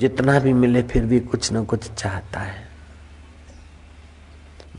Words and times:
जितना 0.00 0.38
भी 0.38 0.52
मिले 0.52 0.82
फिर 0.82 1.04
भी 1.04 1.20
कुछ 1.20 1.52
न 1.52 1.64
कुछ 1.64 1.92
चाहता 1.92 2.40
है। 2.40 2.68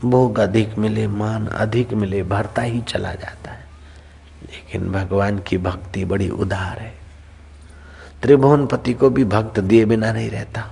भोग 0.04 0.38
अधिक 0.38 0.78
मिले, 0.78 1.06
मान 1.06 1.46
अधिक 1.46 1.92
मिले 1.92 2.22
भरता 2.22 2.62
ही 2.62 2.80
चला 2.80 3.12
जाता 3.12 3.50
है। 3.50 3.64
लेकिन 4.42 4.92
भगवान 4.92 5.38
की 5.38 5.58
भक्ति 5.58 6.04
बड़ी 6.04 6.28
उदार 6.28 6.78
है। 6.78 6.94
त्रिभुवन 8.22 8.66
पति 8.66 8.94
को 8.94 9.10
भी 9.10 9.24
भक्त 9.24 9.60
दिए 9.60 9.84
बिना 9.84 10.12
नहीं 10.12 10.30
रहता। 10.30 10.70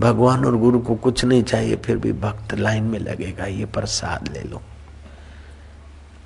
भगवान 0.00 0.44
और 0.44 0.56
गुरु 0.56 0.78
को 0.78 0.94
कुछ 0.94 1.24
नहीं 1.24 1.42
चाहिए, 1.42 1.76
फिर 1.76 1.96
भी 1.96 2.12
भक्त 2.12 2.54
लाइन 2.54 2.84
में 2.84 2.98
लगेगा, 2.98 3.44
ये 3.44 3.64
प्रसाद 3.64 4.28
ले 4.28 4.42
लो। 4.42 4.62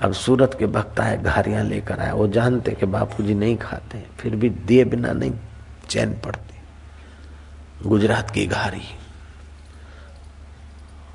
अब 0.03 0.13
सूरत 0.13 0.57
के 0.59 0.67
भक्त 0.67 1.01
आए, 1.01 1.19
घारियाँ 1.19 1.65
लेकर 1.65 2.01
आए, 2.01 2.13
वो 2.13 2.29
जानते 2.29 2.71
कि 2.71 2.87
बापूजी 2.87 3.35
नहीं 3.35 3.57
खाते, 3.57 4.05
फिर 4.19 4.37
भी 4.37 4.51
दिए 4.51 4.85
बिना 4.85 5.13
नहीं, 5.13 5.33
चैन 5.89 6.13
पड़ती। 6.13 6.52
गुजरात 7.87 8.31
की 8.31 8.47
घारी 8.47 8.83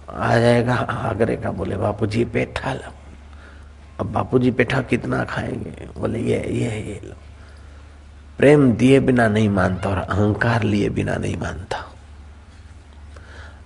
आ 0.10 0.38
जाएगा 0.38 0.76
आगरे 0.76 1.36
का 1.36 1.52
बोले, 1.52 1.78
बापूजी, 1.78 2.26
पेठा 2.26 2.74
लो। 2.74 2.94
अब 4.00 4.12
बापूजी 4.12 4.52
पेठा 4.52 4.82
कितना 4.82 5.24
खाएँगे? 5.24 5.88
बोले, 6.00 6.20
ये 6.20 6.38
ये 6.38 6.70
ये 6.70 7.02
लो। 7.04 7.16
प्रेम 8.38 8.72
दिए 8.74 9.00
बिना 9.00 9.28
नहीं 9.28 9.50
मानता 9.50 9.90
और 9.90 9.98
अहंकार 9.98 10.64
लिए 10.64 10.90
बिना 10.90 11.16
नहीं 11.16 11.38
मानता। 11.38 11.94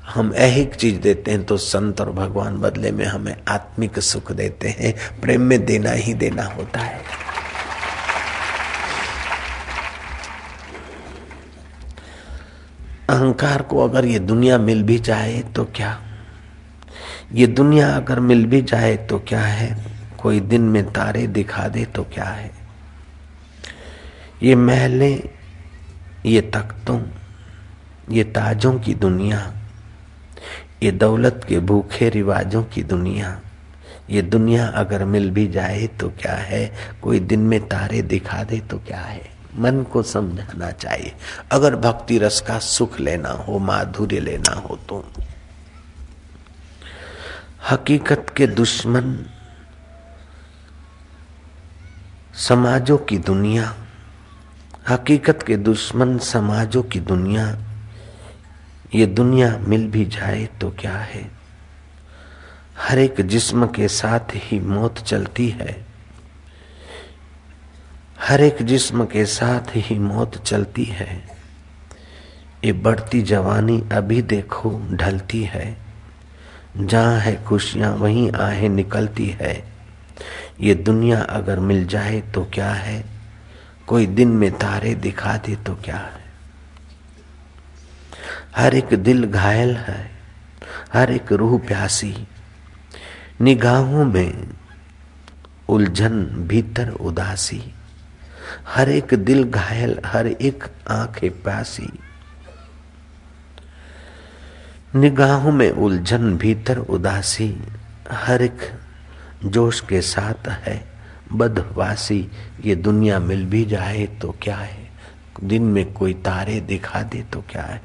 हम 0.09 0.33
ऐहिक 0.33 0.75
चीज़ 0.75 0.99
देते 0.99 1.31
हैं 1.31 1.43
तो 1.43 1.57
संत 1.57 2.01
और 2.01 2.11
भगवान 2.11 2.57
बदले 2.57 2.91
में 2.91 3.05
हमें 3.05 3.35
आत्मिक 3.47 3.99
सुख 3.99 4.31
देते 4.31 4.69
हैं। 4.69 5.21
प्रेम 5.21 5.41
में 5.41 5.65
देना 5.65 5.91
ही 5.91 6.13
देना 6.13 6.43
होता 6.43 6.79
है। 6.79 7.01
अहंकार 13.11 13.61
को 13.61 13.83
अगर 13.83 14.05
ये 14.05 14.19
दुनिया 14.19 14.57
मिल 14.57 14.83
भी 14.83 14.99
जाए 14.99 15.41
तो 15.41 15.65
क्या? 15.65 16.01
ये 17.33 17.47
दुनिया 17.47 17.95
अगर 17.95 18.19
मिल 18.19 18.45
भी 18.45 18.61
जाए 18.61 18.97
तो 18.97 19.19
क्या 19.19 19.41
है? 19.41 19.85
कोई 20.17 20.39
दिन 20.39 20.61
में 20.61 20.93
तारे 20.93 21.27
दिखा 21.27 21.67
दे 21.67 21.85
तो 21.85 22.03
क्या 22.03 22.23
है? 22.23 22.51
ये 24.43 24.55
महलें, 24.55 25.29
ये 26.25 26.41
तख्तों, 26.41 27.01
ये 28.11 28.23
ताजों 28.23 28.79
की 28.79 28.93
दुनिया, 28.93 29.53
ये 30.83 30.91
दौलत 30.91 31.45
के 31.49 31.59
भूखे 31.59 32.09
रिवाजों 32.09 32.63
की 32.63 32.83
दुनिया, 32.83 33.41
ये 34.09 34.21
दुनिया 34.21 34.67
अगर 34.67 35.05
मिल 35.05 35.31
भी 35.31 35.47
जाए 35.47 35.87
तो 35.87 36.09
क्या 36.09 36.33
है? 36.33 36.71
कोई 37.01 37.19
दिन 37.19 37.39
में 37.39 37.67
तारे 37.67 38.01
दिखा 38.01 38.43
दे 38.43 38.59
तो 38.59 38.77
क्या 38.77 39.01
है? 39.01 39.30
मन 39.55 39.83
को 39.83 40.03
समझाना 40.03 40.71
चाहिए। 40.71 41.15
अगर 41.51 41.75
भक्ति 41.75 42.17
रस 42.17 42.41
का 42.47 42.59
सुख 42.59 42.99
लेना 42.99 43.29
हो, 43.29 43.59
माधुर्य 43.59 44.19
लेना 44.19 44.53
हो 44.53 44.75
तो। 44.75 45.11
हकीकत 47.69 48.25
के 48.37 48.47
दुश्मन, 48.47 49.25
समाजों 52.33 52.97
की 52.97 53.17
दुनिया, 53.17 53.75
हकीकत 54.89 55.43
के 55.47 55.57
दुश्मन, 55.57 56.17
समाजों 56.17 56.83
की 56.83 56.99
दुनिया, 56.99 57.57
ये 58.95 59.05
दुनिया 59.05 59.57
मिल 59.57 59.87
भी 59.87 60.05
जाए 60.05 60.45
तो 60.45 60.69
क्या 60.69 60.97
है? 60.97 61.31
हर 62.79 62.99
एक 62.99 63.21
जिस्म 63.21 63.67
के 63.67 63.87
साथ 63.87 64.35
ही 64.35 64.59
मौत 64.59 64.97
चलती 64.97 65.49
है। 65.49 65.90
हर 68.27 68.41
एक 68.41 68.61
जिस्म 68.61 69.05
के 69.05 69.25
साथ 69.25 69.75
ही 69.75 69.99
मौत 69.99 70.43
चलती 70.43 70.83
है। 70.83 71.23
ये 72.65 72.71
बढ़ती 72.71 73.21
जवानी 73.21 73.83
अभी 73.91 74.21
देखो 74.21 74.81
ढलती 74.91 75.43
है। 75.43 75.77
जहाँ 76.77 77.19
है 77.19 77.43
खुशियाँ, 77.43 77.95
वहीं 77.95 78.31
आहे 78.31 78.69
निकलती 78.69 79.27
है। 79.27 79.63
ये 80.59 80.75
दुनिया 80.75 81.21
अगर 81.21 81.59
मिल 81.59 81.87
जाए 81.87 82.21
तो 82.21 82.45
क्या 82.53 82.71
है? 82.71 83.05
कोई 83.87 84.05
दिन 84.05 84.27
में 84.27 84.51
तारे 84.51 84.95
दिखा 84.95 85.37
दे 85.37 85.55
तो 85.55 85.75
क्या 85.75 85.97
है? 85.97 86.21
हर 88.55 88.75
एक 88.75 88.93
दिल 88.93 89.25
घायल 89.25 89.75
है, 89.75 90.11
हर 90.93 91.11
एक 91.11 91.31
रूह 91.31 91.59
प्यासी। 91.59 92.27
निगाहों 93.41 94.05
में 94.05 94.47
उलझन 95.69 96.25
भीतर 96.25 96.89
उदासी। 96.89 97.73
हर 98.67 98.89
एक 98.89 99.13
दिल 99.13 99.43
घायल, 99.43 99.99
हर 100.05 100.27
एक 100.27 100.63
आँखें 100.87 101.43
प्यासी। 101.43 101.89
निगाहों 104.95 105.51
में 105.51 105.71
उलझन 105.71 106.37
भीतर 106.37 106.77
उदासी, 106.77 107.61
हर 108.11 108.41
एक 108.41 108.57
जोश 109.45 109.81
के 109.81 110.01
साथ 110.01 110.47
है 110.47 110.91
बदवासी 111.33 112.31
ये 112.65 112.75
दुनिया 112.75 113.19
मिल 113.19 113.45
भी 113.45 113.65
जाए 113.65 114.05
तो 114.05 114.35
क्या 114.41 114.57
है? 114.57 114.91
दिन 115.43 115.63
में 115.63 115.93
कोई 115.93 116.13
तारे 116.13 116.59
दिखा 116.59 117.01
दे 117.01 117.23
तो 117.23 117.41
क्या 117.41 117.63
है? 117.63 117.81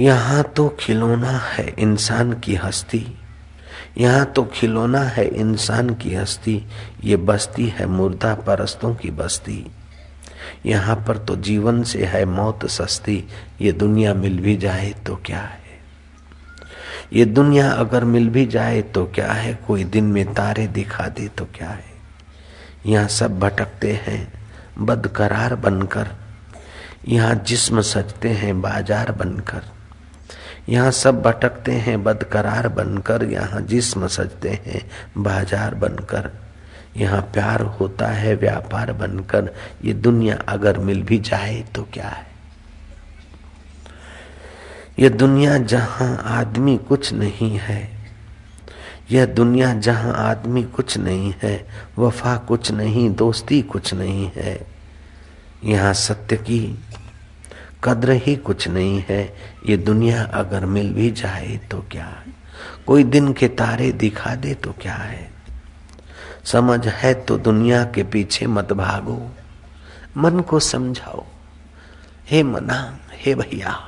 यहाँ 0.00 0.42
तो 0.42 0.76
खिलौना 0.80 1.30
है 1.30 1.74
इंसान 1.78 2.32
की 2.32 2.54
हस्ती 2.54 3.18
यहाँ 3.98 4.24
तो 4.26 4.44
खिलौना 4.44 5.02
है 5.02 5.24
इंसान 5.26 5.94
की 5.94 6.14
हस्ती, 6.14 6.62
ये 7.04 7.16
बस्ती 7.16 7.66
है 7.68 7.86
मुर्दा 7.86 8.34
परस्तों 8.46 8.94
की 8.94 9.10
बस्ती। 9.10 9.64
यहाँ 10.66 10.96
पर 11.08 11.18
तो 11.18 11.36
जीवन 11.36 11.82
से 11.82 12.04
है 12.04 12.24
मौत 12.24 12.66
सस्ती, 12.66 13.24
ये 13.60 13.72
दुनिया 13.72 14.14
मिल 14.14 14.38
भी 14.40 14.56
जाए 14.56 14.92
तो 15.06 15.16
क्या 15.16 15.40
है? 15.40 15.66
ये 17.12 17.24
दुनिया 17.24 17.70
अगर 17.70 18.04
मिल 18.04 18.28
भी 18.28 18.44
जाए 18.46 18.82
तो 18.82 19.04
क्या 19.06 19.32
है? 19.32 19.54
कोई 19.66 19.84
दिन 19.84 20.04
में 20.04 20.34
तारे 20.34 20.66
दिखा 20.68 21.06
दे 21.08 21.28
तो 21.28 21.44
क्या 21.54 21.68
है? 21.68 21.84
यहाँ 22.86 23.08
सब 23.08 23.38
भटकते 23.38 23.92
हैं, 24.06 24.32
बदकरार 24.78 25.54
बनकर। 25.56 26.08
यहाँ 27.08 27.34
जिस्म 27.46 27.80
सजते 27.80 28.28
हैं, 28.28 28.60
बाज़ार 28.60 29.12
बनकर। 29.12 29.62
यहाँ 30.68 30.90
सब 30.90 31.20
भटकते 31.22 31.72
हैं, 31.72 32.02
बदकरार 32.04 32.68
बनकर 32.68 33.24
यहाँ 33.24 33.60
जिस्म 33.62 34.06
सजते 34.06 34.50
हैं, 34.66 34.82
बाज़ार 35.18 35.74
बनकर। 35.74 36.30
यहाँ 36.96 37.20
प्यार 37.32 37.62
होता 37.80 38.06
है, 38.06 38.34
व्यापार 38.34 38.92
बनकर। 38.92 39.52
ये 39.84 39.92
दुनिया 39.92 40.36
अगर 40.48 40.78
मिल 40.78 41.02
भी 41.02 41.18
जाए 41.18 41.62
तो 41.74 41.86
क्या 41.92 42.08
है? 42.08 42.26
यह 44.98 45.08
दुनिया 45.08 45.56
जहाँ 45.58 46.16
आदमी 46.28 46.76
कुछ 46.78 47.12
नहीं 47.12 47.56
है, 47.58 47.88
यह 49.10 49.26
दुनिया 49.26 49.72
जहाँ 49.74 50.12
आदमी 50.20 50.62
कुछ 50.64 50.96
नहीं 50.98 51.32
है, 51.42 51.66
वफा 51.98 52.36
कुछ 52.48 52.70
नहीं, 52.70 53.08
दोस्ती 53.10 53.60
कुछ 53.62 53.92
नहीं 53.94 54.30
है, 54.36 54.58
यहाँ 55.64 55.92
सत्य 55.94 56.36
की 56.36 56.60
कद्र 57.84 58.10
ही 58.10 58.36
कुछ 58.36 58.68
नहीं 58.68 59.04
है। 59.08 59.36
ये 59.66 59.76
दुनिया 59.76 60.22
अगर 60.22 60.66
मिल 60.66 60.92
भी 60.94 61.10
जाए 61.10 61.60
तो 61.70 61.84
क्या? 61.90 62.04
है 62.04 62.32
कोई 62.86 63.04
दिन 63.04 63.32
के 63.32 63.48
तारे 63.48 63.92
दिखा 63.92 64.34
दे 64.34 64.54
तो 64.54 64.72
क्या 64.72 64.94
है? 64.94 65.30
समझ 66.44 66.86
है 66.88 67.14
तो 67.14 67.38
दुनिया 67.38 67.84
के 67.84 68.02
पीछे 68.02 68.46
मत 68.46 68.72
भागो। 68.72 69.30
मन 70.16 70.40
को 70.40 70.60
समझाओ। 70.60 71.24
हे 72.30 72.42
मना 72.42 72.98
हे 73.12 73.34
भैया, 73.34 73.80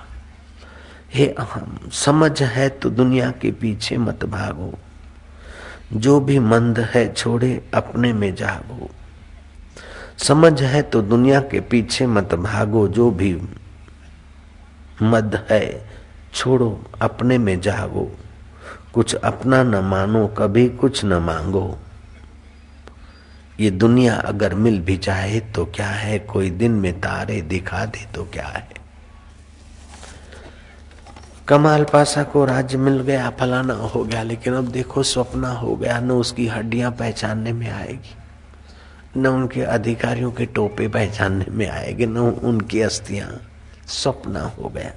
हे 1.14 1.26
अहम, 1.26 1.78
समझ 1.92 2.42
है 2.42 2.68
तो 2.68 2.90
दुनिया 2.90 3.30
के 3.30 3.50
पीछे 3.52 3.96
मत 3.96 4.24
भागो। 4.24 4.74
जो 5.92 6.20
भी 6.20 6.38
मंद 6.38 6.78
है 6.78 7.12
छोड़े, 7.12 7.70
अपने 7.74 8.12
में 8.12 8.34
जागो। 8.34 8.90
समझ 10.16 10.62
है 10.62 10.82
तो 10.82 11.02
दुनिया 11.02 11.40
के 11.40 11.60
पीछे 11.60 12.06
मत 12.06 12.34
भागो, 12.34 12.88
जो 12.88 13.10
भी 13.10 13.40
मद 15.02 15.46
है। 15.50 15.88
छोड़ो, 16.34 16.84
अपने 17.02 17.38
में 17.38 17.60
जागो। 17.60 18.16
कुछ 18.94 19.14
अपना 19.14 19.62
न 19.62 19.74
मानो, 19.74 20.26
कभी 20.26 20.68
कुछ 20.68 21.04
न 21.04 21.12
मांगो। 21.12 21.78
ये 23.60 23.70
दुनिया 23.70 24.14
अगर 24.14 24.54
मिल 24.54 24.80
भी 24.80 24.96
जाए 24.96 25.40
तो 25.40 25.64
क्या 25.64 25.86
है? 25.86 26.18
कोई 26.18 26.50
दिन 26.50 26.72
में 26.72 27.00
तारे 27.00 27.42
दिखा 27.42 27.84
दे 27.84 28.06
तो 28.14 28.24
क्या 28.24 28.46
है? 28.46 28.68
कमाल 31.48 31.84
पासा 31.84 32.22
को 32.22 32.44
राज्य 32.44 32.78
मिल 32.78 33.00
गया, 33.00 33.30
फलाना 33.30 33.74
हो 33.74 34.04
गया, 34.04 34.22
लेकिन 34.22 34.54
अब 34.54 34.64
देखो, 34.64 35.02
स्वप्न 35.02 35.44
हो 35.44 35.76
गया, 35.76 36.00
न 36.00 36.10
उसकी 36.10 36.48
हड्डियाँ 36.48 36.90
पहचानने 36.90 37.52
में 37.52 37.70
आएगी। 37.70 38.14
न 39.16 39.26
उनके 39.26 39.62
अधिकारियों 39.62 40.32
के 40.32 40.46
टोपे 40.46 40.88
पहचानने 40.88 41.44
में 41.50 41.70
आएगी, 41.70 42.06
न 42.06 42.18
उनकी 42.18 42.80
अस्थियाँ। 42.80 43.49
स्वप्न 43.90 44.36
हो 44.36 44.68
गया। 44.68 44.92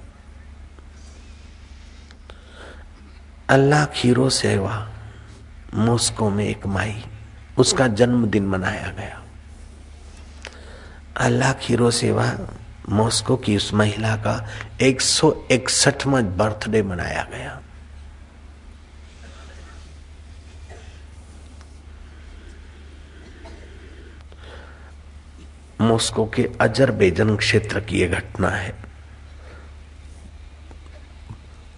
अल्लाह 3.50 3.86
खीरो 3.86 4.30
सेवा 4.30 4.90
मॉस्को 5.74 6.30
में 6.30 6.45
एक 6.45 6.66
माई, 6.66 7.04
उसका 7.57 7.88
जन्मदिन 7.88 8.45
मनाया 8.45 8.90
गया। 8.90 9.22
अल्लाह 11.18 11.54
खीरो 11.54 11.92
सेवा 11.92 12.25
मॉस्को 12.90 13.36
की 13.38 13.57
उस 13.57 13.74
महिला 13.74 14.16
का 14.16 14.50
एक 14.81 15.01
सौ 15.01 15.34
इकसठवा 15.51 16.22
बर्थडे 16.22 16.81
मनाया 16.84 17.24
गया। 17.31 17.62
मॉस्को 25.83 26.25
के 26.25 26.50
अजरबेजन 26.62 27.35
क्षेत्र 27.38 27.80
की 27.80 28.01
यह 28.01 28.19
घटना 28.19 28.50
है। 28.50 28.74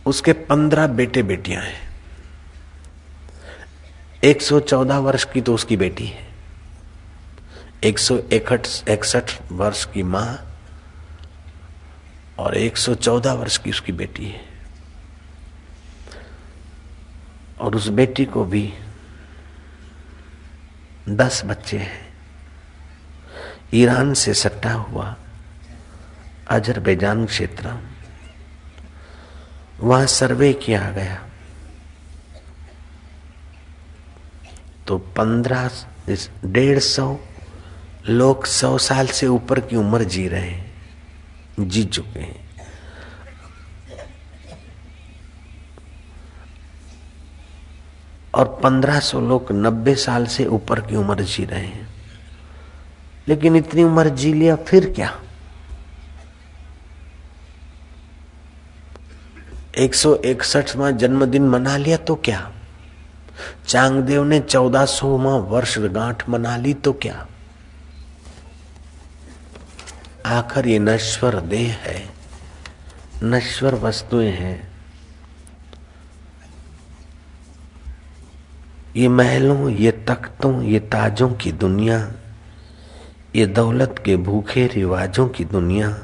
उसके 0.06 0.34
पंद्रह 0.34 0.88
बेटे 0.88 1.24
बेटियाँ 1.24 1.62
हैं 1.64 1.84
114 4.24 4.98
वर्ष 4.98 5.24
की 5.24 5.42
तो 5.42 5.54
उसकी 5.54 5.78
बेटी 5.78 6.06
है। 6.06 6.28
एक 7.84 8.00
सौ 8.00 8.18
इकसठ 8.34 9.32
वर्ष 9.52 9.86
की 9.86 10.04
माँ 10.04 10.28
और 12.40 12.58
114 12.58 13.34
वर्ष 13.34 13.58
की 13.58 13.70
उसकी 13.70 13.92
बेटी 13.92 14.26
है। 14.26 14.42
और 17.60 17.76
उस 17.76 17.88
बेटी 17.90 18.26
को 18.26 18.44
भी 18.46 18.74
दस 21.10 21.42
बच्चे 21.46 21.78
हैं। 21.78 22.05
ईरान 23.76 24.14
से 24.14 24.34
सट्टा 24.34 24.74
हुआ 24.74 25.16
अजरबैजान 26.48 27.26
क्षेत्र, 27.26 27.74
वहाँ 29.80 30.06
सर्वे 30.08 30.52
किया 30.56 30.90
गया। 30.92 31.22
तो 34.88 34.98
पंद्रह 35.18 35.70
डेढ़ 36.46 36.80
सौ 36.80 37.18
लोग 38.10 38.46
सौ 38.46 38.78
साल 38.78 39.08
से 39.10 39.28
ऊपर 39.28 39.60
की 39.60 39.76
उम्र 39.76 40.04
जी 40.06 40.28
रहे 40.28 40.50
हैं, 40.50 40.74
जी 41.60 41.84
चुके 41.86 42.20
हैं। 42.20 42.44
और 48.34 48.48
पंद्रह 48.64 49.00
सौ 49.00 49.20
लोग 49.20 49.52
नब्बे 49.52 49.96
साल 49.96 50.26
से 50.28 50.46
ऊपर 50.46 50.80
की 50.82 50.96
उम्र 50.96 51.24
जी 51.24 51.46
रहे 51.46 51.66
हैं। 51.66 51.95
लेकिन 53.28 53.56
इतनी 53.56 53.84
उम्र 53.84 54.10
जी 54.10 54.34
लिया, 54.34 54.56
फिर 54.56 54.94
क्या? 54.94 55.20
एक 59.78 59.96
सौ 59.96 60.16
इकसठवा 60.16 60.92
जन्मदिन 60.92 61.48
मना 61.50 61.78
लिया 61.78 61.98
तो 61.98 62.16
क्या? 62.16 62.52
चांगदेव 63.68 64.24
ने 64.24 64.40
चौदह 64.40 64.86
सौवा 64.86 65.36
वर्ष 65.38 65.78
गांठ 65.80 66.30
मना 66.30 66.58
ली 66.58 66.74
तो 66.74 66.94
क्या? 66.94 67.26
आखिर 70.26 70.68
ये 70.68 70.80
नश्वर 70.80 71.40
देह 71.40 71.74
है, 71.76 72.10
नश्वर 73.24 73.76
वस्तुएँ 73.76 74.32
हैं। 74.32 74.72
ये 78.96 79.08
महलों, 79.08 79.70
ये 79.70 79.92
तख्तों, 79.92 80.62
ये 80.64 80.80
ताजों 80.80 81.30
की 81.34 81.52
दुनिया 81.52 82.00
ये 83.36 83.46
दौलत 83.46 83.96
के 84.06 84.18
भूखे 84.18 84.68
रिवाजों 84.68 85.30
की 85.30 85.46
दुनिया, 85.46 85.98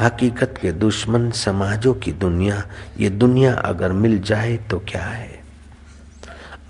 हकीकत 0.00 0.54
के 0.62 0.72
दुश्मन 0.72 1.30
समाजों 1.30 1.94
की 1.94 2.12
दुनिया, 2.12 2.62
ये 3.00 3.10
दुनिया 3.10 3.54
अगर 3.54 3.92
मिल 3.92 4.22
जाए 4.22 4.56
तो 4.56 4.78
क्या 4.78 5.02
है? 5.02 5.40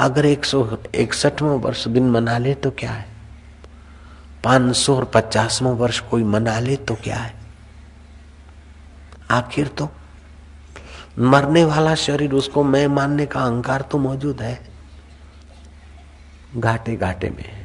अगर 0.00 0.26
एक 0.26 0.44
सौ 0.44 0.78
इकसठवा 0.94 1.52
वर्ष 1.52 1.88
दिन 1.88 2.10
मना 2.10 2.38
ले 2.38 2.54
तो 2.54 2.70
क्या 2.70 2.90
है? 2.90 3.06
पाँच 4.44 4.76
सौ 4.76 4.96
और 4.96 5.04
पचासवा 5.04 5.70
वर्ष 5.70 6.00
कोई 6.00 6.24
मना 6.24 6.60
ले 6.60 6.76
तो 6.76 6.94
क्या 6.94 7.16
है? 7.16 7.34
आखिर 9.30 9.68
तो 9.68 9.88
मरने 11.18 11.64
वाला 11.64 11.94
शरीर, 11.94 12.32
उसको 12.32 12.64
मैं 12.64 12.86
मानने 12.86 13.26
का 13.26 13.40
अहंकार 13.40 13.80
तो 13.80 13.98
मौजूद 13.98 14.42
है। 14.42 14.68
घाटे 16.56 16.96
घाटे 16.96 17.30
में। 17.30 17.55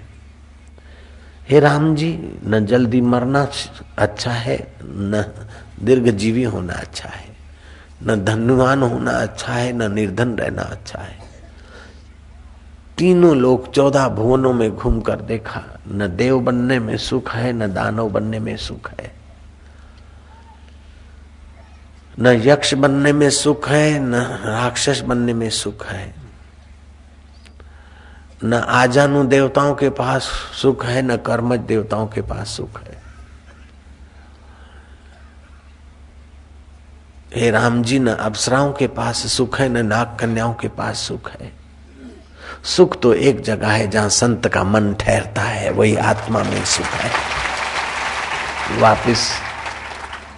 हे 1.51 1.59
राम 1.59 1.95
जी, 1.95 2.39
न 2.45 2.65
जल्दी 2.65 3.01
मरना 3.01 3.47
अच्छा 3.99 4.31
है, 4.31 4.73
न 4.83 5.23
दीर्घ 5.83 6.09
जीवी 6.09 6.43
होना 6.43 6.73
अच्छा 6.73 7.09
है, 7.09 7.35
न 8.03 8.15
धनवान 8.25 8.83
होना 8.83 9.11
अच्छा 9.11 9.53
है, 9.53 9.73
न 9.73 9.91
निर्धन 9.93 10.35
रहना 10.35 10.61
अच्छा 10.61 10.99
है। 10.99 11.19
तीनों 12.97 13.35
लोग 13.37 13.71
चौदह 13.73 14.07
भुवनों 14.07 14.53
में 14.53 14.75
घूम 14.75 15.01
कर 15.01 15.21
देखा, 15.21 15.63
न 15.87 16.07
देव 16.07 16.39
बनने 16.39 16.79
में 16.79 16.97
सुख 16.97 17.31
है, 17.35 17.53
न 17.53 17.73
दानव 17.73 18.09
बनने 18.09 18.39
में 18.39 18.57
सुख 18.57 18.89
है। 19.01 19.11
न 22.19 22.27
यक्ष 22.27 22.73
बनने 22.73 23.13
में 23.13 23.29
सुख 23.29 23.69
है, 23.69 23.99
न 23.99 24.15
राक्षस 24.45 25.01
बनने 25.01 25.33
में 25.33 25.49
सुख 25.49 25.85
है। 25.87 26.20
न 28.43 28.53
आजानु 28.53 29.23
देवताओं 29.23 29.75
के 29.75 29.89
पास 29.89 30.23
सुख 30.61 30.85
है, 30.85 31.01
न 31.01 31.17
कर्मज 31.17 31.59
देवताओं 31.59 32.07
के 32.07 32.21
पास 32.21 32.49
सुख 32.49 32.81
है। 32.81 33.01
हे 37.35 37.51
राम 37.51 37.83
जी, 37.83 37.99
न 37.99 38.07
अप्सराओं 38.07 38.73
के 38.73 38.87
पास 38.87 39.31
सुख 39.31 39.59
है, 39.59 39.69
न 39.69 39.85
नाग 39.85 40.17
कन्याओं 40.19 40.53
के 40.53 40.67
पास 40.67 40.97
सुख 40.97 41.31
है। 41.31 41.53
सुख 42.63 43.01
तो 43.01 43.13
एक 43.13 43.41
जगह 43.41 43.71
है 43.71 43.87
जहाँ 43.87 44.09
संत 44.09 44.47
का 44.47 44.63
मन 44.63 44.93
ठहरता 44.93 45.41
है, 45.41 45.69
वही 45.69 45.95
आत्मा 45.95 46.43
में 46.43 46.65
सुख 46.65 46.85
है। 46.85 47.11
वापिस 48.79 49.19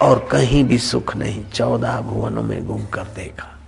और 0.01 0.29
कहीं 0.31 0.63
भी 0.63 0.77
सुख 0.77 1.15
नहीं, 1.15 1.45
चौदह 1.49 2.01
भुवनों 2.01 2.43
में 2.43 2.67
घूम 2.67 2.85
कर 2.85 3.03
देखा। 3.03 3.59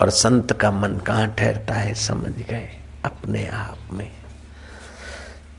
और 0.00 0.10
संत 0.10 0.52
का 0.52 0.70
मन 0.70 0.96
कहाँ 0.96 1.34
ठहरता 1.38 1.74
है, 1.74 1.94
समझ 1.94 2.32
गए। 2.32 2.75
अपने 3.06 3.46
आप 3.46 3.78
में। 3.92 4.10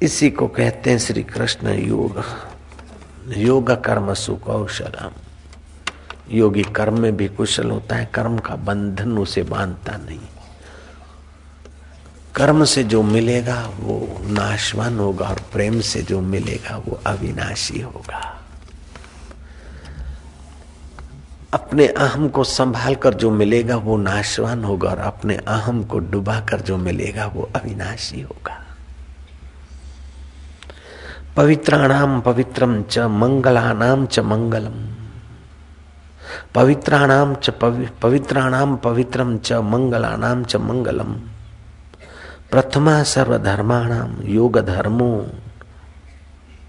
इसी 0.01 0.29
को 0.29 0.47
कहते 0.47 0.89
हैं 0.89 0.97
श्री 0.97 1.23
कृष्ण 1.23 1.73
योग। 1.73 2.23
योग 3.27 3.71
कर्म 3.83 4.13
सुकौशलम 4.13 5.11
योगी 6.31 6.63
कर्म 6.63 6.99
में 6.99 7.17
भी 7.17 7.27
कुशल 7.27 7.71
होता 7.71 7.95
है, 7.95 8.05
कर्म 8.05 8.37
का 8.37 8.55
बंधन 8.55 9.17
उसे 9.17 9.43
बांधता 9.43 9.97
नहीं। 9.97 10.19
कर्म 12.35 12.65
से 12.65 12.83
जो 12.83 13.03
मिलेगा 13.03 13.67
वो 13.79 14.17
नाशवान 14.21 14.99
होगा 14.99 15.27
और 15.27 15.39
प्रेम 15.53 15.79
से 15.81 16.01
जो 16.01 16.21
मिलेगा 16.21 16.77
वो 16.77 17.01
अविनाशी 17.07 17.81
होगा। 17.81 18.36
अपने 21.67 21.87
अहम 21.87 22.27
को 22.27 22.43
संभाल 22.43 22.95
कर 22.95 23.13
जो 23.13 23.31
मिलेगा 23.31 23.75
वो 23.75 23.97
नाशवान 23.97 24.63
होगा 24.63 24.89
और 24.89 24.99
अपने 24.99 25.35
अहम 25.35 25.83
को 25.83 25.99
डुबा 25.99 26.39
कर 26.39 26.61
जो 26.61 26.77
मिलेगा 26.77 27.25
वो 27.25 27.49
अविनाशी 27.55 28.21
होगा। 28.21 28.65
पवित्राणाम 31.37 32.21
पवित्रम 32.21 32.83
च 32.83 32.99
मंगलानाम 32.99 34.05
च 34.05 34.19
मंगलम। 34.19 34.95
पवित्राणाम 36.55 37.35
च 37.35 37.49
पवित्राणाम 38.01 38.75
पवित्रम 38.75 39.37
च 39.37 39.53
मंगलानाम 39.53 40.43
च 40.43 40.55
मंगलम। 40.55 41.13
प्रथमा 42.51 43.03
सर्वधर्माणाम 43.03 44.15
योग 44.23 44.59
धर्मो 44.59 45.27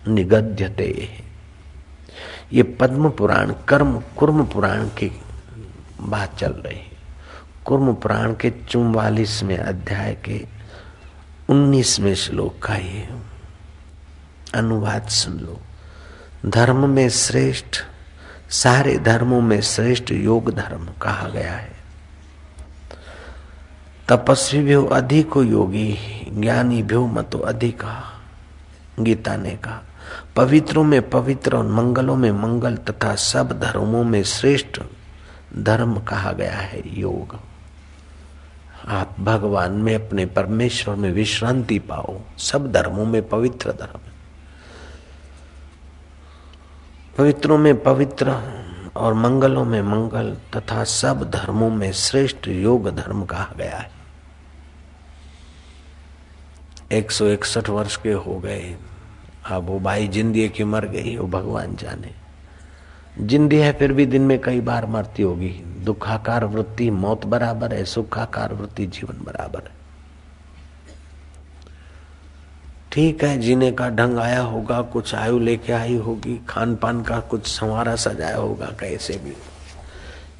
निगद्यते। 0.08 1.27
ये 2.52 2.62
पद्म 2.62 3.10
पुराण, 3.10 3.54
कर्म, 3.68 4.02
कुर्म 4.16 4.44
पुराण 4.44 4.84
की 4.84 5.22
बात 6.00 6.38
चल 6.38 6.52
रही 6.52 6.78
है। 6.78 6.88
कुर्म 7.64 7.94
पुराण 7.94 8.32
के 8.32 8.50
चुम्बालीसवें 8.50 9.58
अध्याय 9.58 10.14
के 10.24 10.46
उन्नीसवें 11.48 12.14
श्लोक 12.14 12.62
का 12.62 12.74
ये 12.74 13.08
अनुवाद 14.54 15.08
सुन 15.08 15.38
लो। 15.38 15.60
धर्म 16.46 16.88
में 16.88 17.08
श्रेष्ठ, 17.08 17.84
सारे 18.50 18.98
धर्मों 18.98 19.40
में 19.40 19.60
श्रेष्ठ 19.60 20.10
योग 20.10 20.54
धर्म 20.54 20.88
कहा 21.02 21.28
गया 21.28 21.52
है। 21.52 21.72
तपस्वी 24.08 24.60
भी 24.60 24.72
हो 24.72 24.86
अधिक 24.86 25.30
योगी, 25.36 25.98
ज्ञानी 26.40 26.82
भी 26.82 26.96
मतो 26.96 27.38
अधिका, 27.38 28.22
गीता 29.00 29.36
ने 29.36 29.50
कहा। 29.50 29.82
पवित्रों 30.38 30.84
में 30.84 31.10
पवित्र 31.10 31.56
और 31.56 31.66
मंगलों 31.66 32.16
में 32.16 32.32
मंगल 32.32 32.76
तथा 32.76 33.14
सब 33.14 33.60
धर्मों 33.60 34.04
में 34.04 34.22
श्रेष्ठ 34.22 34.80
धर्म 35.56 36.00
कहा 36.00 36.32
गया 36.32 36.56
है, 36.56 37.00
योग। 37.00 37.40
आप 38.88 39.16
भगवान 39.20 39.72
में 39.72 39.94
अपने 39.94 40.26
परमेश्वर 40.26 40.94
में 40.94 41.12
विश्रांति 41.12 41.78
पाओ। 41.78 42.20
सब 42.38 42.72
धर्मों 42.72 43.04
में 43.04 43.28
पवित्र 43.28 43.72
धर्म। 43.72 43.98
पवित्रों 47.18 47.58
में 47.58 47.82
पवित्र 47.82 48.30
और 48.96 49.14
मंगलों 49.14 49.64
में 49.64 49.82
मंगल 49.82 50.36
तथा 50.56 50.84
सब 50.84 51.30
धर्मों 51.30 51.70
में 51.70 51.92
श्रेष्ठ 51.92 52.48
योग 52.48 52.96
धर्म 52.96 53.24
कहा 53.24 53.54
गया 53.56 53.76
है। 53.76 53.90
एक 56.92 57.10
सौ 57.10 57.26
इकसठ 57.26 57.68
वर्ष 57.68 57.96
के 57.96 58.12
हो 58.12 58.38
गए। 58.38 58.76
अब 59.50 59.64
वो 59.64 59.78
बाई 59.78 60.08
जिंदी 60.08 60.48
की 60.48 60.64
मर 60.64 60.86
गई, 60.86 61.16
वो 61.16 61.28
भगवान 61.28 61.76
जाने। 61.76 62.10
जिंदी 63.20 63.56
है 63.56 63.72
फिर 63.72 63.92
भी 63.92 64.06
दिन 64.06 64.22
में 64.22 64.40
कई 64.40 64.60
बार 64.60 64.86
मरती 64.86 65.22
होगी। 65.22 65.48
दुखाकार 65.84 66.44
वृत्ति, 66.44 66.90
मौत 66.90 67.26
बराबर 67.26 67.74
है, 67.74 67.84
सुखाकार 67.84 68.54
वृत्ति, 68.54 68.86
जीवन 68.86 69.24
बराबर 69.24 69.58
है। 69.58 69.78
ठीक 72.92 73.24
है, 73.24 73.38
जीने 73.38 73.72
का 73.72 73.88
ढंग 73.88 74.18
आया 74.18 74.40
होगा, 74.40 74.82
कुछ 74.82 75.14
आयु 75.14 75.38
लेके 75.38 75.72
आई 75.72 75.96
होगी 75.96 76.40
खान 76.48 76.76
पान 76.76 77.02
का 77.02 77.20
कुछ 77.20 77.46
संवारा 77.46 77.96
सजाया 77.96 78.36
होगा, 78.36 78.66
कैसे 78.66 79.14
भी। 79.14 79.32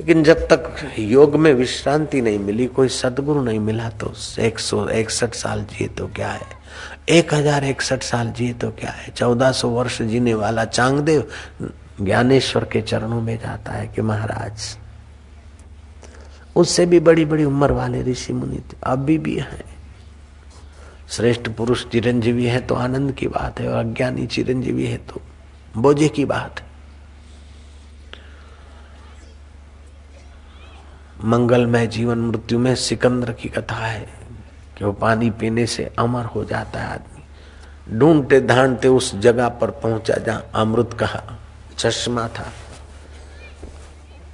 लेकिन 0.01 0.23
जब 0.25 0.47
तक 0.49 0.77
योग 0.99 1.37
में 1.37 1.53
विश्रांति 1.55 2.21
नहीं 2.21 2.39
मिली, 2.39 2.67
कोई 2.69 2.89
सदगुरु 2.89 3.43
नहीं 3.43 3.59
मिला 3.61 3.89
तो 3.91 4.13
एक 4.41 4.59
सौ 4.59 4.89
इकसठ 4.91 5.35
साल 5.35 5.65
जिए 5.65 5.89
तो 5.89 6.07
क्या 6.17 6.31
है? 6.31 6.47
एक 7.11 7.35
हज़ार 7.35 7.65
इकसठ 7.65 8.03
साल 8.03 8.31
जिए 8.33 8.53
तो 8.55 8.71
क्या 8.71 8.91
है? 8.91 9.13
चौदह 9.13 9.53
सौ 9.53 9.69
वर्ष 9.69 10.01
जीने 10.03 10.35
वाला 10.35 10.65
चांगदेव 10.67 11.29
ज्ञानेश्वर 12.01 12.65
के 12.65 12.83
चरणों 12.83 13.21
में 13.21 13.39
जाता 13.39 13.73
है 13.73 13.87
कि 13.89 14.03
महाराज, 14.03 14.77
उससे 16.57 16.87
भी 16.87 17.01
बड़ी 17.01 17.25
बड़ी 17.25 17.45
उम्र 17.45 17.73
वाले 17.73 18.03
ऋषि 18.03 18.33
मुनि 18.33 18.63
अभी 18.85 19.19
भी 19.19 19.37
हैं। 19.37 19.65
श्रेष्ठ 21.11 21.49
पुरुष 21.49 21.87
चिरंजीवी 21.89 22.47
है 22.47 22.61
तो 22.61 22.75
आनंद 22.77 23.13
की 23.13 23.29
बात 23.29 23.61
है 23.61 23.69
और 23.69 23.79
अज्ञानी 23.79 24.27
चिरंजीवी 24.27 24.87
है 24.87 24.97
तो 25.09 25.21
बोझे 25.75 26.09
की 26.09 26.25
बात 26.27 26.61
है। 26.61 26.67
मंगलमय 31.25 31.87
जीवन 31.87 32.19
मृत्यु 32.21 32.59
में 32.59 32.75
सिकंदर 32.75 33.33
की 33.33 33.49
कथा 33.49 33.77
है 33.77 34.07
कि 34.79 34.85
वो 34.85 34.93
पानी 34.93 35.31
पीने 35.31 35.67
से 35.67 35.91
अमर 35.99 36.25
हो 36.25 36.45
जाता 36.45 36.81
है 36.81 36.93
आदमी। 36.93 37.99
ढूंढते 37.99 38.41
ढांढते 38.41 38.89
उस 38.89 39.15
जगह 39.17 39.49
पर 39.61 39.71
पहुँचा 39.83 40.15
जहाँ 40.17 40.51
अमृत 40.55 40.93
कहा 40.93 41.23
चश्मा 41.79 42.27
था। 42.29 42.47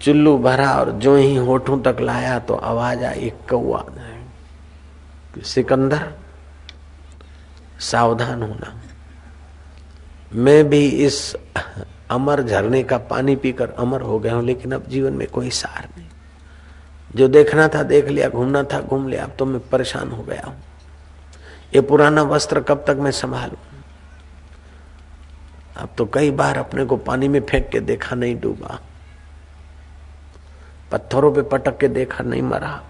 चुल्लू 0.03 0.37
भरा 0.39 0.71
और 0.71 0.91
जो 0.93 1.17
ही 1.17 1.37
होठों 1.37 1.81
तक 1.83 2.01
लाया 2.01 2.39
तो 2.39 2.55
आवाज़ 2.55 3.05
आई 3.05 3.31
कौआ 3.51 3.85
सिकंदर, 5.45 6.13
सावधान 7.81 8.43
होना। 8.43 8.73
मैं 10.35 10.69
भी 10.69 10.87
इस 11.07 11.37
अमर 12.11 12.43
झरने 12.43 12.83
का 12.83 12.99
पानी 13.09 13.37
पीकर 13.37 13.71
अमर 13.71 14.01
हो 14.01 14.19
गया 14.19 14.35
हूँ, 14.35 14.45
लेकिन 14.45 14.73
अब 14.73 14.87
जीवन 14.89 15.13
में 15.13 15.27
कोई 15.29 15.51
सार 15.53 15.89
नहीं। 15.89 16.09
जो 17.17 17.29
देखना 17.29 17.69
था 17.69 17.83
देख 17.83 18.09
लिया, 18.09 18.29
घूमना 18.29 18.63
था 18.63 18.81
घूम 18.81 19.09
लिया। 19.09 19.25
अब 19.25 19.37
तो 19.39 19.47
मैं 19.47 19.69
परेशान 19.69 20.11
हो 20.11 20.23
गया 20.23 20.43
हूँ। 20.47 20.63
ये 21.75 21.81
पुराना 21.81 22.23
वस्त्र 22.23 22.61
कब 22.61 22.85
तक 22.89 22.97
मैं 22.97 23.11
संभालू? 23.11 23.57
अब 25.77 25.89
तो 25.99 26.07
कई 26.07 26.31
बार 26.31 26.59
अपने 26.59 26.85
को 26.85 26.97
पानी 26.97 27.29
में 27.29 27.41
फेंक 27.41 27.69
के 27.69 27.81
देखा 27.81 28.17
नहीं 28.17 28.41
डूबा। 28.41 28.81
पत्थरों 30.93 31.35
पे 31.35 31.43
पटक 31.43 31.79
के 31.79 31.89
देखा 31.89 32.25
नहीं 32.25 32.43
मरा। 32.43 32.83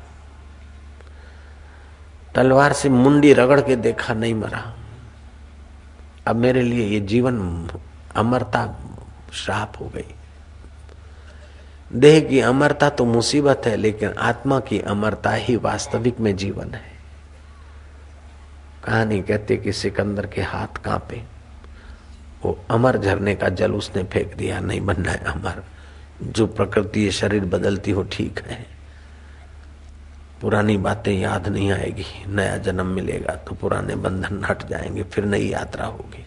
तलवार 2.34 2.72
से 2.72 2.88
मुंडी 2.88 3.32
रगड़ 3.32 3.60
के 3.60 3.76
देखा 3.76 4.14
नहीं 4.14 4.34
मरा। 4.34 4.74
अब 6.26 6.36
मेरे 6.36 6.62
लिए 6.62 6.86
ये 6.86 7.00
जीवन 7.00 7.68
अमरता 8.16 8.76
श्राप 9.32 9.72
हो 9.80 9.86
गई। 9.86 10.14
देह 11.94 12.20
की 12.20 12.40
अमरता 12.40 12.90
तो 12.90 13.04
मुसीबत 13.04 13.62
है, 13.66 13.76
लेकिन 13.76 14.10
आत्मा 14.10 14.60
की 14.60 14.80
अमरता 14.80 15.30
ही 15.30 15.56
वास्तविक 15.56 16.20
में 16.20 16.36
जीवन 16.36 16.74
है। 16.74 16.94
कहानी 18.84 19.22
कहते 19.22 19.56
कि 19.56 19.72
सिकंदर 19.72 20.26
के 20.26 20.42
हाथ 20.42 20.82
कांपे। 20.84 21.22
वो 22.44 22.64
अमर 22.70 22.98
झरने 22.98 23.34
का 23.34 23.48
जल 23.48 23.72
उसने 23.72 24.04
फेंक 24.04 24.34
दिया, 24.34 24.60
नहीं 24.60 24.80
बनना 24.80 25.10
है 25.10 25.24
अमर। 25.24 25.64
जो 26.22 26.46
प्रकृति 26.46 27.10
शरीर 27.10 27.44
बदलती 27.44 27.90
हो, 27.90 28.02
ठीक 28.02 28.40
है। 28.46 28.66
पुरानी 30.40 30.76
बातें 30.76 31.12
याद 31.12 31.48
नहीं 31.48 31.72
आएगी, 31.72 32.04
नया 32.28 32.56
जन्म 32.56 32.86
मिलेगा 32.86 33.34
तो 33.34 33.54
पुराने 33.54 33.96
बंधन 33.96 34.44
हट 34.44 34.68
जाएँगे, 34.68 35.02
फिर 35.02 35.24
नई 35.24 35.48
यात्रा 35.48 35.86
होगी। 35.86 36.26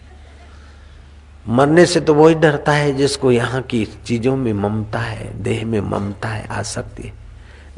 मरने 1.46 1.84
से 1.86 2.00
तो 2.00 2.14
वही 2.14 2.34
डरता 2.34 2.72
है 2.72 2.92
जिसको 2.92 3.30
यहाँ 3.32 3.62
की 3.62 3.84
चीज़ों 4.06 4.36
में 4.36 4.52
ममता 4.52 4.98
है, 4.98 5.42
देह 5.42 5.64
में 5.66 5.80
ममता 5.80 6.28
है, 6.28 6.46
आसक्ति 6.46 7.02
है। 7.02 7.12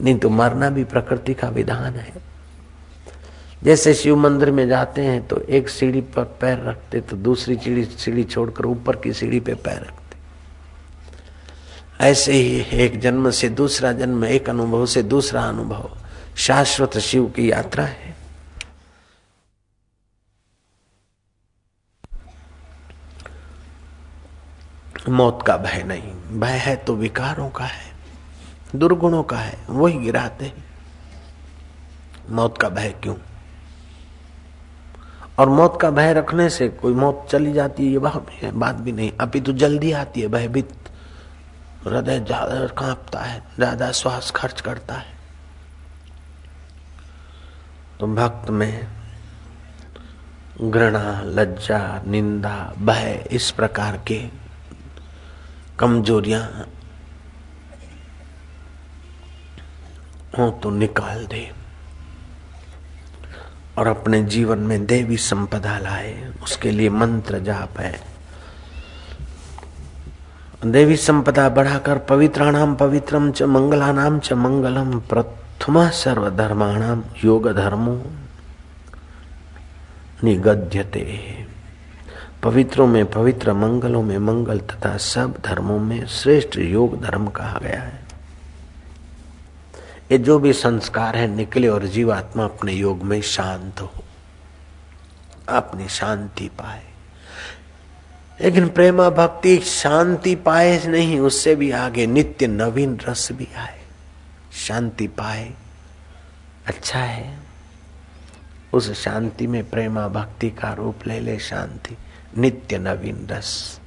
नहीं 0.00 0.16
तो 0.18 0.30
मरना 0.30 0.70
भी 0.70 0.84
प्रकृति 0.84 1.34
का 1.34 1.48
विधान 1.48 1.94
है। 1.94 2.12
जैसे 3.62 3.94
शिव 3.94 4.16
मंदिर 4.16 4.50
में 4.50 4.66
जाते 4.68 5.02
हैं 5.02 5.26
तो 5.28 5.40
एक 5.40 5.68
सीढ़ी 5.68 6.00
पर 6.00 6.24
पैर 6.40 6.58
रखते 6.58 7.00
तो 7.00 7.16
दूसरी 7.16 7.56
सीढ़ी 7.56 7.84
सीढ़ी 7.84 8.24
छोड़कर 8.24 8.66
ऊपर 8.66 8.96
की 8.96 9.12
सीढ़ी 9.12 9.40
पे 9.40 9.54
पैर 9.54 9.80
रखते। 9.80 10.16
ऐसे 12.00 12.32
ही 12.32 12.60
एक 12.74 12.98
जन्म 13.00 13.30
से 13.30 13.48
दूसरा 13.48 13.92
जन्म, 13.92 14.24
एक 14.24 14.48
अनुभव 14.50 14.86
से 14.86 15.02
दूसरा 15.02 15.42
अनुभव। 15.42 15.90
शाश्वत 16.36 16.98
शिव 16.98 17.26
की 17.26 17.50
यात्रा 17.50 17.84
है। 17.84 18.09
मौत 25.08 25.42
का 25.42 25.56
भय 25.56 25.82
नहीं। 25.82 26.12
भय 26.40 26.56
है 26.58 26.74
तो 26.76 26.94
विकारों 26.96 27.48
का 27.50 27.64
है, 27.64 27.92
दुर्गुणों 28.76 29.22
का 29.22 29.36
है, 29.36 29.58
वही 29.68 29.98
गिराते 29.98 30.44
हैं। 30.44 30.64
मौत 32.30 32.58
का 32.58 32.68
भय 32.68 32.94
क्यों? 33.02 33.16
और 35.38 35.48
मौत 35.48 35.78
का 35.80 35.90
भय 35.90 36.12
रखने 36.12 36.48
से 36.50 36.68
कोई 36.70 36.94
मौत 36.94 37.26
चली 37.30 37.52
जाती 37.52 37.86
है, 37.86 37.92
ये 37.92 37.98
बात 37.98 38.30
है, 38.32 38.50
बात 38.52 38.74
भी 38.76 38.92
नहीं। 38.92 39.12
अभी 39.20 39.40
तो 39.40 39.52
जल्दी 39.52 39.92
आती 39.92 40.20
है, 40.20 40.28
भयभीत। 40.28 40.74
हृदय 41.84 42.18
ज़्यादा 42.20 42.66
कांपता 42.78 43.20
है, 43.20 43.42
ज़्यादा 43.56 43.90
श्वास 43.92 44.30
खर्च 44.30 44.60
करता 44.60 44.94
है। 44.94 45.18
तो 48.00 48.06
भक्त 48.06 48.50
में 48.50 48.86
घृणा, 50.60 51.20
लज्जा, 51.24 51.80
निंदा, 52.06 52.72
भय 52.78 53.28
इस 53.32 53.50
प्रकार 53.50 53.96
के 54.06 54.18
कमजोरियाँ 55.80 56.42
हो 60.38 60.50
तो 60.62 60.70
निकाल 60.70 61.26
दे 61.26 61.50
और 63.78 63.86
अपने 63.86 64.22
जीवन 64.24 64.58
में 64.58 64.84
देवी 64.86 65.16
संपदा 65.16 65.78
लाए, 65.78 66.12
उसके 66.42 66.70
लिए 66.70 66.88
मंत्र 66.90 67.38
जाप 67.38 67.78
है। 67.80 68.00
देवी 70.66 70.96
संपदा 70.96 71.48
बढ़ाकर 71.48 71.98
पवित्राणाम 71.98 72.74
पवित्रम 72.76 73.30
च 73.32 73.42
मंगलानाम 73.42 74.18
च 74.20 74.32
मंगलम, 74.32 74.98
प्रथम 75.00 75.88
सर्वधर्माणाम 75.90 77.02
योग 77.24 77.48
धर्मो 77.52 77.96
निगद्यते। 80.24 81.06
पवित्रों 82.42 82.86
में, 82.86 83.10
पवित्र 83.10 83.52
मंगलों 83.52 84.02
में, 84.02 84.18
मंगल 84.18 84.58
तथा 84.58 84.96
सब 84.96 85.38
धर्मों 85.44 85.78
में 85.78 86.06
श्रेष्ठ 86.06 86.58
योग 86.58 87.02
धर्म 87.02 87.26
कहा 87.26 87.58
गया 87.62 87.82
है। 87.82 88.04
ये 90.12 90.18
जो 90.18 90.38
भी 90.38 90.52
संस्कार 90.52 91.16
है, 91.16 91.28
निकले 91.28 91.68
और 91.68 91.86
जीवात्मा 91.86 92.44
अपने 92.44 92.72
योग 92.72 93.02
में 93.02 93.22
शांत 93.22 93.80
हो, 93.80 93.92
अपनी 95.48 95.88
शांति 95.88 96.48
पाए। 96.48 96.82
लेकिन 98.40 98.68
प्रेमा 98.68 99.10
भक्ति 99.10 99.58
शांति 99.58 100.34
पाए 100.34 100.86
नहीं, 100.86 101.20
उससे 101.20 101.54
भी 101.54 101.70
आगे 101.70 102.06
नित्य 102.06 102.46
नवीन 102.46 103.00
रस 103.08 103.32
भी 103.32 103.48
आए। 103.56 103.80
शांति 104.52 105.06
पाए 105.06 105.50
अच्छा 106.66 106.98
है। 106.98 107.38
उस 108.72 109.04
शांति 109.04 109.46
में 109.46 109.70
प्रेमा 109.70 110.08
भक्ति 110.08 110.50
का 110.50 110.72
रूप 110.72 110.96
ले 111.06 111.20
ले, 111.20 111.38
शांति। 111.38 111.96
नित्य 112.38 112.78
नवीन 112.78 113.26
रस। 113.30 113.80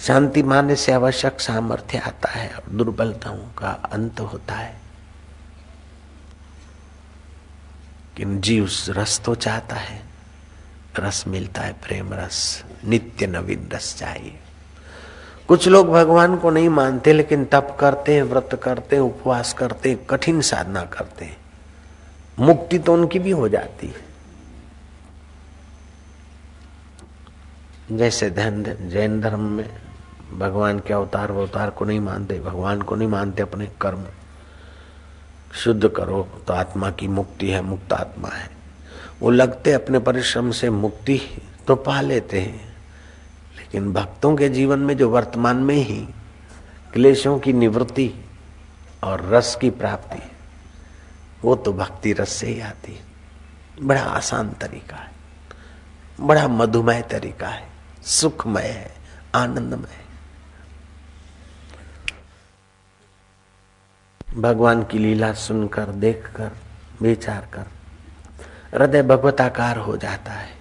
शांति 0.00 0.42
माने 0.42 0.76
से 0.76 0.92
आवश्यक 0.92 1.40
सामर्थ्य 1.40 1.98
आता 1.98 2.30
है 2.30 2.54
और 2.54 2.72
दुर्बलताओं 2.72 3.38
का 3.38 3.68
अंत 3.68 4.20
होता 4.20 4.54
है। 4.54 4.80
कि 8.16 8.24
जीव 8.24 8.70
रस 8.88 9.20
तो 9.24 9.34
चाहता 9.34 9.76
है, 9.76 10.02
रस 10.98 11.24
मिलता 11.26 11.62
है, 11.62 11.72
प्रेम 11.72 12.14
रस, 12.14 12.64
नित्य 12.84 13.26
नवीन 13.26 13.68
रस 13.74 13.96
चाहिए। 13.98 14.38
कुछ 15.48 15.68
लोग 15.68 15.90
भगवान 15.90 16.36
को 16.36 16.50
नहीं 16.50 16.68
मानते, 16.68 17.12
लेकिन 17.12 17.44
तप 17.44 17.76
करते 17.80 18.14
हैं, 18.14 18.22
व्रत 18.22 18.60
करते 18.62 18.96
हैं, 18.96 19.02
उपवास 19.02 19.52
करते 19.52 19.90
हैं, 19.90 20.04
कठिन 20.04 20.40
साधना 20.40 20.82
करते 20.82 21.24
हैं। 21.24 21.36
मुक्ति 22.38 22.78
तो 22.78 22.94
उनकी 22.94 23.18
भी 23.18 23.30
हो 23.30 23.48
जाती 23.48 23.86
है। 23.86 24.07
जैसे 27.92 28.30
ध्यान 28.30 28.62
जैन 28.62 29.20
धर्म 29.20 29.40
में 29.40 29.68
भगवान 30.38 30.78
के 30.78 30.94
अवतार 30.94 31.30
अवतार 31.30 31.70
को 31.70 31.84
नहीं 31.84 32.00
मानते, 32.00 32.40
भगवान 32.40 32.82
को 32.82 32.96
नहीं 32.96 33.08
मानते 33.08 33.42
अपने 33.42 33.66
कर्म। 33.80 34.04
शुद्ध 35.54 35.88
करो 35.88 36.28
तो 36.46 36.52
आत्मा 36.52 36.90
की 36.90 37.08
मुक्ति 37.08 37.50
है, 37.50 37.60
मुक्त 37.60 37.92
आत्मा 37.92 38.28
है। 38.28 38.50
वो 39.20 39.30
लगते 39.30 39.72
अपने 39.72 39.98
परिश्रम 39.98 40.50
से 40.50 40.70
मुक्ति 40.70 41.42
तो 41.66 41.76
पा 41.76 42.00
लेते 42.00 42.40
हैं। 42.40 42.76
लेकिन 43.56 43.92
भक्तों 43.92 44.36
के 44.36 44.48
जीवन 44.48 44.78
में 44.78 44.96
जो 44.96 45.10
वर्तमान 45.10 45.56
में 45.56 45.76
ही 45.76 46.08
क्लेशों 46.92 47.38
की 47.38 47.52
निवृत्ति 47.52 48.14
और 49.04 49.24
रस 49.24 49.58
की 49.60 49.70
प्राप्ति, 49.70 50.22
वो 51.42 51.56
तो 51.56 51.72
भक्ति 51.72 52.12
रस 52.12 52.28
से 52.28 52.46
ही 52.46 52.60
आती 52.60 52.92
है। 52.92 53.02
बड़ा 53.82 54.02
आसान 54.02 54.50
तरीका 54.50 54.96
है। 54.96 55.10
बड़ा 56.20 56.48
मधुमय 56.48 57.02
तरीका 57.02 57.48
है। 57.48 57.77
सुखमय 58.08 58.62
है 58.62 58.90
आनंदमय। 59.34 59.92
है 59.92 60.06
भगवान 64.40 64.82
की 64.84 64.98
लीला 64.98 65.32
सुनकर, 65.32 65.84
देखकर, 65.84 66.50
विचार 67.02 67.48
कर, 67.52 67.66
हृदय 68.74 69.02
भगवताकार 69.02 69.76
हो 69.76 69.96
जाता 69.96 70.32
है। 70.32 70.56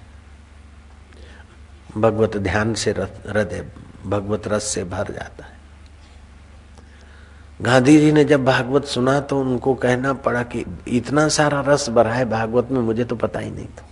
भगवत 1.98 2.38
ध्यान 2.38 2.74
से 2.74 2.92
हृदय 2.92 3.66
भगवत 4.06 4.48
रस 4.48 4.64
से 4.64 4.84
भर 4.84 5.12
जाता 5.12 5.46
है। 5.46 5.56
गांधी 7.62 7.98
जी 7.98 8.12
ने 8.12 8.24
जब 8.24 8.46
भागवत 8.46 8.86
सुना 8.86 9.20
तो 9.20 9.40
उनको 9.42 9.74
कहना 9.74 10.14
पड़ा 10.14 10.44
कि 10.44 10.66
इतना 10.88 11.28
सारा 11.28 11.62
रस 11.62 11.90
भरा 11.90 12.14
है 12.14 12.26
भागवत 12.26 12.72
में, 12.72 12.82
मुझे 12.82 13.04
तो 13.04 13.16
पता 13.16 13.40
ही 13.40 13.52
नहीं 13.52 13.68
था। 13.68 13.87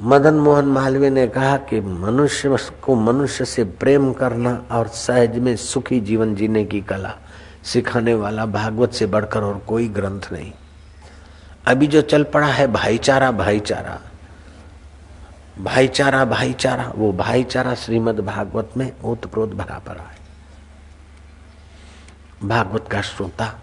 मदन 0.00 0.34
मोहन 0.34 0.64
मालवीय 0.64 1.10
ने 1.10 1.26
कहा 1.26 1.56
कि 1.56 1.80
मनुष्य 1.80 2.56
को 2.82 2.94
मनुष्य 2.94 3.44
से 3.44 3.64
प्रेम 3.64 4.12
करना 4.12 4.52
और 4.70 4.88
सहज 4.88 5.38
में 5.38 5.54
सुखी 5.56 6.00
जीवन 6.00 6.34
जीने 6.34 6.64
की 6.64 6.80
कला 6.80 7.14
सिखाने 7.64 8.14
वाला 8.14 8.44
भागवत 8.46 8.92
से 8.92 9.06
बढ़कर 9.06 9.42
और 9.42 9.58
कोई 9.58 9.88
ग्रंथ 9.88 10.32
नहीं। 10.32 10.52
अभी 11.66 11.86
जो 11.86 12.00
चल 12.02 12.24
पड़ा 12.24 12.46
है 12.46 12.66
भाईचारा 12.66 13.30
भाईचारा 13.32 13.98
भाईचारा 15.58 16.24
भाईचारा, 16.24 16.92
वो 16.96 17.12
भाईचारा 17.12 17.74
श्रीमद 17.74 18.20
भागवत 18.20 18.70
में 18.76 18.92
ओतप्रोत 19.04 19.50
भरा 19.50 19.78
पड़ा 19.78 20.02
है 20.02 20.18
भागवत 22.44 22.88
का 22.90 23.00
श्रोता, 23.00 23.54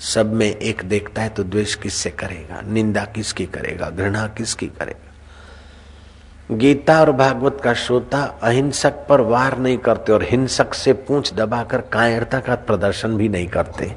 सब 0.00 0.32
में 0.32 0.46
एक 0.46 0.82
देखता 0.84 1.22
है 1.22 1.28
तो 1.28 1.44
द्वेष 1.44 1.74
किससे 1.74 2.10
करेगा? 2.10 2.60
निंदा 2.62 3.04
किसकी 3.04 3.46
करेगा? 3.46 3.90
घृणा 3.90 4.26
किसकी 4.28 4.66
करेगा? 4.68 5.07
गीता 6.52 7.00
और 7.00 7.12
भागवत 7.12 7.60
का 7.64 7.74
श्रोता 7.74 8.22
अहिंसक 8.42 9.06
पर 9.08 9.20
वार 9.20 9.58
नहीं 9.58 9.78
करते 9.78 10.12
और 10.12 10.22
हिंसक 10.22 10.74
से 10.74 10.92
पूछ 10.92 11.34
दबाकर 11.34 11.80
कायरता 11.80 12.40
का 12.40 12.54
प्रदर्शन 12.54 13.16
भी 13.16 13.28
नहीं 13.28 13.48
करते। 13.48 13.96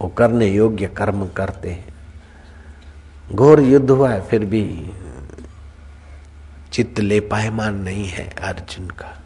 वो 0.00 0.08
करने 0.08 0.46
योग्य 0.46 0.86
कर्म 0.86 1.28
करते 1.28 1.70
हैं। 1.70 1.94
घोर 3.32 3.60
युद्ध 3.60 3.90
हुआ 3.90 4.10
है, 4.10 4.28
फिर 4.28 4.44
भी 4.44 4.90
चित्त 6.72 7.00
ले 7.00 7.20
पायमान 7.20 7.74
नहीं 7.74 8.04
है 8.04 8.34
अर्जुन 8.42 8.86
का। 8.86 9.22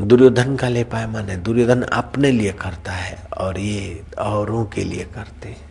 दुर्योधन 0.00 0.56
का 0.56 0.68
ले 0.68 0.84
पायमान 0.84 1.28
है। 1.28 1.42
दुर्योधन 1.42 1.82
अपने 1.82 2.30
लिए 2.30 2.52
करता 2.52 2.92
है 2.92 3.28
और 3.38 3.58
ये 3.58 4.02
औरों 4.18 4.64
के 4.64 4.84
लिए 4.84 5.04
करते 5.04 5.48
हैं। 5.48 5.69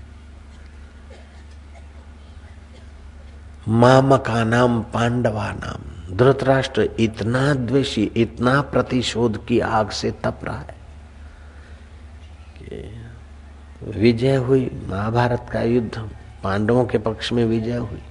मामका 3.69 4.43
नाम 4.43 4.81
पांडवा 4.81 5.51
नाम 5.51 6.17
धृतराष्ट्र 6.17 6.89
इतना 6.99 7.53
द्वेषी, 7.53 8.03
इतना 8.03 8.61
प्रतिशोध 8.61 9.45
की 9.45 9.59
आग 9.59 9.89
से 9.89 10.11
तप 10.11 10.39
रहा 10.43 10.59
है 10.59 10.75
कि 12.57 13.01
विजय 13.99 14.35
हुई 14.35 14.71
महाभारत 14.87 15.45
का 15.51 15.61
युद्ध। 15.61 16.09
पांडवों 16.43 16.85
के 16.85 16.97
पक्ष 16.97 17.31
में 17.33 17.45
विजय 17.45 17.77
हुई। 17.77 18.01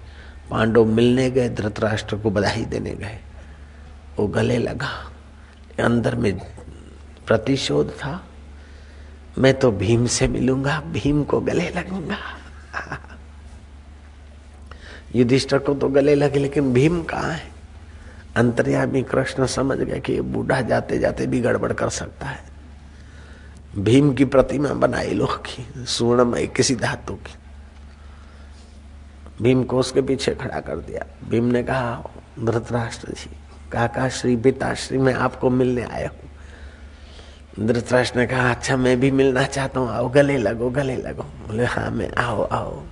पांडव 0.51 0.85
मिलने 0.85 1.31
गए, 1.31 1.49
धृतराष्ट्र 1.49 2.17
को 2.17 2.31
बधाई 2.31 2.65
देने 2.65 2.91
गए। 2.91 3.19
वो 4.19 4.27
गले 4.27 4.59
लगा। 4.59 5.13
अंदर 5.85 6.15
में 6.15 6.39
प्रतिशोध 7.27 7.91
था। 7.91 8.25
मैं 9.39 9.59
तो 9.59 9.73
भीम 9.73 10.07
से 10.07 10.29
मिलूँगा, 10.29 10.81
भीम 10.81 11.25
को 11.25 11.41
गले 11.41 11.69
लगूँगा। 11.69 12.17
युधिष्ठर 15.15 15.59
को 15.59 15.75
तो 15.75 15.89
गले 15.89 16.15
लगे, 16.15 16.39
लेकिन 16.39 16.73
भीम 16.73 17.03
कहाँ 17.03 17.33
है? 17.33 17.51
अंतर्यामी 18.37 19.03
कृष्ण 19.03 19.47
समझ 19.47 19.79
गया 19.79 19.99
कि 19.99 20.13
ये 20.13 20.21
बूढ़ा 20.21 20.61
जाते 20.61 20.99
जाते 20.99 21.27
भी 21.27 21.41
गड़बड़ 21.41 21.73
कर 21.73 21.89
सकता 21.89 22.27
है। 22.27 22.45
भीम 23.79 24.15
की 24.15 24.25
प्रतिमा 24.25 24.69
बनाई 24.69 25.11
लो 25.11 25.27
की 25.27 25.85
सुवर्णमय, 25.87 26.47
किसी 26.47 26.75
धातु 26.75 27.15
की। 27.15 27.35
भीम 29.43 29.65
को 29.65 29.79
उसके 29.79 30.03
पीछे 30.03 30.35
खड़ा 30.35 30.61
कर 30.61 30.77
दिया। 30.77 31.07
भीम 31.29 31.45
ने 31.45 31.63
कहा, 31.63 32.03
धृतराष्ट्र 32.45 33.13
जी, 33.13 33.31
काका 33.73 34.09
श्री 34.09 34.37
पिताश्री, 34.37 34.99
मैं 34.99 35.15
आपको 35.15 35.51
मिलने 35.51 35.83
आया 35.83 36.09
हूँ। 36.09 37.67
धृतराष्ट्र 37.67 38.19
ने 38.19 38.27
कहा 38.27 38.51
अच्छा 38.51 38.77
मैं 38.77 39.01
भी 39.01 39.11
मिलना 39.11 39.43
चाहता 39.43 39.81
हूँ। 39.81 39.89
आओ, 39.89 40.09
गले 40.09 40.37
लगो 40.39 40.71
गले 40.71 40.97
लगो। 40.97 41.23
बोले 41.23 41.65
हाँ 41.65 41.91
मैं, 41.91 42.11
आओ 42.19 42.43
आओ। 42.43 42.83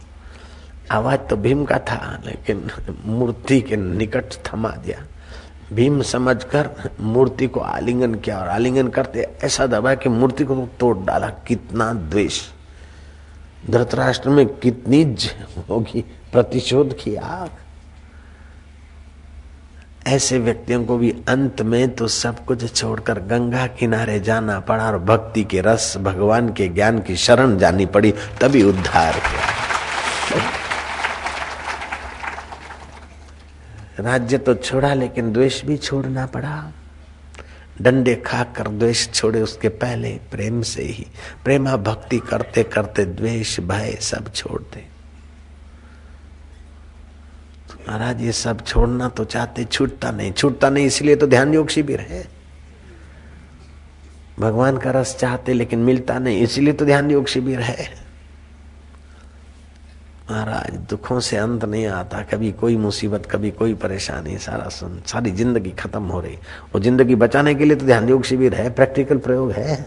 आवाज़ 0.93 1.21
तो 1.21 1.37
भीम 1.37 1.65
का 1.65 1.79
था, 1.79 2.23
लेकिन 2.27 2.71
मूर्ति 3.05 3.61
के 3.61 3.77
निकट 3.77 4.25
थमा 4.47 4.71
दिया। 4.71 5.03
भीम 5.73 6.03
समझकर 6.03 6.71
मूर्ति 7.01 7.47
को 7.47 7.61
आलिंगन 7.61 8.15
किया 8.15 8.39
और 8.39 8.49
आलिंगन 8.49 8.89
करते 8.89 9.27
ऐसा 9.45 9.67
दबा 9.67 9.95
कि 9.95 10.09
मूर्ति 10.09 10.45
को 10.45 10.55
तोड़ 10.81 10.97
डाला। 10.99 11.29
कितना 11.47 11.93
द्वेष। 11.93 12.41
धृतराष्ट्र 13.71 14.31
में 14.31 14.47
कितनी 14.47 15.03
होगी 15.69 16.05
प्रतिशोध 16.33 16.97
की 17.03 17.15
आग। 17.17 17.51
ऐसे 20.07 20.39
व्यक्तियों 20.39 20.85
को 20.85 20.97
भी 20.99 21.11
अंत 21.29 21.63
में 21.63 21.95
तो 21.95 22.09
सब 22.09 22.45
कुछ 22.45 22.75
छोड़कर 22.75 23.19
गंगा 23.21 23.67
किनारे 23.67 24.21
जाना 24.21 24.61
पड़ा 24.61 24.87
और 24.87 24.99
भक्ति 24.99 25.45
के 25.45 25.61
रस, 25.61 25.97
भगवान 25.97 26.53
के 26.53 26.69
ज्ञान 26.69 26.99
की 26.99 27.17
शरण 27.17 27.57
जानी 27.59 27.87
पड़ी, 27.87 28.15
तभी 28.41 28.63
उद्धार 28.63 29.13
किया। 29.13 30.56
राज्य 33.99 34.39
तो 34.39 34.55
छोड़ा, 34.55 34.95
लेकिन 34.95 35.33
द्वेष 35.33 35.65
भी 35.65 35.77
छोड़ना 35.77 36.27
पड़ा। 36.27 36.73
डंडे 37.83 38.15
खाकर 38.17 38.69
द्वेष 38.69 39.09
छोड़े 39.11 39.43
उसके 39.43 39.69
पहले, 39.69 40.13
प्रेम 40.31 40.63
से 40.63 40.83
ही। 40.83 41.07
प्रेमा 41.45 41.77
भक्ति 41.77 42.19
करते 42.19 42.63
करते 42.63 43.05
द्वेष, 43.05 43.61
भय 43.61 43.99
सब 44.01 44.33
छोड़ते 44.33 44.85
महाराज 47.89 48.23
ये 48.23 48.33
सब 48.33 48.65
छोड़ना 48.65 49.09
तो 49.09 49.25
चाहते, 49.25 49.65
छूटता 49.65 50.11
नहीं। 50.11 50.33
छूटता 50.33 50.71
नहीं, 50.71 50.87
इसलिए 50.87 51.17
तो 51.17 51.27
ध्यान 51.27 51.55
योग 51.55 51.69
शिविर 51.69 52.01
है। 52.01 52.27
भगवान 54.41 54.79
का 54.79 54.91
रस 54.91 55.17
चाहते, 55.17 55.53
लेकिन 55.53 55.79
मिलता 55.79 56.19
नहीं, 56.19 56.41
इसलिए 56.41 56.73
तो 56.73 56.85
ध्यान 56.85 57.11
योग 57.11 57.27
शिविर 57.27 57.61
है। 57.61 58.06
महाराज, 60.31 60.75
दुखों 60.91 61.19
से 61.21 61.37
अंत 61.37 61.65
नहीं 61.65 61.87
आता। 61.87 62.23
कभी 62.23 62.51
कोई 62.53 62.77
मुसीबत, 62.77 63.27
कभी 63.27 63.51
कोई 63.51 63.75
परेशानी, 63.75 64.37
सारा 64.39 64.69
सुन 64.69 65.01
सारी 65.07 65.31
ज़िंदगी 65.31 65.71
खत्म 65.71 66.03
हो 66.03 66.21
रही। 66.21 66.39
और 66.75 66.83
ज़िंदगी 66.83 67.15
बचाने 67.15 67.55
के 67.55 67.65
लिए 67.65 67.77
तो 67.77 67.87
ध्यान 67.87 68.09
योग 68.09 68.25
शिविर 68.25 68.55
है, 68.55 68.69
प्रैक्टिकल 68.71 69.19
प्रयोग 69.19 69.51
है। 69.53 69.87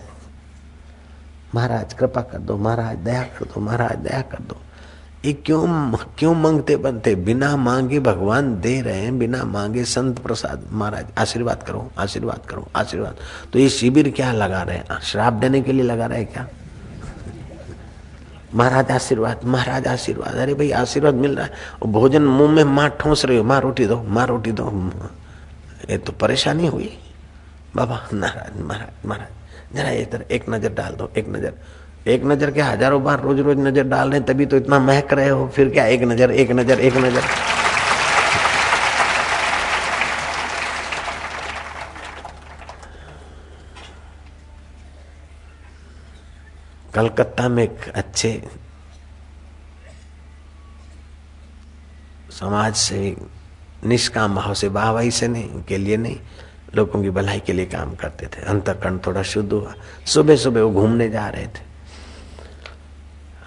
महाराज, 1.56 1.94
कृपा 1.94 2.22
कर 2.22 2.40
दो, 2.40 2.58
महाराज, 2.58 2.98
दया 2.98 3.24
कर 3.38 3.46
दो, 3.46 3.62
महाराज, 3.62 3.98
दया 3.98 4.22
कर 4.22 4.40
दो। 4.40 4.58
ये 5.26 5.34
क्यों 5.36 5.98
क्यों 6.18 6.34
मांगते 6.36 6.76
बनते? 6.78 7.14
बिना 7.18 7.56
मांगे 7.58 8.00
भगवान 8.00 8.54
दे 8.62 8.80
रहे 8.82 9.00
हैं, 9.00 9.18
बिना 9.20 9.44
मांगे 9.46 9.84
संत 9.86 10.20
प्रसाद। 10.20 10.64
महाराज, 10.72 11.06
आशीर्वाद 11.18 11.64
करो 11.64 11.90
आशीर्वाद 11.98 12.46
करो, 12.50 12.68
आशीर्वाद। 12.76 13.18
तो 13.54 13.60
ये 13.60 13.70
शिविर 13.70 14.10
क्या 14.12 14.32
लगा 14.32 14.62
रहे 14.62 14.78
हैं? 14.78 15.00
श्राप 15.02 15.34
देने 15.34 15.62
के 15.62 15.72
लिए 15.72 15.84
लगा 15.84 16.06
रहे 16.06 16.20
हैं 16.20 16.32
क्या? 16.34 16.48
महाराज 18.54 18.92
आशीर्वाद 18.92 19.44
महाराज 19.46 19.88
आशीर्वाद। 19.88 20.36
अरे 20.36 20.54
भाई, 20.54 20.72
आशीर्वाद 20.72 21.14
मिल 21.16 21.36
रहा 21.36 21.46
है। 21.46 21.52
और 21.82 21.90
भोजन 21.90 22.22
मुँह 22.24 22.52
में 22.52 22.64
माँ 22.66 22.90
ठोस 23.00 23.26
रही 23.26 23.38
हो, 23.38 23.44
माँ 23.44 23.60
रोटी 23.62 23.86
दो, 23.86 24.02
माँ 24.04 24.26
रोटी 24.28 24.52
दो। 24.52 24.72
ये 25.90 25.98
तो 25.98 26.12
परेशानी 26.12 26.68
हुई। 26.68 26.92
बाबा 27.76 28.00
नाराज़ 28.14 28.62
महाराज 28.62 29.06
महाराज, 29.06 29.76
जरा 29.76 29.90
इधर 29.92 30.26
एक 30.32 30.50
नज़र 30.50 30.74
डाल 30.74 30.94
दो, 30.94 31.12
एक 31.18 31.30
नज़र। 31.30 31.54
एक 32.08 32.24
नज़र 32.26 32.52
के 32.52 32.62
हज़ारों 32.62 33.04
बार 33.04 33.22
रोज 33.22 33.40
रोज 33.40 33.58
नज़र 33.60 33.84
डाल 33.84 34.12
रहे 34.12 34.20
तभी 34.22 34.46
तो 34.46 34.58
इतना 34.58 34.80
महक 34.80 35.14
रहे 35.14 35.30
हो। 35.30 35.48
फिर 35.48 35.70
क्या 35.70 35.86
एक 35.88 36.04
नज़र 36.04 36.32
एक 36.34 36.52
नज़र 36.52 36.80
एक 36.80 36.98
नज़र? 36.98 37.24
कलकत्ता 47.00 47.50
में 47.50 47.64
एक 47.64 47.90
अच्छे 47.96 48.44
समाज 52.32 52.76
से, 52.76 53.18
निष्काम 53.86 54.36
भाव 54.36 54.54
से, 54.54 54.68
वाहवाही 54.68 55.12
से 55.12 55.28
नहीं, 55.28 55.64
के 55.64 55.78
लिए 55.78 55.98
नहीं, 55.98 56.20
लोगों 56.76 57.04
की 57.04 57.10
भलाई 57.10 57.40
के 57.40 57.54
लिए 57.54 57.66
काम 57.66 57.96
करते 57.96 58.26
थे। 58.26 58.42
अंतकरण 58.42 58.98
थोड़ा 58.98 59.24
शुद्ध 59.24 59.54
हुआ। 59.54 59.74
सुबह 60.06 60.36
सुबह 60.36 60.62
वो 60.62 60.72
घूमने 60.72 61.10
जा 61.10 61.30
रहे 61.30 61.48
थे। 61.48 61.70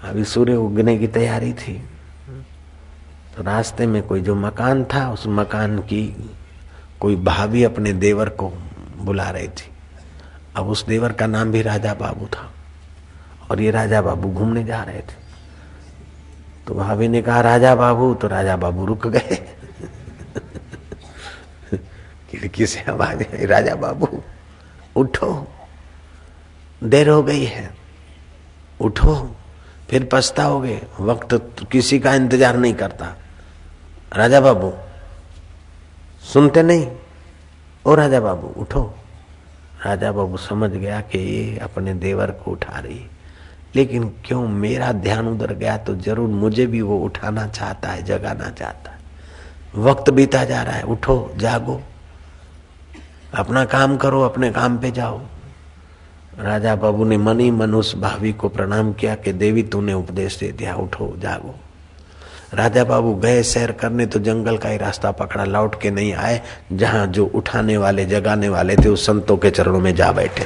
अभी 0.03 0.23
सूर्य 0.23 0.55
उगने 0.55 0.97
की 0.97 1.07
तैयारी 1.07 1.53
थी। 1.53 1.89
तो 3.37 3.43
रास्ते 3.43 3.85
में 3.85 4.03
कोई 4.03 4.21
जो 4.21 4.35
मकान 4.35 4.85
था, 4.85 5.11
उस 5.11 5.23
मकान 5.27 5.79
की 5.79 6.29
कोई 6.99 7.15
भाभी 7.15 7.63
अपने 7.63 7.93
देवर 7.93 8.29
को 8.29 8.49
बुला 8.97 9.29
रही 9.29 9.47
थी। 9.47 9.71
अब 10.55 10.67
उस 10.67 10.85
देवर 10.85 11.11
का 11.11 11.27
नाम 11.27 11.51
भी 11.51 11.61
राजा 11.61 11.93
बाबू 11.93 12.25
था। 12.25 12.52
और 13.51 13.61
ये 13.61 13.71
राजा 13.71 14.01
बाबू 14.01 14.29
घूमने 14.29 14.63
जा 14.63 14.83
रहे 14.83 14.99
थे। 14.99 15.23
तो 16.67 16.73
भाभी 16.73 17.07
ने 17.07 17.21
कहा, 17.21 17.41
राजा 17.41 17.75
बाबू 17.75 18.13
तो 18.13 18.27
राजा 18.27 18.55
बाबू 18.57 18.85
रुक 18.85 19.07
गए। 19.07 19.55
खिड़की 22.31 22.65
से 22.65 22.91
आवाज़ 22.91 23.23
आई, 23.23 23.45
राजा 23.45 23.75
बाबू, 23.75 24.23
उठो। 24.95 25.47
देर 26.83 27.09
हो 27.09 27.23
गई 27.23 27.43
है। 27.43 27.75
उठो। 28.81 29.35
फिर 29.89 30.09
पछताओगे। 30.11 30.81
वक्त 30.99 31.33
तो 31.33 31.65
किसी 31.65 31.99
का 31.99 32.15
इंतज़ार 32.15 32.57
नहीं 32.57 32.73
करता। 32.73 33.15
राजा 34.15 34.41
बाबू, 34.41 34.73
सुनते 36.33 36.63
नहीं? 36.63 36.91
ओ 37.85 37.95
राजा 37.95 38.19
बाबू, 38.19 38.47
उठो। 38.47 38.95
राजा 39.85 40.11
बाबू 40.11 40.37
समझ 40.37 40.71
गया 40.71 41.01
कि 41.01 41.19
ये 41.19 41.57
अपने 41.57 41.93
देवर 41.93 42.31
को 42.31 42.51
उठा 42.51 42.79
रही 42.79 43.05
लेकिन 43.75 44.03
क्यों 44.25 44.47
मेरा 44.47 44.91
ध्यान 44.91 45.27
उधर 45.27 45.53
गया 45.53 45.77
तो 45.77 45.95
ज़रूर 45.95 46.29
मुझे 46.29 46.65
भी 46.65 46.81
वो 46.81 46.97
उठाना 46.99 47.47
चाहता 47.47 47.89
है, 47.89 48.03
जगाना 48.03 48.49
चाहता 48.49 48.91
है। 48.91 48.99
वक्त 49.75 50.09
बीता 50.09 50.43
जा 50.43 50.63
रहा 50.63 50.75
है, 50.75 50.83
उठो, 50.83 51.31
जागो। 51.37 51.81
अपना 53.33 53.65
काम 53.65 53.97
करो, 53.97 54.21
अपने 54.21 54.51
काम 54.51 54.77
पे 54.77 54.91
जाओ। 54.91 55.21
राजा 56.39 56.75
बाबू 56.75 57.05
ने 57.05 57.17
मनी 57.17 57.51
मन 57.51 57.73
उस 57.73 57.95
भावी 57.97 58.33
को 58.33 58.49
प्रणाम 58.49 58.93
किया 58.93 59.15
कि 59.15 59.33
देवी 59.33 59.63
तूने 59.63 59.93
उपदेश 59.93 60.39
दे 60.39 60.51
दिया, 60.51 60.75
उठो, 60.75 61.15
जागो। 61.19 61.55
राजा 62.53 62.83
बाबू 62.83 63.15
गए 63.15 63.43
सैर 63.43 63.71
करने 63.71 64.05
तो 64.05 64.19
जंगल 64.19 64.57
का 64.57 64.69
ही 64.69 64.77
रास्ता 64.77 65.11
पकड़ा, 65.11 65.45
लौट 65.45 65.81
के 65.81 65.91
नहीं 65.91 66.13
आए, 66.13 66.41
जहाँ 66.73 67.07
जो 67.07 67.25
उठाने 67.25 67.77
वाले, 67.77 68.05
जगाने 68.05 68.49
वाले 68.49 68.75
थे, 68.75 68.89
उस 68.89 69.05
संतों 69.05 69.37
के 69.37 69.49
चरणों 69.51 69.79
में 69.79 69.95
जा 69.95 70.11
बैठे। 70.11 70.45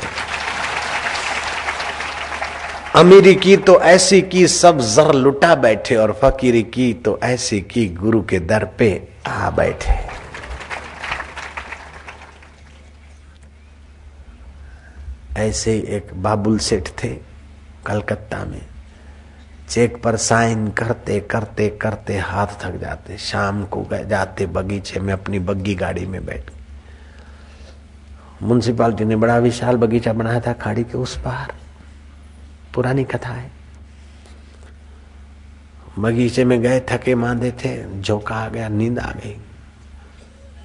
अमीरी 2.98 3.34
की 3.36 3.56
तो 3.58 3.80
ऐसी 3.82 4.22
की 4.22 4.46
सब 4.48 4.80
जर 4.82 5.14
लुटा 5.14 5.54
बैठे 5.56 5.96
और 5.96 6.12
फकीरी 6.22 6.62
की 6.64 6.94
तो 7.06 7.18
ऐसी 7.24 7.60
की 7.62 7.86
गुरु 7.90 8.22
के 8.22 8.40
दर 8.40 8.64
पे 8.78 8.88
आ 9.28 9.50
बैठे। 9.52 9.94
ऐसे 15.40 15.76
एक 15.90 16.10
बाबुल 16.24 16.58
सेठ 16.60 16.90
थे 17.04 17.10
कलकत्ता 17.86 18.44
में। 18.46 18.62
चेक 19.70 20.02
पर 20.04 20.16
साइन 20.16 20.68
करते 20.72 21.20
करते 21.20 21.70
करते 21.82 22.18
हाथ 22.18 22.60
थक 22.64 22.80
जाते। 22.82 23.18
शाम 23.18 23.64
को 23.66 23.82
गए, 23.82 24.04
जाते 24.06 24.46
बगीचे 24.48 25.00
में 25.00 25.14
अपनी 25.14 25.40
बग्गी 25.42 25.76
गाड़ी 25.76 26.06
में 26.06 26.26
बैठ 26.26 26.52
म्यूनसिपालिटी 28.44 29.06
ने 29.06 29.16
बड़ा 29.16 29.38
विशाल 29.38 29.78
बगीचा 29.78 30.14
बनाया 30.14 30.42
था 30.42 30.54
खाड़ी 30.56 30.84
के 30.84 30.98
उस 30.98 31.18
पार। 31.20 31.56
पुरानी 32.74 33.04
कथा 33.04 33.30
है। 33.30 33.52
बगीचे 36.00 36.46
में 36.46 36.62
गए, 36.62 36.80
थके 36.90 37.16
मांदे 37.16 37.52
थे, 37.52 38.02
झोंका 38.02 38.36
आ 38.36 38.48
गया, 38.50 38.68
नींद 38.70 39.00
आ 39.00 39.12
गई। 39.12 39.36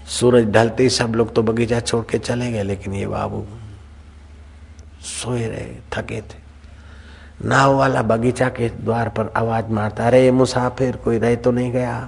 सूरज 0.09 0.51
ढलते 0.53 0.83
ही 0.83 0.88
सब 0.88 1.15
लोग 1.15 1.35
तो 1.35 1.43
बगीचा 1.43 1.81
छोड़ 1.81 2.05
के 2.05 2.19
चले 2.19 2.51
गए, 2.53 2.62
लेकिन 2.62 2.95
ये 2.95 3.07
बाबू 3.07 3.45
सोए 5.03 5.47
रहे, 5.47 5.75
थके 5.93 6.21
थे। 6.21 6.41
नाव 7.45 7.77
वाला 7.77 8.03
बगीचा 8.03 8.49
के 8.49 8.69
द्वार 8.69 9.09
पर 9.09 9.33
आवाज़ 9.37 9.67
मारता, 9.67 10.07
अरे 10.07 10.31
मुसाफिर, 10.31 10.97
कोई 10.97 11.19
रह 11.19 11.35
तो 11.35 11.51
नहीं 11.51 11.73
गया? 11.73 12.01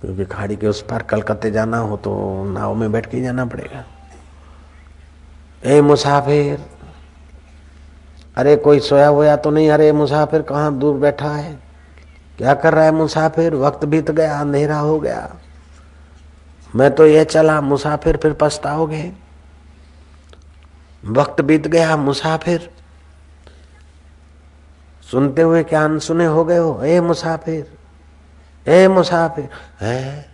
क्योंकि 0.00 0.24
खाड़ी 0.24 0.56
के 0.56 0.66
उस 0.66 0.82
पार 0.82 1.02
कलकत्ते 1.02 1.50
जाना 1.50 1.78
हो 1.78 1.96
तो 1.96 2.12
नाव 2.44 2.74
में 2.74 2.92
बैठ 2.92 3.06
के 3.06 3.20
जाना 3.20 3.44
पड़ेगा। 3.44 3.84
ए, 5.64 5.80
मुसाफिर 5.80 6.64
अरे 8.36 8.56
कोई 8.56 8.80
सोया 8.80 9.08
हुआ 9.08 9.36
तो 9.36 9.50
नहीं, 9.50 9.70
अरे 9.70 9.92
मुसाफिर 9.92 10.42
कहाँ 10.42 10.78
दूर 10.78 10.96
बैठा 10.96 11.30
है? 11.30 11.58
क्या 12.38 12.54
कर 12.54 12.74
रहा 12.74 12.84
है 12.84 12.92
मुसाफिर? 12.92 13.54
वक्त 13.54 13.84
बीत 13.84 14.10
गया, 14.10 14.40
अंधेरा 14.40 14.78
हो 14.78 15.00
गया। 15.00 15.36
मैं 16.76 16.94
तो 16.94 17.06
ये 17.06 17.24
चला, 17.24 17.60
मुसाफिर 17.60 18.16
फिर 18.16 18.32
पछताओगे? 18.32 19.12
वक्त 21.04 21.40
बीत 21.40 21.66
गया, 21.66 21.96
मुसाफिर। 21.96 22.70
सुनते 25.10 25.42
हुए 25.42 25.64
क्या 25.64 25.84
अनसुने 25.84 26.26
हो 26.26 26.44
गए 26.44 26.58
हो? 26.58 26.82
ए 26.84 27.00
मुसाफिर 27.00 27.78
ए 28.68 28.88
मुसाफिर। 28.88 29.48
है? 29.80 30.28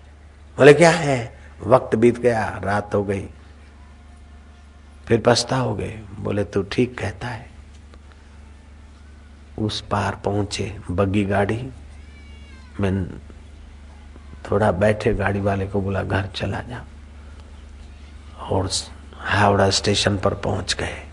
बोले, 0.58 0.74
क्या 0.74 0.90
है? 0.90 1.38
वक्त 1.62 1.96
बीत 1.96 2.18
गया, 2.18 2.60
रात 2.64 2.94
हो 2.94 3.04
गई। 3.04 3.28
फिर 5.06 5.22
पछता 5.26 5.74
गए 5.74 6.00
बोले, 6.20 6.44
तू 6.44 6.62
ठीक 6.62 6.98
कहता 6.98 7.28
है। 7.28 7.47
उस 9.58 9.80
पार 9.80 10.14
पहुँचे। 10.24 10.76
बग्गी 10.90 11.24
गाड़ी। 11.24 11.70
मैं 12.80 13.18
थोड़ा 14.50 14.72
बैठे 14.72 15.14
गाड़ी 15.14 15.40
वाले 15.40 15.66
को 15.66 15.80
बोला, 15.80 16.02
घर 16.02 16.26
चला 16.26 16.60
जा। 16.60 16.84
और 18.40 18.70
हावड़ा 19.18 19.70
स्टेशन 19.70 20.18
पर 20.18 20.34
पहुँच 20.34 20.74
गए। 20.74 21.04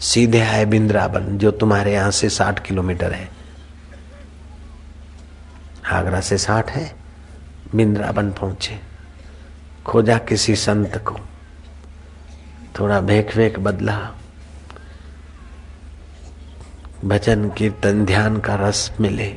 सीधे 0.00 0.40
आए 0.40 0.64
बिंद्रावन 0.64 1.38
जो 1.38 1.50
तुम्हारे 1.50 1.92
यहाँ 1.92 2.10
से 2.10 2.28
साठ 2.28 2.66
किलोमीटर 2.66 3.12
है। 3.12 3.28
आगरा 5.86 6.20
से 6.20 6.38
साठ 6.38 6.70
है 6.70 6.96
बिंद्रावन 7.74 8.30
पहुँचे। 8.30 8.80
खोजा 9.86 10.18
किसी 10.18 10.56
संत 10.56 10.96
को। 10.96 11.18
थोड़ा 12.80 13.00
भेक 13.00 13.36
वेक 13.36 13.58
बदला। 13.58 14.14
भजन 17.04 17.48
कीर्तन 17.50 18.04
ध्यान 18.04 18.36
का 18.40 18.54
रस 18.58 18.90
मिले। 19.00 19.28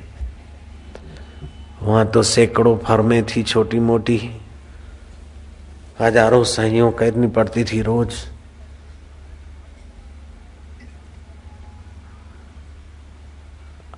वहाँ 1.81 2.05
तो 2.11 2.23
सैकड़ों 2.23 2.77
फर्में 2.77 3.23
थी 3.25 3.43
छोटी 3.43 3.79
मोटी 3.79 4.19
हज़ारों 6.01 6.43
सहियों 6.43 6.91
करनी 6.91 7.27
पड़ती 7.27 7.63
थी 7.63 7.81
रोज। 7.81 8.13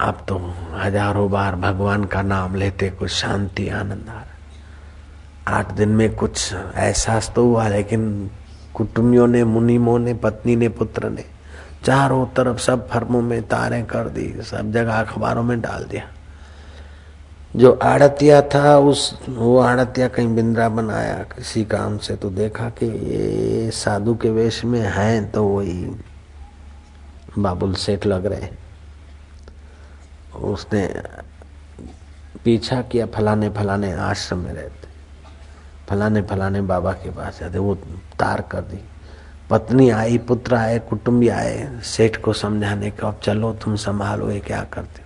आप 0.02 0.26
तो 0.28 0.38
हज़ारों 0.76 1.30
बार 1.32 1.56
भगवान 1.56 2.04
का 2.04 2.22
नाम 2.22 2.56
लेते 2.56 2.90
कुछ 2.90 3.12
शांति, 3.12 3.68
आनंद 3.70 4.10
आ 4.10 4.14
रहा 4.14 5.58
आठ 5.58 5.72
दिन 5.72 5.90
में 5.90 6.16
कुछ 6.16 6.54
एहसास 6.54 7.32
तो 7.36 7.46
हुआ, 7.46 7.68
लेकिन 7.68 8.30
कुटुंबियों 8.74 9.28
ने, 9.28 9.44
मुनिमों 9.44 10.00
ने, 10.00 10.14
पत्नी 10.14 10.56
ने, 10.56 10.70
पुत्र 10.70 11.10
ने 11.10 11.26
चारों 11.86 12.26
तरफ़ 12.28 12.58
सब 12.58 12.90
फर्मों 12.90 13.22
में 13.22 13.42
तारे 13.48 13.82
कर 13.82 14.10
दी, 14.10 14.42
सब 14.42 14.72
जगह 14.72 14.94
अखबारों 14.94 15.44
में 15.44 15.62
डाल 15.62 15.84
दिया। 15.84 16.08
जो 17.56 17.72
आड़तिया 17.84 18.42
था, 18.42 18.78
उस, 18.78 19.20
वो 19.30 19.58
आड़तिया 19.60 20.08
कहीं 20.08 20.36
बिंद्रा 20.36 20.70
बनाया, 20.70 21.18
किसी 21.36 21.66
काम 21.66 21.98
से 21.98 22.16
तो 22.16 22.30
देखा 22.30 22.70
कि 22.70 22.86
ये 22.86 23.72
साधु 23.72 24.16
के 24.16 24.30
वेश 24.30 24.66
में 24.66 24.80
हैं 24.80 25.32
तो 25.32 25.44
वही 25.44 25.96
बाबुल 27.40 27.74
सेठ 27.74 28.06
लग 28.06 28.26
रहे 28.26 28.50
उसने 30.34 30.88
पीछा 32.44 32.82
किया, 32.82 33.06
फलाने 33.06 33.50
फलाने 33.50 33.94
आश्रम 33.94 34.40
में 34.40 34.54
रहते। 34.54 34.88
फलाने 35.90 36.22
फलाने 36.22 36.62
बाबा 36.62 36.92
के 36.94 37.10
पास 37.10 37.40
जाते, 37.40 37.58
वो 37.58 37.76
तार 38.20 38.42
कर 38.42 38.62
दी। 38.62 38.84
पत्नी 39.50 39.90
आई, 39.90 40.18
पुत्र 40.18 40.56
आए, 40.56 40.80
कुटुंबी 40.80 41.30
आए, 41.30 41.80
सेठ 41.84 42.18
को 42.18 42.34
समझाने 42.34 42.92
को, 42.92 43.08
अब 43.08 43.20
चलो 43.24 43.54
तुम 43.54 43.76
संभालो, 43.76 44.32
ये 44.32 44.40
क्या 44.40 44.64
करते 44.74 45.02
हो? 45.02 45.04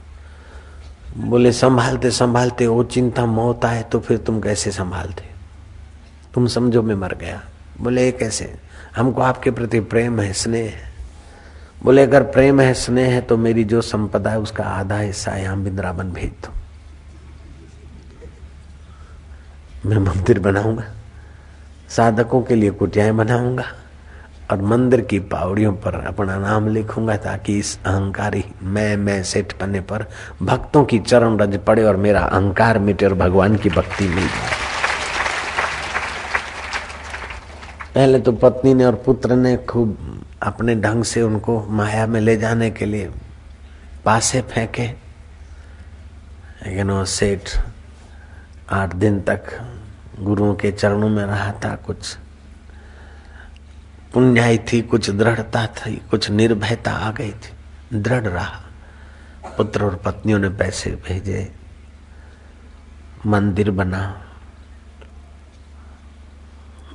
बोले, 1.29 1.51
संभालते 1.51 2.11
संभालते, 2.11 2.67
वो 2.67 2.83
चिंता, 2.83 3.25
मौत 3.25 3.65
आए 3.65 3.83
तो 3.83 3.99
फिर 3.99 4.17
तुम 4.17 4.41
कैसे 4.41 4.71
संभालते? 4.71 5.23
तुम 6.33 6.47
समझो 6.47 6.81
मैं 6.81 6.95
मर 6.95 7.13
गया। 7.13 7.41
बोले, 7.81 8.05
ये 8.05 8.11
कैसे? 8.11 8.55
हमको 8.95 9.21
आपके 9.21 9.51
प्रति 9.51 9.79
प्रेम 9.79 10.19
है, 10.19 10.33
स्नेह 10.33 10.65
है। 10.65 10.91
बोले, 11.83 12.03
अगर 12.03 12.23
प्रेम 12.23 12.61
है, 12.61 12.73
स्नेह 12.73 13.13
है 13.13 13.21
तो 13.21 13.37
मेरी 13.37 13.63
जो 13.63 13.81
संपदा 13.81 14.29
है, 14.29 14.39
उसका 14.39 14.63
आधा 14.63 14.99
हिस्सा 14.99 15.31
यहाँ 15.31 15.57
बिंद्रावन 15.57 16.11
भेज 16.11 16.29
दो। 16.29 16.53
मैं 19.89 19.97
मंदिर 19.97 20.39
बनाऊँगा, 20.39 20.83
साधकों 21.89 22.41
के 22.41 22.55
लिए 22.55 22.69
कुटियाएँ 22.69 23.11
बनाऊँगा। 23.11 23.63
और 24.51 24.61
मंदिर 24.61 25.01
की 25.01 25.19
पावड़ियों 25.19 25.73
पर 25.73 25.95
अपना 26.05 26.35
नाम 26.37 26.67
लिखूँगा 26.67 27.15
ताकि 27.17 27.57
इस 27.59 27.77
अहंकारी 27.85 28.43
मैं 28.63 28.95
मैं 28.97 29.21
सेठ 29.23 29.53
पन्ने 29.53 29.81
पर 29.81 30.05
भक्तों 30.41 30.83
की 30.85 30.99
चरण 30.99 31.37
रज 31.37 31.57
पड़े 31.57 31.83
और 31.83 31.95
मेरा 31.95 32.21
अहंकार 32.21 32.79
मिटे 32.79 33.05
और 33.05 33.13
भगवान 33.13 33.55
की 33.55 33.69
भक्ति 33.69 34.07
मिल 34.07 34.27
जाए। 34.27 34.55
पहले 37.95 38.19
तो 38.19 38.31
पत्नी 38.31 38.73
ने 38.73 38.85
और 38.85 38.95
पुत्र 38.95 39.35
ने 39.35 39.55
खूब 39.57 39.97
अपने 40.43 40.75
ढंग 40.75 41.03
से 41.03 41.21
उनको 41.21 41.59
माया 41.69 42.05
में 42.07 42.19
ले 42.21 42.35
जाने 42.37 42.69
के 42.71 42.85
लिए 42.85 43.09
पासे 44.05 44.41
फेंके। 44.41 44.87
लेकिन 46.65 46.91
वो 46.91 47.03
सेठ 47.05 47.49
आठ 48.69 48.95
दिन 48.95 49.19
तक 49.21 49.43
गुरुओं 50.19 50.53
के 50.55 50.71
चरणों 50.71 51.09
में 51.09 51.23
रहा 51.25 51.51
था, 51.65 51.75
कुछ 51.75 52.17
पुण्याई 54.17 54.57
थी 54.57 54.81
कुछ 54.81 55.09
दृढ़ता 55.09 55.67
थी 55.67 55.95
कुछ 55.95 56.29
निर्भयता 56.29 56.91
आ 56.91 57.11
गई 57.11 57.31
थी। 57.31 57.99
दृढ़ 57.99 58.23
रहा। 58.23 58.61
पुत्र 59.57 59.83
और 59.83 59.95
पत्नियों 59.95 60.39
ने 60.39 60.49
पैसे 60.49 60.91
भेजे। 60.91 61.51
मंदिर 63.25 63.71
बना। 63.71 64.25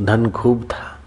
धन 0.03 0.31
खूब 0.31 0.65
था। 0.65 1.01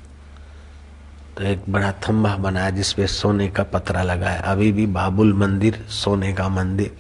तो 1.38 1.44
एक 1.44 1.64
बड़ा 1.70 1.92
थम्बा 1.92 2.36
बनाया 2.36 2.70
जिसपे 2.70 3.08
सोने 3.08 3.48
का 3.48 3.64
पतरा 3.64 4.04
लगाया। 4.04 4.42
अभी 4.42 4.72
भी 4.72 4.86
बाबुल 4.86 5.34
मंदिर 5.34 5.86
सोने 5.90 6.34
का 6.34 6.50
मंदिर 6.50 6.98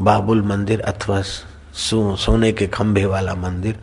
बाबुल 0.00 0.42
मंदिर 0.42 0.80
अथवा 0.80 1.22
सो, 1.74 2.16
सोने 2.16 2.52
के 2.52 2.66
खंभे 2.66 3.04
वाला 3.04 3.34
मंदिर 3.34 3.80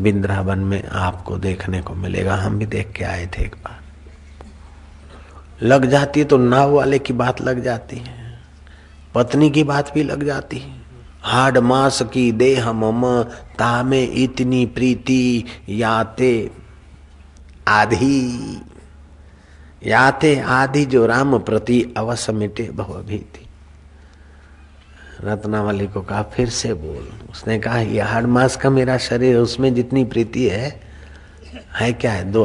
बिंद्रावन 0.00 0.58
में 0.58 0.88
आपको 0.88 1.38
देखने 1.38 1.82
को 1.82 1.94
मिलेगा। 1.94 2.34
हम 2.36 2.58
भी 2.58 2.66
देख 2.66 2.92
के 2.92 3.04
आए 3.04 3.26
थे 3.26 3.42
एक 3.42 3.54
बार। 3.54 3.83
लग 5.62 5.86
जाती 5.86 6.20
है 6.20 6.26
तो 6.26 6.36
नाव 6.36 6.72
वाले 6.72 6.98
की 6.98 7.12
बात 7.12 7.42
लग 7.42 7.62
जाती 7.62 7.96
है। 7.96 8.38
पत्नी 9.14 9.50
की 9.50 9.64
बात 9.64 9.92
भी 9.94 10.02
लग 10.02 10.24
जाती 10.24 10.58
है। 10.58 10.82
हाड 11.22 11.58
मास 11.58 12.02
की 12.02 12.32
देह 12.32 12.72
मम, 12.72 13.22
तामे 13.58 14.02
इतनी 14.02 14.66
प्रीति, 14.66 15.44
याते 15.68 16.50
आधी। 17.68 18.60
याते 19.86 20.40
आधी 20.40 20.84
जो 20.84 21.06
राम 21.06 21.38
प्रति 21.38 21.94
अवश्य 21.96 22.32
मिटे 22.32 22.68
भवभीति 22.74 23.40
रत्नावली 25.24 25.86
को 25.86 26.00
कहा, 26.02 26.22
फिर 26.22 26.48
से 26.48 26.74
बोल। 26.74 27.08
उसने 27.30 27.58
कहा, 27.58 27.78
ये 27.78 28.00
हाड 28.00 28.26
मास 28.26 28.56
का 28.56 28.70
मेरा 28.70 28.98
शरीर, 28.98 29.36
उसमें 29.36 29.74
जितनी 29.74 30.04
प्रीति 30.04 30.48
है 30.48 30.80
है 31.80 31.92
क्या 31.92 32.12
है? 32.12 32.30
दो 32.32 32.44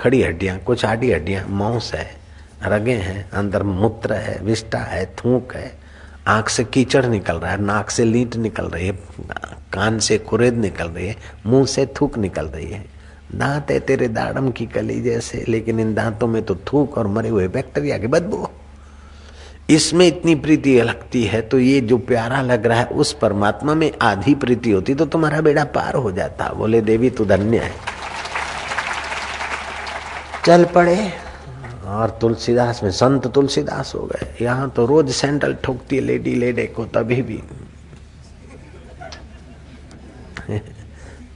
खड़ी 0.00 0.22
हड्डियाँ, 0.22 0.58
कुछ 0.58 0.84
आडी 0.84 1.12
हड्डियाँ, 1.12 1.46
मांस 1.48 1.90
है। 1.94 2.19
रगे 2.64 2.94
हैं, 2.94 3.30
अंदर 3.30 3.62
मूत्र 3.62 4.12
है 4.12 4.38
विष्टा 4.42 4.78
है, 4.78 5.04
थूक 5.16 5.54
है, 5.54 5.72
आँख 6.28 6.48
से 6.48 6.64
कीचड़ 6.64 7.04
निकल 7.06 7.36
रहा 7.36 7.50
है, 7.50 7.60
नाक 7.62 7.90
से 7.90 8.04
लीट 8.04 8.36
निकल 8.36 8.64
रही 8.64 8.86
है, 8.86 8.98
कान 9.72 9.98
से 9.98 10.18
कुरेद 10.18 10.54
निकल 10.54 10.88
रही 10.88 11.06
है, 11.06 11.16
मुँह 11.46 11.66
से 11.66 11.86
थूक 12.00 12.18
निकल 12.18 12.46
रही 12.46 12.70
है। 12.70 12.84
दांत 13.34 13.70
है 13.70 13.78
तेरे 13.80 14.08
दाड़म 14.08 14.50
की 14.50 14.66
कली 14.66 15.00
जैसे, 15.00 15.44
लेकिन 15.48 15.80
इन 15.80 15.94
दांतों 15.94 16.26
में 16.26 16.42
तो 16.42 16.54
थूक 16.66 16.98
और 16.98 17.06
मरे 17.06 17.28
हुए 17.28 17.46
बैक्टीरिया 17.48 17.98
की 17.98 18.06
बदबू। 18.06 18.48
इसमें 19.70 20.06
इतनी 20.06 20.34
प्रीति 20.34 20.80
लगती 20.82 21.22
है 21.24 21.40
तो 21.42 21.58
ये 21.58 21.80
जो 21.80 21.98
प्यारा 21.98 22.40
लग 22.42 22.66
रहा 22.66 22.78
है, 22.78 22.86
उस 22.86 23.12
परमात्मा 23.12 23.74
में 23.74 23.90
आधी 24.02 24.34
प्रीति 24.34 24.70
होती 24.70 24.94
तो 24.94 25.06
तुम्हारा 25.06 25.40
बेड़ा 25.40 25.64
पार 25.64 25.94
हो 25.94 26.12
जाता। 26.12 26.48
बोले, 26.48 26.80
देवी, 26.80 27.10
तू 27.10 27.24
धन्य 27.24 27.58
है। 27.58 27.72
चल 30.46 30.64
पड़े। 30.64 31.29
और 31.84 32.18
तुलसीदास 32.20 32.82
में 32.82 32.90
संत 32.90 33.26
तुलसीदास 33.26 33.92
हो 33.94 34.00
गए। 34.00 34.44
यहाँ 34.44 34.70
तो 34.70 34.86
रोज 34.86 35.10
सैंडल 35.10 35.54
ठोकती 35.54 35.96
है 35.96 36.02
लेडी 36.02 36.34
लेडे 36.34 36.66
को, 36.66 36.84
तभी 36.84 37.22
भी। 37.22 37.42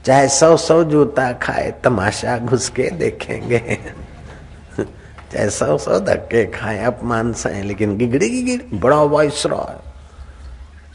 चाहे 0.05 0.27
सौ 0.27 0.57
सौ 0.57 0.83
जूता 0.83 1.33
खाए, 1.33 1.73
तमाशा 1.83 2.37
घुस 2.37 2.69
के 2.69 2.89
देखेंगे। 2.89 3.77
चाहे 5.33 5.49
सौ 5.49 5.77
सौ 5.77 5.99
धक्के 5.99 6.45
खाए, 6.45 6.83
अपमान 6.83 7.33
सहे 7.33 7.63
लेकिन 7.63 7.97
गिगड़ी 7.97 8.29
गिगड़ी, 8.29 8.77
बड़ा 8.77 9.03
वायसराय 9.03 9.85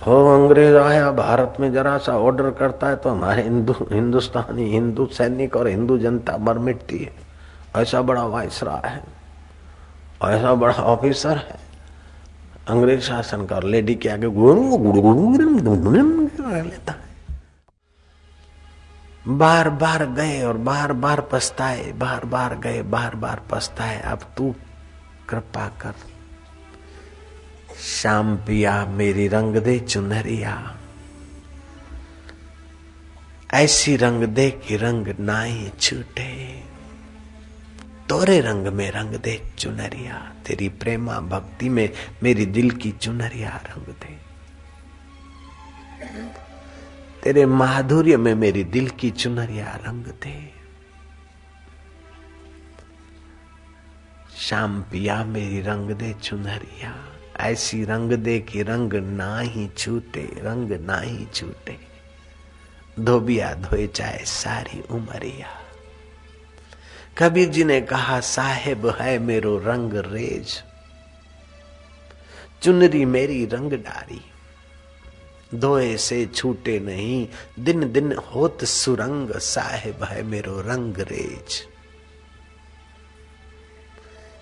हो 0.06 0.44
अंग्रेज़ 0.44 0.76
आया, 0.76 1.10
भारत 1.10 1.54
में 1.60 1.72
जरा 1.72 1.98
सा 1.98 2.18
ऑर्डर 2.18 2.50
करता 2.50 2.86
है 2.86 2.96
तो 2.96 3.10
हमारे 3.10 3.42
हिंदू, 3.42 3.72
हिंदुस्तानी, 3.72 4.72
हिंदू 4.72 5.06
सैनिक 5.06 5.56
और 5.56 5.68
हिंदू 5.68 5.98
जनता 5.98 6.36
मर 6.36 6.58
मिटती 6.58 6.98
है। 6.98 7.12
ऐसा 7.76 8.02
बड़ा 8.02 8.24
वायसराय 8.26 8.88
है। 8.88 9.19
ऐसा 10.24 10.54
बड़ा 10.54 10.74
ऑफिसर 10.94 11.36
है 11.36 11.58
अंग्रेज़ 12.68 13.00
शासन 13.02 13.44
का 13.46 13.58
लेडी 13.60 13.94
के 13.94 14.08
आगे 14.08 14.26
लेता 16.62 16.92
है 16.92 17.08
बार 19.38 19.68
बार 19.80 20.04
गए 20.12 20.42
और 20.42 20.56
बार 20.68 20.92
बार 21.04 21.20
पछताए 21.32 21.90
बार 21.98 22.24
बार 22.24 22.54
गए 22.58 22.82
बार 22.82 23.14
बार 23.14 23.42
पछताए 23.50 24.00
अब 24.10 24.20
तू 24.36 24.54
कृपा 25.28 25.66
कर 25.80 25.94
शाम 27.80 28.36
पिया 28.46 28.84
मेरी 28.86 29.26
रंग 29.28 29.56
दे 29.64 29.78
चुनरिया 29.78 30.56
ऐसी 33.54 33.96
रंग 33.96 34.24
दे 34.34 34.50
कि 34.66 34.76
रंग 34.76 35.14
नाई 35.20 35.70
छूटे 35.80 36.59
तोरे 38.10 38.40
रंग 38.40 38.66
में 38.66 38.90
रंग 38.90 39.14
दे 39.14 39.50
चुनरिया, 39.58 40.32
तेरी 40.46 40.68
प्रेमा 40.68 41.20
भक्ति 41.20 41.68
में 41.68 41.90
मेरी 42.22 42.46
दिल 42.46 42.70
की 42.70 42.90
चुनरिया 42.92 43.50
रंग 43.50 43.86
दे। 43.86 44.16
तेरे 47.22 47.46
माधुर्य 47.46 48.16
में 48.16 48.34
मेरी 48.34 48.64
दिल 48.64 48.88
की 48.88 49.10
चुनरिया 49.10 49.78
रंग 49.86 50.04
दे। 50.04 50.52
शाम 54.38 54.82
पिया 54.82 55.24
मेरी 55.24 55.60
रंग 55.60 55.90
दे 55.90 56.12
चुनरिया, 56.12 56.94
ऐसी 57.40 57.84
रंग 57.84 58.12
दे 58.12 58.40
कि 58.40 58.62
रंग 58.62 58.94
ना 58.94 59.40
ही 59.40 59.68
छूटे, 59.78 60.28
रंग 60.36 60.72
ना 60.72 61.00
ही 61.00 61.26
छूटे। 61.34 61.78
धोबिया 63.00 63.54
धोए 63.54 63.86
चाहे 63.86 64.24
सारी 64.24 64.82
उमरिया। 64.90 65.59
कबीर 67.22 67.48
जी 67.48 67.64
ने 67.64 67.80
कहा, 67.80 68.20
साहेब, 68.20 68.86
है 69.00 69.18
मेरो 69.18 69.58
रंग 69.58 69.92
रेज। 69.94 70.62
चुनरी 72.62 73.04
मेरी 73.04 73.46
रंग 73.46 73.72
डारी। 73.72 74.20
धोए 75.54 75.96
से 75.96 76.26
छूटे 76.26 76.80
नहीं, 76.80 77.28
दिन 77.58 77.92
दिन 77.92 78.12
होत 78.12 78.64
सुरंग। 78.64 79.30
साहेब, 79.30 80.04
है 80.04 80.22
मेरो 80.22 80.60
रंग 80.60 80.98
रेज। 80.98 81.66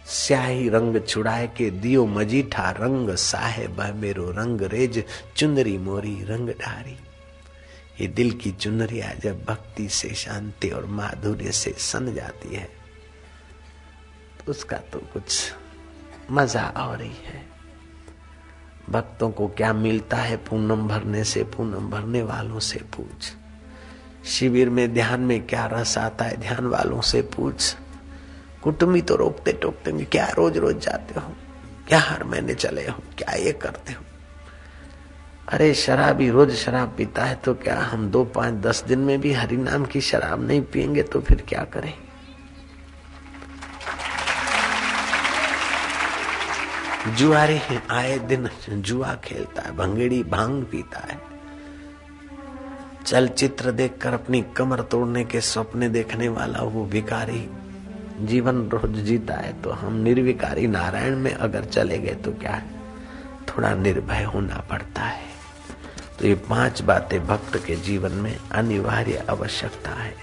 स्याही 0.06 0.68
रंग 0.68 1.00
छुड़ाए 1.08 1.46
के 1.46 1.70
दियो 1.70 2.06
मजीठा 2.06 2.70
रंग। 2.70 3.10
साहेब, 3.10 3.80
है 3.80 3.94
मेरो 3.94 4.30
रंग 4.30 4.62
रेज। 4.62 5.04
चुनरी 5.36 5.78
मोरी 5.78 6.24
रंग 6.24 6.48
डारी। 6.48 6.96
ये 8.00 8.06
दिल 8.08 8.30
की 8.32 8.50
चुनरिया 8.52 9.12
जब 9.14 9.44
भक्ति 9.44 9.88
से, 9.88 10.08
शांति 10.14 10.68
और 10.70 10.86
माधुर्य 10.86 11.52
से 11.52 11.74
सन 11.80 12.12
जाती 12.14 12.54
है 12.54 12.68
तो 14.38 14.50
उसका 14.50 14.76
तो 14.92 14.98
कुछ 15.12 15.52
मज़ा 16.30 16.66
और 16.78 17.02
ही 17.02 17.12
है। 17.24 17.42
भक्तों 18.90 19.30
को 19.30 19.46
क्या 19.48 19.72
मिलता 19.72 20.16
है 20.16 20.36
पूनम 20.44 20.86
भरने 20.88 21.24
से, 21.24 21.42
पूनम 21.46 21.90
भरने 21.90 22.22
वालों 22.22 22.58
से 22.60 22.78
पूछ। 22.96 23.32
शिविर 24.28 24.70
में 24.70 24.92
ध्यान 24.94 25.20
में 25.20 25.46
क्या 25.46 25.66
रस 25.66 25.96
आता 25.98 26.24
है 26.24 26.36
ध्यान 26.36 26.66
वालों 26.66 27.00
से 27.02 27.22
पूछ। 27.28 27.74
कुटुंबी 28.62 29.02
तो 29.02 29.16
रोकते 29.16 29.52
टोकते 29.52 30.04
क्या 30.04 30.26
रोज 30.28 30.56
रोज 30.58 30.78
जाते 30.78 31.20
हो, 31.20 31.32
क्या 31.88 31.98
हर 32.00 32.24
महीने 32.24 32.54
चले 32.54 32.86
हो, 32.86 33.02
क्या 33.18 33.34
ये 33.34 33.52
करते 33.54 33.92
हो। 33.92 34.04
अरे, 35.48 35.74
शराबी 35.74 36.28
रोज 36.30 36.54
शराब 36.54 36.94
पीता 36.98 37.24
है 37.24 37.34
तो 37.34 37.54
क्या 37.54 37.78
हम 37.80 38.08
दो 38.10 38.24
पाँच 38.24 38.54
दस 38.54 38.82
दिन 38.84 38.98
में 38.98 39.20
भी 39.20 39.32
हरि 39.32 39.56
नाम 39.56 39.84
की 39.84 40.00
शराब 40.00 40.46
नहीं 40.46 40.60
पियेंगे 40.62 41.02
तो 41.02 41.20
फिर 41.20 41.44
क्या 41.48 41.62
करें? 41.64 41.92
जुआरी 47.16 47.60
आए 47.90 48.18
दिन 48.18 48.48
जुआ 48.70 49.14
खेलता 49.14 49.62
है, 49.62 49.72
भंगेड़ी 49.76 50.22
भाँग 50.22 50.64
पीता 50.64 51.00
है। 51.00 51.18
चलचित्र 53.06 53.70
देखकर 53.72 54.14
अपनी 54.14 54.42
कमर 54.56 54.80
तोड़ने 54.82 55.24
के 55.24 55.40
सपने 55.40 55.88
देखने 55.88 56.28
वाला 56.28 56.62
वो 56.64 56.84
विकारी 56.84 57.48
जीवन 58.20 58.68
रोज 58.68 58.98
जीता 58.98 59.34
है 59.34 59.52
तो 59.62 59.70
हम 59.70 59.96
निर्विकारी 59.96 60.66
नारायण 60.66 61.16
में 61.16 61.32
अगर 61.34 61.64
चले 61.64 61.98
गए 61.98 62.14
तो 62.14 62.32
क्या? 62.32 62.52
है 62.52 62.76
थोड़ा 63.48 63.74
निर्भय 63.74 64.22
होना 64.24 64.60
पड़ता 64.70 65.02
है। 65.02 65.27
तो 66.18 66.26
ये 66.26 66.34
पाँच 66.34 66.80
बातें 66.82 67.26
भक्त 67.26 67.56
के 67.66 67.76
जीवन 67.76 68.12
में 68.12 68.36
अनिवार्य 68.52 69.26
आवश्यकता 69.30 69.90
है। 69.90 70.14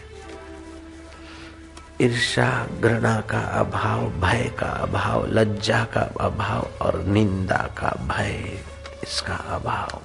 ईर्षा 2.01 2.67
घृणा 2.81 3.21
का 3.21 3.39
अभाव, 3.39 4.10
भय 4.10 4.51
का 4.60 4.65
अभाव, 4.65 5.25
लज्जा 5.27 5.84
का 5.84 6.01
अभाव 6.21 6.67
और 6.81 7.03
निंदा 7.03 7.69
का 7.77 7.89
भय, 8.08 8.60
इसका 9.03 9.36
अभाव। 9.36 10.01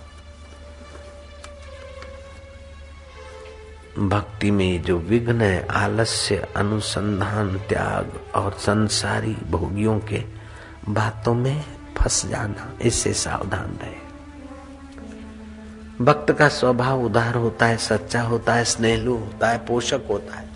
भक्ति 4.08 4.50
में 4.50 4.82
जो 4.82 4.98
विघ्न 4.98 5.40
है 5.40 5.66
आलस्य, 5.66 6.48
अनुसंधान, 6.56 7.58
त्याग 7.58 8.20
और 8.34 8.52
संसारी 8.52 9.36
भोगियों 9.50 9.98
के 10.00 10.24
बातों 10.88 11.34
में 11.34 11.64
फंस 11.98 12.26
जाना, 12.26 12.72
इससे 12.82 13.12
सावधान 13.14 13.78
रहे। 13.82 13.99
भक्त 16.00 16.32
का 16.32 16.48
स्वभाव 16.48 17.04
उदार 17.04 17.34
होता 17.34 17.66
है, 17.66 17.76
सच्चा 17.76 18.22
होता 18.22 18.54
है, 18.54 18.64
स्नेहलु 18.64 19.16
होता 19.16 19.48
है, 19.50 19.58
पोषक 19.58 20.02
होता 20.08 20.38
है। 20.38 20.48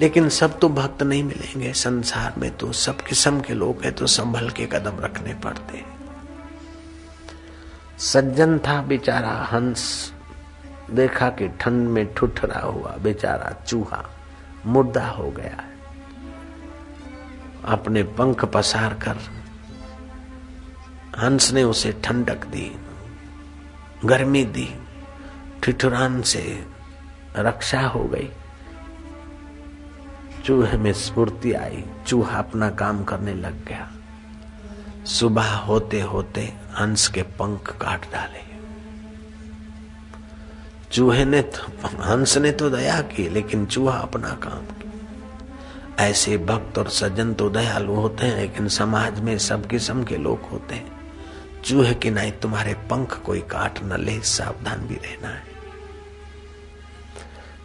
लेकिन 0.00 0.28
सब 0.28 0.58
तो 0.58 0.68
भक्त 0.68 1.02
नहीं 1.02 1.22
मिलेंगे 1.24 1.72
संसार 1.72 2.34
में 2.38 2.56
तो 2.56 2.72
सब 2.72 3.00
किस्म 3.00 3.40
के 3.40 3.54
लोग 3.54 3.82
हैं 3.82 3.92
तो 3.92 4.06
संभल 4.06 4.50
के 4.50 4.66
कदम 4.66 5.00
रखने 5.00 5.34
पड़ते 5.34 5.76
हैं। 5.76 5.98
सज्जन 7.98 8.58
था 8.58 8.82
बेचारा, 8.82 9.48
हंस, 9.52 10.12
देखा 10.90 11.28
कि 11.30 11.48
ठंड 11.48 11.88
में 11.88 12.14
ठुठरा 12.14 12.60
हुआ 12.60 12.96
बेचारा, 12.96 13.54
चूहा, 13.66 14.04
मुर्दा 14.66 15.06
हो 15.06 15.30
गया 15.30 15.62
है। 15.62 15.72
अपने 17.64 18.02
पंख 18.02 18.44
पसार 18.44 18.94
कर, 18.94 19.16
हंस 21.18 21.52
ने 21.52 21.62
उसे 21.64 21.92
ठंडक 22.04 22.46
दी, 22.46 22.70
गर्मी 24.04 24.44
दी। 24.44 24.68
ठिठुरान 25.62 26.22
से 26.22 26.64
रक्षा 27.36 27.80
हो 27.80 28.04
गई। 28.04 28.28
चूहे 30.44 30.78
में 30.78 30.92
स्फूर्ति 30.92 31.52
आई, 31.52 31.84
चूहा 32.06 32.38
अपना 32.38 32.70
काम 32.70 33.04
करने 33.04 33.34
लग 33.34 33.64
गया। 33.64 33.90
सुबह 35.04 35.50
होते 35.50 36.00
होते 36.00 36.42
हंस 36.78 37.08
के 37.08 37.22
पंख 37.22 37.70
काट 37.76 38.12
डाले। 38.12 38.40
चूहे 40.92 41.24
ने 41.24 41.42
तो 41.42 41.86
हंस 41.86 42.36
ने 42.38 42.52
तो 42.52 42.70
दया 42.70 43.00
की, 43.00 43.28
लेकिन 43.28 43.66
चूहा 43.66 43.96
अपना 43.98 44.30
काम 44.42 44.64
किया 44.66 46.06
ऐसे 46.06 46.36
भक्त 46.38 46.78
और 46.78 46.88
सज्जन 46.88 47.32
तो 47.34 47.48
दयालु 47.50 47.94
होते 47.94 48.26
हैं, 48.26 48.36
लेकिन 48.36 48.68
समाज 48.68 49.20
में 49.20 49.38
सब 49.38 49.66
किस्म 49.66 50.04
के 50.04 50.16
लोग 50.16 50.42
होते 50.42 50.74
हैं। 50.74 51.00
चूहे 51.64 51.94
की 51.94 52.10
नहीं 52.10 52.32
तुम्हारे 52.32 52.74
पंख 52.74 53.20
कोई 53.22 53.40
काट 53.40 53.82
न 53.84 54.00
ले, 54.00 54.20
सावधान 54.20 54.86
भी 54.86 54.94
रहना 54.94 55.28
है। 55.28 55.51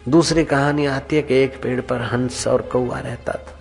दूसरी 0.08 0.44
कहानी 0.44 0.86
आती 0.86 1.16
है 1.16 1.22
कि 1.22 1.34
एक 1.34 1.62
पेड़ 1.62 1.80
पर 1.80 2.02
हंस 2.02 2.46
और 2.46 2.62
कौआ 2.62 2.98
रहता 2.98 3.32
था। 3.32 3.58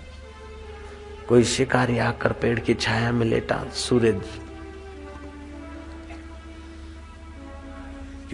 कोई 1.30 1.44
शिकारी 1.44 1.98
आकर 1.98 2.32
पेड़ 2.32 2.60
की 2.60 2.74
छाया 2.74 3.12
में 3.12 3.26
लेटा, 3.26 3.66
सूरज। 3.74 4.22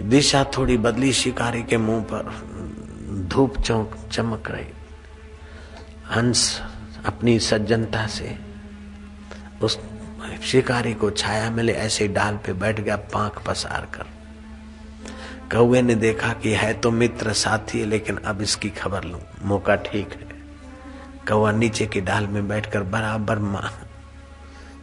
दिशा 0.02 0.44
थोड़ी 0.44 0.78
बदली 0.78 1.14
शिकारी 1.14 1.64
के 1.64 1.78
मुँह 1.78 2.04
पर। 2.04 2.24
धूप 3.28 3.58
चौक 3.58 3.96
चमक 4.12 4.52
रही। 4.52 4.66
हंस 6.16 6.62
अपनी 7.06 7.40
सज्जनता 7.40 8.08
से 8.08 8.38
उस 9.62 9.80
शिकारी 10.44 10.94
को 10.94 11.12
छाया 11.12 11.50
मिले 11.50 11.74
ऐसे 11.74 12.08
डाल 12.08 12.38
पे 12.38 12.54
बैठ 12.54 12.80
गया, 12.80 12.96
पांख 12.96 13.44
पसार 13.48 13.88
कर। 13.96 14.13
कौए 15.54 15.82
ने 15.82 15.96
देखा 15.96 16.32
कि 16.34 16.52
है 16.52 16.74
तो 16.74 16.92
मित्र 16.92 17.34
साथी 17.34 17.80
है, 17.80 17.86
लेकिन 17.86 18.18
अब 18.18 18.42
इसकी 18.42 18.70
खबर 18.70 19.04
लू। 19.04 19.18
मौका 19.44 19.76
ठीक 19.76 20.14
है। 20.14 20.28
कौआ 21.28 21.52
नीचे 21.52 21.86
की 21.86 22.02
डाल 22.02 22.28
में 22.28 22.48
बैठकर 22.48 22.84
बराबर 22.84 23.40
माँ 23.40 23.72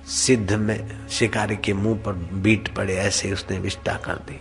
सिद्ध 0.08 0.52
में 0.52 1.08
शिकारी 1.08 1.56
के 1.56 1.72
मुँह 1.72 1.98
पर 1.98 2.12
बीट 2.12 2.74
पड़े, 2.74 2.94
ऐसे 2.94 3.32
उसने 3.32 3.58
विष्टा 3.58 3.94
कर 3.96 4.14
दी। 4.28 4.40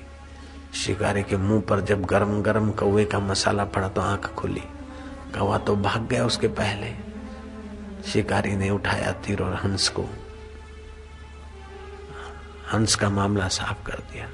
शिकारी 0.77 1.23
के 1.23 1.37
मुँह 1.37 1.61
पर 1.61 1.81
जब 1.81 2.05
गरम 2.05 2.41
गरम 2.41 2.69
कौए 2.71 3.05
का 3.05 3.19
मसाला 3.19 3.65
पड़ा 3.65 3.87
तो 3.87 4.01
आँख 4.01 4.33
खुली। 4.33 4.63
कौआ 5.35 5.57
तो 5.57 5.75
भाग 5.75 6.07
गया 6.07 6.25
उसके 6.25 6.47
पहले। 6.47 6.93
शिकारी 8.11 8.55
ने 8.55 8.69
उठाया 8.69 9.11
तीर 9.25 9.41
और 9.41 9.55
हंस 9.55 9.89
को, 9.89 10.09
हंस 12.73 12.95
का 12.95 13.09
मामला 13.09 13.47
साफ़ 13.47 13.85
कर 13.85 13.99
दिया। 14.11 14.29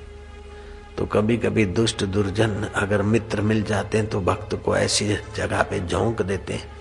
तो 0.97 1.05
कभी 1.05 1.38
कभी 1.38 1.65
दुष्ट 1.65 2.03
दुर्जन 2.03 2.63
अगर 2.75 3.01
मित्र 3.01 3.41
मिल 3.41 3.63
जाते 3.63 3.97
हैं 3.97 4.08
तो 4.08 4.21
भक्त 4.21 4.55
को 4.55 4.77
ऐसी 4.77 5.17
जगह 5.36 5.63
पे 5.63 5.88
झोंक 5.88 6.21
देते 6.21 6.53
हैं 6.53 6.71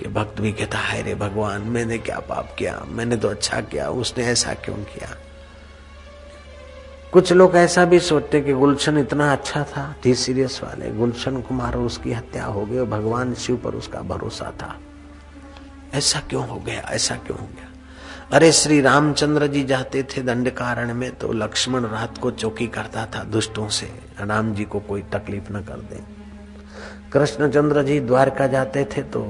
कि 0.00 0.08
भक्त 0.08 0.40
भी 0.40 0.52
कहता 0.52 0.78
है 0.78 1.02
रे 1.02 1.14
भगवान, 1.14 1.62
मैंने 1.62 1.98
क्या 1.98 2.18
पाप 2.18 2.56
किया? 2.58 2.84
मैंने 2.88 3.16
तो 3.16 3.28
अच्छा 3.28 3.60
किया, 3.60 3.90
उसने 3.90 4.24
ऐसा 4.24 4.54
क्यों 4.54 4.76
किया? 4.76 5.16
कुछ 7.12 7.32
लोग 7.32 7.56
ऐसा 7.56 7.84
भी 7.84 7.98
सोचते 8.00 8.40
कि 8.40 8.52
गुलशन 8.52 8.98
इतना 8.98 9.32
अच्छा 9.32 9.64
था 9.64 9.96
टी 10.02 10.14
सीरियस 10.14 10.60
वाले, 10.64 10.90
गुलशन 10.90 11.42
कुमार 11.42 11.76
उसकी 11.76 12.12
हत्या 12.12 12.44
हो 12.44 12.66
गई 12.66 12.78
और 12.78 12.86
भगवान 12.86 13.34
शिव 13.34 13.56
पर 13.56 13.74
उसका 13.74 14.00
भरोसा 14.00 14.52
था। 14.62 14.80
ऐसा 15.94 16.20
क्यों 16.20 16.48
हो 16.48 16.56
गया? 16.56 16.80
ऐसा 16.80 17.16
क्यों 17.16 17.38
हो 17.38 17.46
गया? 17.46 17.71
अरे 18.32 18.50
श्री 18.52 18.80
रामचंद्र 18.80 19.46
जी 19.46 19.62
जाते 19.64 20.02
थे 20.02 20.22
दंडकारण 20.22 20.92
में 20.94 21.10
तो 21.16 21.32
लक्ष्मण 21.32 21.84
रात 21.84 22.18
को 22.18 22.30
चौकी 22.30 22.66
करता 22.66 23.04
था 23.06 23.24
दुष्टों 23.24 23.68
से। 23.68 23.86
राम 24.20 24.54
जी 24.54 24.64
को 24.64 24.80
कोई 24.80 25.02
तकलीफ़ 25.02 25.52
न 25.52 25.62
कर 25.62 25.80
दे। 25.80 26.00
कृष्णचंद्र 27.12 27.82
जी 27.82 28.00
द्वारका 28.00 28.46
जाते 28.46 28.84
थे 28.84 29.02
तो 29.02 29.24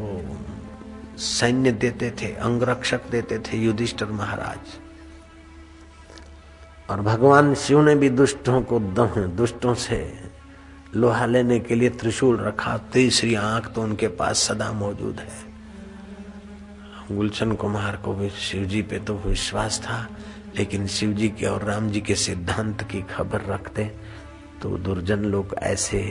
सैन्य 1.19 1.73
देते 1.73 2.11
थे, 2.11 2.33
अंगरक्षक 2.33 3.11
देते 3.11 3.39
थे 3.39 3.57
युधिष्ठर 3.57 4.07
महाराज। 4.07 4.79
और 6.91 7.01
भगवान 7.01 7.55
शिव 7.55 7.83
ने 7.83 7.95
भी 7.95 8.11
दुष्टों 8.11 8.63
को 8.63 8.81
दम 8.81 9.23
दुष्टों 9.37 9.75
से 9.75 10.13
लोहा 10.97 11.27
लेने 11.27 11.59
के 11.61 11.75
लिए 11.75 11.91
त्रिशूल 11.91 12.37
रखा। 12.37 12.77
तीसरी 12.93 13.35
आँख 13.35 13.73
तो 13.75 13.83
उनके 13.83 14.09
पास 14.09 14.39
सदा 14.39 14.73
मौजूद 14.73 15.21
है। 15.21 15.52
गुलशन 17.13 17.53
कुमार 17.55 17.97
को 17.97 18.13
भी 18.15 18.29
शिव 18.41 18.65
जी 18.65 18.83
पे 18.83 18.99
तो 18.99 19.15
विश्वास 19.17 19.81
था, 19.81 20.07
लेकिन 20.57 20.87
शिव 20.89 21.13
जी 21.13 21.29
के 21.31 21.47
और 21.47 21.65
राम 21.65 21.89
जी 21.91 22.01
के 22.01 22.15
सिद्धांत 22.17 22.83
की 22.83 23.03
खबर 23.11 23.45
रखते 23.45 23.85
तो 24.63 24.77
दुर्जन 24.79 25.25
लोग 25.27 25.55
ऐसे 25.63 26.03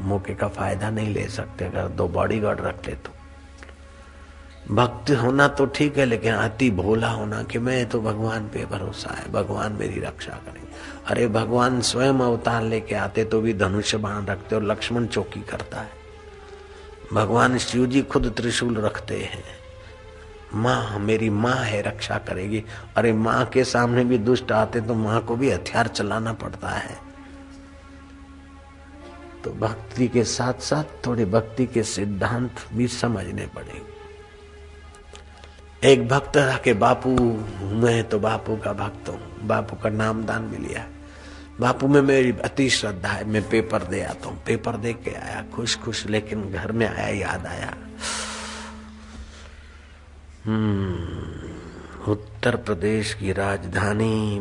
मौके 0.00 0.34
का 0.34 0.48
फ़ायदा 0.48 0.90
नहीं 0.90 1.12
ले 1.14 1.26
सकते, 1.28 1.64
अगर 1.64 1.88
दो 1.88 2.08
बॉडीगार्ड 2.08 2.60
रख 2.60 2.86
ले 2.86 2.94
तो। 2.94 3.10
भक्त 4.70 5.10
होना 5.12 5.46
तो 5.48 5.66
ठीक 5.66 5.98
है, 5.98 6.04
लेकिन 6.04 6.34
अति 6.34 6.70
भोला 6.72 7.08
होना 7.10 7.42
कि 7.42 7.58
मैं 7.58 7.88
तो 7.88 8.00
भगवान 8.00 8.48
पे 8.48 8.64
भरोसा 8.66 9.14
है, 9.14 9.30
भगवान 9.32 9.72
मेरी 9.72 10.00
रक्षा 10.00 10.32
करेंगे। 10.44 10.70
अरे 11.06 11.26
भगवान 11.28 11.80
स्वयं 11.80 12.20
अवतार 12.20 12.62
लेके 12.62 12.94
आते 12.96 13.24
तो 13.24 13.40
भी 13.40 13.54
धनुष्य 13.54 13.98
बाण 13.98 14.26
रखते 14.26 14.56
और 14.56 14.62
लक्ष्मण 14.62 15.06
चौकी 15.06 15.40
करता 15.40 15.80
है। 15.80 16.00
भगवान 17.12 17.58
शिव 17.58 17.86
जी 17.86 18.02
खुद 18.02 18.32
त्रिशूल 18.36 18.76
रखते 18.76 19.18
हैं। 19.22 19.44
माँ, 20.54 20.98
मेरी 20.98 21.30
माँ 21.30 21.56
है, 21.56 21.82
रक्षा 21.82 22.18
करेगी। 22.18 22.64
अरे 22.96 23.12
माँ 23.12 23.44
के 23.44 23.64
सामने 23.64 24.04
भी 24.04 24.18
दुष्ट 24.18 24.52
आते 24.52 24.80
तो 24.80 24.94
माँ 24.94 25.20
को 25.20 25.36
भी 25.36 25.50
हथियार 25.50 25.86
चलाना 25.86 26.32
पड़ता 26.32 26.68
है। 26.68 27.12
तो 29.44 29.50
भक्ति 29.50 30.08
के 30.08 30.24
साथ 30.24 30.54
साथ 30.54 31.06
थोड़ी 31.06 31.24
भक्ति 31.24 31.66
के 31.66 31.82
सिद्धांत 31.82 32.54
भी 32.72 32.88
समझने 32.88 33.46
पड़ेंगे। 33.46 33.92
एक 35.88 36.08
भक्त 36.08 36.36
था 36.36 36.56
कि, 36.56 36.72
बापू, 36.72 37.10
मैं 37.62 38.08
तो 38.08 38.18
बापू 38.18 38.56
का 38.56 38.72
भक्त 38.72 39.08
हूँ। 39.08 39.46
बापू 39.46 39.76
का 39.76 39.88
नाम 39.88 40.24
दान 40.24 40.48
भी 40.48 40.56
लिया। 40.56 40.86
बापू 41.60 41.88
में 41.88 42.02
मेरी 42.02 42.30
अति 42.44 42.70
श्रद्धा 42.70 43.08
है। 43.08 43.24
मैं 43.24 43.48
पेपर 43.48 43.82
दे 43.82 44.02
आता 44.02 44.28
हूँ। 44.28 44.44
पेपर 44.44 44.76
दे 44.76 44.92
के 44.92 45.10
आया 45.10 45.44
खुश 45.54 45.78
खुश 45.78 46.06
लेकिन 46.06 46.52
घर 46.52 46.72
में 46.72 46.88
आया, 46.88 47.08
याद 47.08 47.46
आया। 47.46 47.74
उत्तर 52.08 52.56
प्रदेश 52.56 53.14
की 53.14 53.32
राजधानी। 53.32 54.40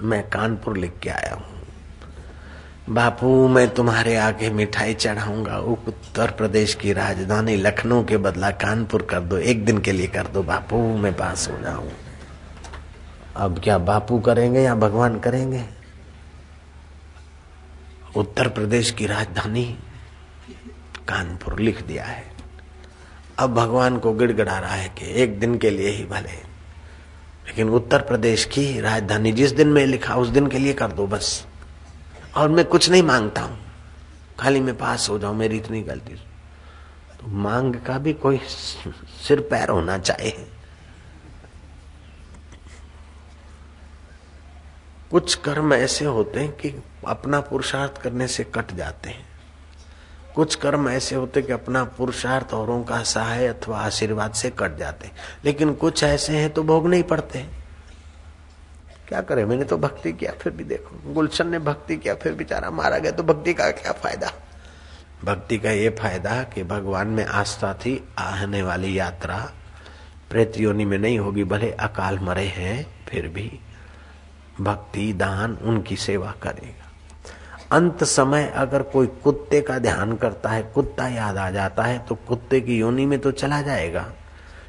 मैं 0.00 0.30
कानपुर 0.30 0.76
लिख 0.76 0.92
के 1.02 1.10
आया 1.10 1.34
हूँ। 1.34 1.62
बापू, 2.88 3.48
मैं 3.48 3.74
तुम्हारे 3.74 4.16
आगे 4.16 4.50
मिठाई 4.50 4.94
चढ़ाऊँगा। 4.94 5.58
उत्तर 5.58 6.30
प्रदेश 6.30 6.74
की 6.74 6.92
राजधानी 6.92 7.56
लखनऊ 7.56 8.04
के 8.04 8.16
बदला 8.16 8.50
कानपुर 8.50 9.02
कर 9.02 9.20
दो। 9.20 9.38
एक 9.38 9.64
दिन 9.64 9.78
के 9.78 9.92
लिए 9.92 10.06
कर 10.06 10.26
दो 10.26 10.42
बापू, 10.42 10.96
मैं 10.96 11.16
पास 11.16 11.48
हो 11.48 11.58
जाऊँ। 11.58 11.90
अब 13.36 13.58
क्या 13.58 13.78
बापू 13.78 14.18
करेंगे 14.18 14.60
या 14.60 14.74
भगवान 14.74 15.18
करेंगे? 15.18 15.64
उत्तर 18.16 18.48
प्रदेश 18.48 18.90
की 18.90 19.06
राजधानी 19.06 19.78
कानपुर 21.08 21.58
लिख 21.60 21.82
दिया 21.82 22.04
है। 22.04 22.24
अब 23.38 23.54
भगवान 23.54 23.98
को 23.98 24.12
गिड़गड़ा 24.12 24.58
रहा 24.58 24.74
है 24.74 24.88
कि 24.88 25.22
एक 25.22 25.40
दिन 25.40 25.58
के 25.58 25.70
लिए 25.70 25.88
ही 25.88 26.04
भले। 26.04 26.48
लेकिन 27.46 27.68
उत्तर 27.68 28.02
प्रदेश 28.02 28.44
की 28.44 28.80
राजधानी 28.80 29.32
जिस 29.32 29.52
दिन 29.52 29.68
में 29.68 29.86
लिखा, 29.86 30.14
उस 30.14 30.28
दिन 30.28 30.46
के 30.46 30.58
लिए 30.58 30.72
कर 30.72 30.92
दो 30.92 31.06
बस। 31.06 31.46
और 32.36 32.48
मैं 32.48 32.64
कुछ 32.64 32.90
नहीं 32.90 33.02
माँगता 33.02 33.42
हूँ। 33.42 33.58
खाली 34.40 34.60
मैं 34.60 34.76
पास 34.78 35.08
हो 35.10 35.18
जाऊँ, 35.18 35.36
मेरी 35.36 35.56
इतनी 35.56 35.82
गलती 35.82 36.14
तो 37.20 37.26
मांग 37.26 37.74
का 37.74 37.98
भी 37.98 38.12
कोई 38.12 38.40
सिर 39.28 39.40
पैर 39.40 39.68
होना 39.68 39.98
चाहिए। 39.98 40.46
कुछ 45.10 45.34
कर्म 45.34 45.74
ऐसे 45.74 46.04
होते 46.04 46.40
हैं 46.40 46.52
कि 46.52 46.82
अपना 47.06 47.40
पुरुषार्थ 47.40 48.02
करने 48.02 48.26
से 48.28 48.44
कट 48.44 48.72
जाते 48.72 49.10
हैं। 49.10 49.27
कुछ 50.38 50.54
कर्म 50.54 50.88
ऐसे 50.88 51.14
होते 51.14 51.42
कि 51.42 51.52
अपना 51.52 51.82
पुरुषार्थ 51.84 52.52
औरों 52.54 52.82
का 52.84 53.02
सहाय 53.02 53.46
अथवा 53.46 53.78
आशीर्वाद 53.78 54.32
से 54.32 54.50
कट 54.50 54.76
जाते 54.78 55.10
लेकिन 55.44 55.72
कुछ 55.74 56.02
ऐसे 56.04 56.36
हैं 56.36 56.50
तो 56.50 56.62
भोग 56.62 56.86
नहीं 56.88 57.02
पड़ते 57.02 57.44
क्या 59.08 59.20
करे? 59.20 59.44
मैंने 59.44 59.64
तो 59.64 59.76
भक्ति 59.76 60.12
किया, 60.12 60.32
फिर 60.32 60.52
भी 60.52 60.64
देखो। 60.64 61.12
गुलशन 61.12 61.48
ने 61.48 61.58
भक्ति 61.58 61.96
किया, 61.96 62.14
फिर 62.14 62.32
बेचारा 62.32 62.70
मारा 62.70 62.98
गया 62.98 63.10
तो 63.10 63.22
भक्ति 63.22 63.54
का 63.54 63.70
क्या 63.70 63.92
फ़ायदा? 63.92 64.32
भक्ति 65.24 65.58
का 65.58 65.70
ये 65.70 65.88
फ़ायदा 65.90 66.42
कि 66.44 66.62
भगवान 66.62 67.08
में 67.08 67.24
आस्था 67.24 67.74
थी, 67.74 68.02
आने 68.18 68.62
वाली 68.62 68.98
यात्रा 68.98 69.38
प्रेत 70.30 70.58
योनि 70.58 70.84
में 70.84 70.98
नहीं 70.98 71.18
होगी, 71.18 71.44
भले 71.44 71.70
अकाल 71.72 72.18
मरे 72.18 72.46
हैं, 72.46 72.86
फिर 73.08 73.28
भी 73.28 73.50
भक्ति, 74.60 75.12
दान, 75.12 75.58
उनकी 75.62 75.96
सेवा 75.96 76.34
करेगा 76.42 76.77
अंत 77.72 78.04
समय 78.04 78.46
अगर 78.56 78.82
कोई 78.82 79.06
कुत्ते 79.06 79.60
का 79.60 79.78
ध्यान 79.78 80.16
करता 80.16 80.50
है, 80.50 80.62
कुत्ता 80.62 81.08
याद 81.08 81.36
आ 81.36 81.50
जाता 81.50 81.82
है 81.82 81.98
तो 81.98 82.14
कुत्ते 82.14 82.60
की 82.60 82.78
योनि 82.78 83.06
में 83.06 83.18
तो 83.18 83.30
चला 83.30 83.62
जाएगा। 83.62 84.12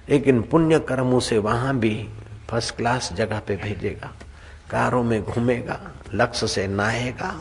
लेकिन 0.10 0.42
पुण्य 0.42 0.80
कर्म 0.80 1.14
उसे 1.14 1.38
वहाँ 1.38 1.78
भी 1.78 2.10
फ़र्स्ट 2.50 2.76
क्लास 2.76 3.14
जगह 3.14 3.40
पे 3.40 3.56
भेजेगा। 3.56 4.12
कारों 4.72 5.04
में 5.04 5.24
घूमेगा, 5.24 5.80
लक्ष्य 6.14 6.48
से 6.48 6.68
नहाएगा 6.68 7.36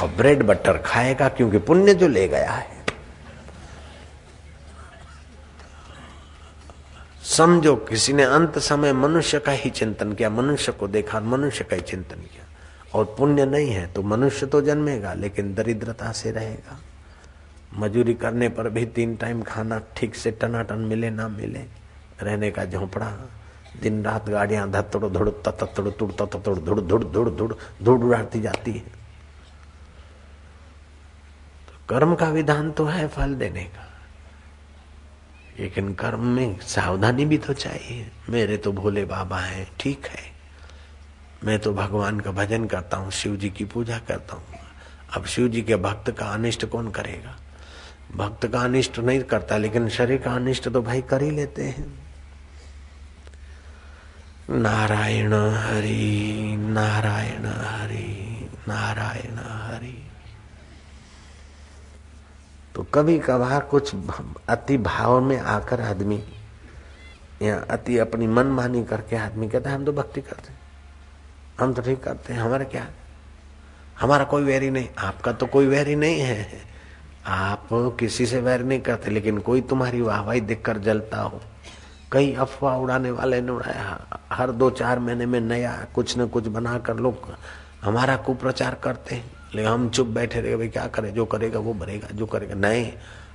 और 0.00 0.08
ब्रेड 0.08 0.42
बटर 0.42 0.78
खाएगा, 0.78 1.28
क्योंकि 1.28 1.58
पुण्य 1.58 1.94
जो 1.94 2.08
ले 2.08 2.28
गया 2.28 2.52
है। 2.52 2.80
समझो, 7.22 7.74
किसी 7.76 8.12
ने 8.12 8.22
अंत 8.22 8.58
समय 8.58 8.92
मनुष्य 8.92 9.38
का 9.38 9.52
ही 9.52 9.70
चिंतन 9.70 10.12
किया, 10.12 10.30
मनुष्य 10.30 10.72
को 10.72 10.88
देखा 10.88 11.20
मनुष्य 11.20 11.64
का 11.64 11.76
ही 11.76 11.82
चिंतन 11.82 12.16
किया। 12.16 12.46
और 12.94 13.04
पुण्य 13.18 13.44
नहीं 13.46 13.70
है 13.70 13.86
तो 13.92 14.02
मनुष्य 14.02 14.46
तो 14.46 14.60
जन्मेगा, 14.60 15.14
लेकिन 15.14 15.54
दरिद्रता 15.54 16.12
से 16.12 16.30
रहेगा। 16.30 16.78
मजूरी 17.74 18.14
करने 18.14 18.48
पर 18.48 18.68
भी 18.68 18.86
तीन 18.86 19.16
टाइम 19.16 19.42
खाना 19.42 19.80
ठीक 19.96 20.14
से 20.14 20.30
टनाटन 20.30 20.78
मिले, 20.78 21.10
ना 21.10 21.28
मिले। 21.28 21.64
रहने 22.22 22.50
का 22.50 22.64
झोंपड़ा। 22.64 23.12
दिन 23.82 24.02
रात 24.04 24.28
गाड़ियाँ 24.28 24.70
धतड़ 24.70 25.08
धुड़ 25.08 25.28
ततड़ 25.28 25.90
तुड़ 25.90 26.12
ततड़ 26.12 26.54
धुड़ 26.54 26.80
धुड़ 26.80 27.04
धुड़ 27.04 27.30
धुड़ 27.30 27.54
धुड़ 27.82 28.00
उड़ाती 28.00 28.40
जाती 28.40 28.72
है। 28.72 28.80
तो 31.68 31.78
कर्म 31.88 32.14
का 32.14 32.28
विधान 32.28 32.70
तो 32.70 32.84
है 32.84 33.08
फल 33.08 33.34
देने 33.34 33.64
का। 33.64 33.88
लेकिन 35.60 35.94
कर्म 35.94 36.26
में 36.26 36.58
सावधानी 36.58 37.24
भी 37.24 37.38
तो 37.38 37.52
चाहिए। 37.52 38.10
मेरे 38.28 38.56
तो 38.56 38.72
भोले 38.72 39.04
बाबा 39.04 39.38
हैं, 39.38 39.66
ठीक 39.80 40.06
है। 40.06 40.31
मैं 41.44 41.58
तो 41.58 41.72
भगवान 41.74 42.20
का 42.20 42.30
भजन 42.30 42.64
करता 42.66 42.96
हूँ, 42.96 43.10
शिव 43.10 43.36
जी 43.36 43.50
की 43.50 43.64
पूजा 43.64 43.98
करता 43.98 44.36
हूँ। 44.36 44.60
अब 45.16 45.24
शिव 45.24 45.48
जी 45.48 45.62
के 45.62 45.76
भक्त 45.76 46.10
का 46.10 46.26
अनिष्ट 46.26 46.64
कौन 46.66 46.90
करेगा? 46.90 47.36
भक्त 48.16 48.46
का 48.46 48.60
अनिष्ट 48.60 48.98
नहीं 48.98 49.20
करता, 49.22 49.56
लेकिन 49.56 49.88
शरीर 49.88 50.18
का 50.18 50.34
अनिष्ट 50.34 50.68
तो 50.68 50.82
भाई 50.82 51.02
कर 51.02 51.22
ही 51.22 51.30
लेते 51.30 51.64
हैं। 51.64 51.86
नारायण 54.52 55.32
हरि 55.32 56.56
नारायण 56.58 57.46
हरि 57.46 58.48
नारायण 58.68 59.38
हरि। 59.38 59.98
तो 62.74 62.82
कभी 62.94 63.18
कभार 63.18 63.60
कुछ 63.64 63.94
अति 64.48 64.76
भाव 64.78 65.20
में 65.20 65.38
आकर 65.38 65.80
आदमी, 65.80 66.22
या 67.42 67.58
अति 67.70 67.98
अपनी 67.98 68.26
मनमानी 68.26 68.84
करके 68.84 69.16
आदमी 69.16 69.48
कहता 69.48 69.70
है, 69.70 69.76
हम 69.76 69.84
तो 69.84 69.92
भक्ति 69.92 70.20
करते 70.20 70.60
हम 71.62 71.74
तो 71.74 71.82
ठीक 71.82 72.02
करते 72.02 72.32
हैं, 72.32 72.40
हमारा 72.40 72.64
क्या? 72.64 72.86
हमारा 74.00 74.24
कोई 74.24 74.42
वैरी 74.42 74.70
नहीं, 74.70 74.88
आपका 74.98 75.32
तो 75.32 75.46
कोई 75.46 75.66
वैरी 75.66 75.94
नहीं 75.96 76.20
है। 76.20 76.46
आप 77.26 77.68
किसी 77.72 78.26
से 78.26 78.40
वैर 78.40 78.62
नहीं 78.62 78.80
करते, 78.80 79.10
लेकिन 79.10 79.38
कोई 79.38 79.60
तुम्हारी 79.60 80.00
वाहवाही 80.00 80.40
देखकर 80.40 80.78
जलता 80.78 81.20
हो। 81.20 81.40
कई 82.12 82.32
अफवाह 82.32 82.76
उड़ाने 82.76 83.10
वाले 83.10 83.40
ने 83.40 83.52
उड़ाया, 83.52 84.18
हर 84.32 84.50
दो 84.50 84.70
चार 84.70 84.98
महीने 84.98 85.26
में 85.26 85.40
नया 85.40 85.86
कुछ 85.94 86.18
न 86.18 86.26
कुछ 86.26 86.46
बनाकर 86.46 86.96
लोग 86.96 87.34
हमारा 87.82 88.16
कुप्रचार 88.16 88.74
करते 88.74 89.14
हैं। 89.14 89.30
लेकिन 89.54 89.70
हम 89.70 89.88
चुप 89.90 90.06
बैठे 90.06 90.40
रहे, 90.40 90.56
भाई, 90.56 90.68
क्या 90.68 90.86
करे? 90.86 91.10
जो 91.10 91.24
करेगा 91.24 91.58
वो 91.58 91.74
भरेगा, 91.74 92.08
जो 92.12 92.26
करेगा। 92.26 92.54
नहीं 92.54 92.92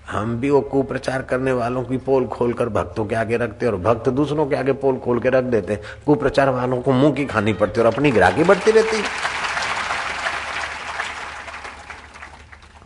हम 0.09 0.35
भी 0.39 0.49
वो 0.49 0.59
कुप्रचार 0.61 1.21
करने 1.21 1.51
वालों 1.51 1.83
की 1.83 1.97
पोल 1.97 2.27
खोलकर 2.27 2.69
भक्तों 2.69 3.05
के 3.05 3.15
आगे 3.15 3.37
रखते 3.37 3.67
और 3.67 3.75
भक्त 3.77 4.09
दूसरों 4.09 4.45
के 4.47 4.55
आगे 4.55 4.73
पोल 4.73 4.97
खोल 4.97 5.19
के 5.19 5.29
रख 5.29 5.43
देते 5.43 5.75
कुप्रचार 6.05 6.49
वालों 6.49 6.81
को 6.81 6.91
मुँह 6.91 7.13
की 7.13 7.25
खानी 7.25 7.53
पड़ती 7.53 7.81
और 7.81 7.85
अपनी 7.85 8.11
ग्राहकी 8.11 8.43
बढ़ती 8.43 8.71
रहती 8.71 9.03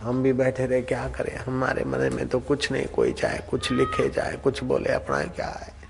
हम 0.02 0.24
भी 0.24 0.34
बैठे 0.34 0.66
रहे, 0.66 0.82
क्या 0.82 1.08
करें? 1.08 1.36
हमारे 1.38 1.84
मन 1.86 2.10
में 2.14 2.28
तो 2.28 2.40
कुछ 2.40 2.72
नहीं, 2.72 2.86
कोई 2.86 3.12
चाहे 3.12 3.40
कुछ 3.50 3.72
लिखे 3.72 4.10
जाए, 4.10 4.38
कुछ 4.44 4.64
बोले 4.64 4.90
अपना 4.90 5.24
क्या 5.24 5.48
है? 5.48 5.81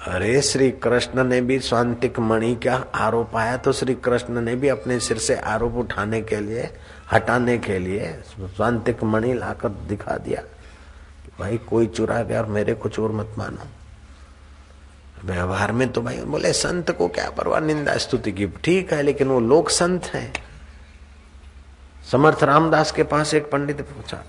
अरे 0.00 0.40
श्री 0.42 0.70
कृष्ण 0.82 1.24
ने 1.24 1.40
भी 1.40 1.58
स्वांतिक 1.60 2.18
मणि 2.18 2.54
का 2.56 2.74
आरोप 2.94 3.34
आया 3.36 3.56
तो 3.56 3.72
श्री 3.72 3.94
कृष्ण 3.94 4.40
ने 4.40 4.54
भी 4.56 4.68
अपने 4.68 4.98
सिर 5.00 5.18
से 5.18 5.34
आरोप 5.36 5.74
उठाने 5.74 6.20
के 6.22 6.40
लिए, 6.40 6.70
हटाने 7.12 7.56
के 7.58 7.78
लिए 7.78 8.08
स्वांतिक 8.32 9.02
मणि 9.04 9.34
लाकर 9.34 9.68
दिखा 9.68 10.16
दिया 10.16 10.42
भाई, 11.40 11.58
कोई 11.58 11.86
चुरा 11.86 12.22
गया 12.22 12.40
और 12.40 12.46
मेरे 12.48 12.74
को 12.74 12.88
चोर 12.88 13.12
मत 13.12 13.34
मानो। 13.38 13.68
व्यवहार 15.24 15.72
में 15.72 15.88
तो 15.92 16.02
भाई 16.02 16.20
बोले, 16.24 16.52
संत 16.52 16.90
को 16.90 17.08
क्या 17.08 17.28
परवाह, 17.30 17.60
निंदा 17.60 17.96
स्तुति 17.96 18.32
की, 18.32 18.46
ठीक 18.64 18.92
है, 18.92 19.02
लेकिन 19.02 19.28
वो 19.28 19.40
लोक 19.40 19.70
संत 19.70 20.04
है। 20.06 20.32
समर्थ 22.12 22.44
रामदास 22.44 22.92
के 22.92 23.02
पास 23.04 23.34
एक 23.34 23.50
पंडित 23.50 23.80
पूछा 23.82 24.24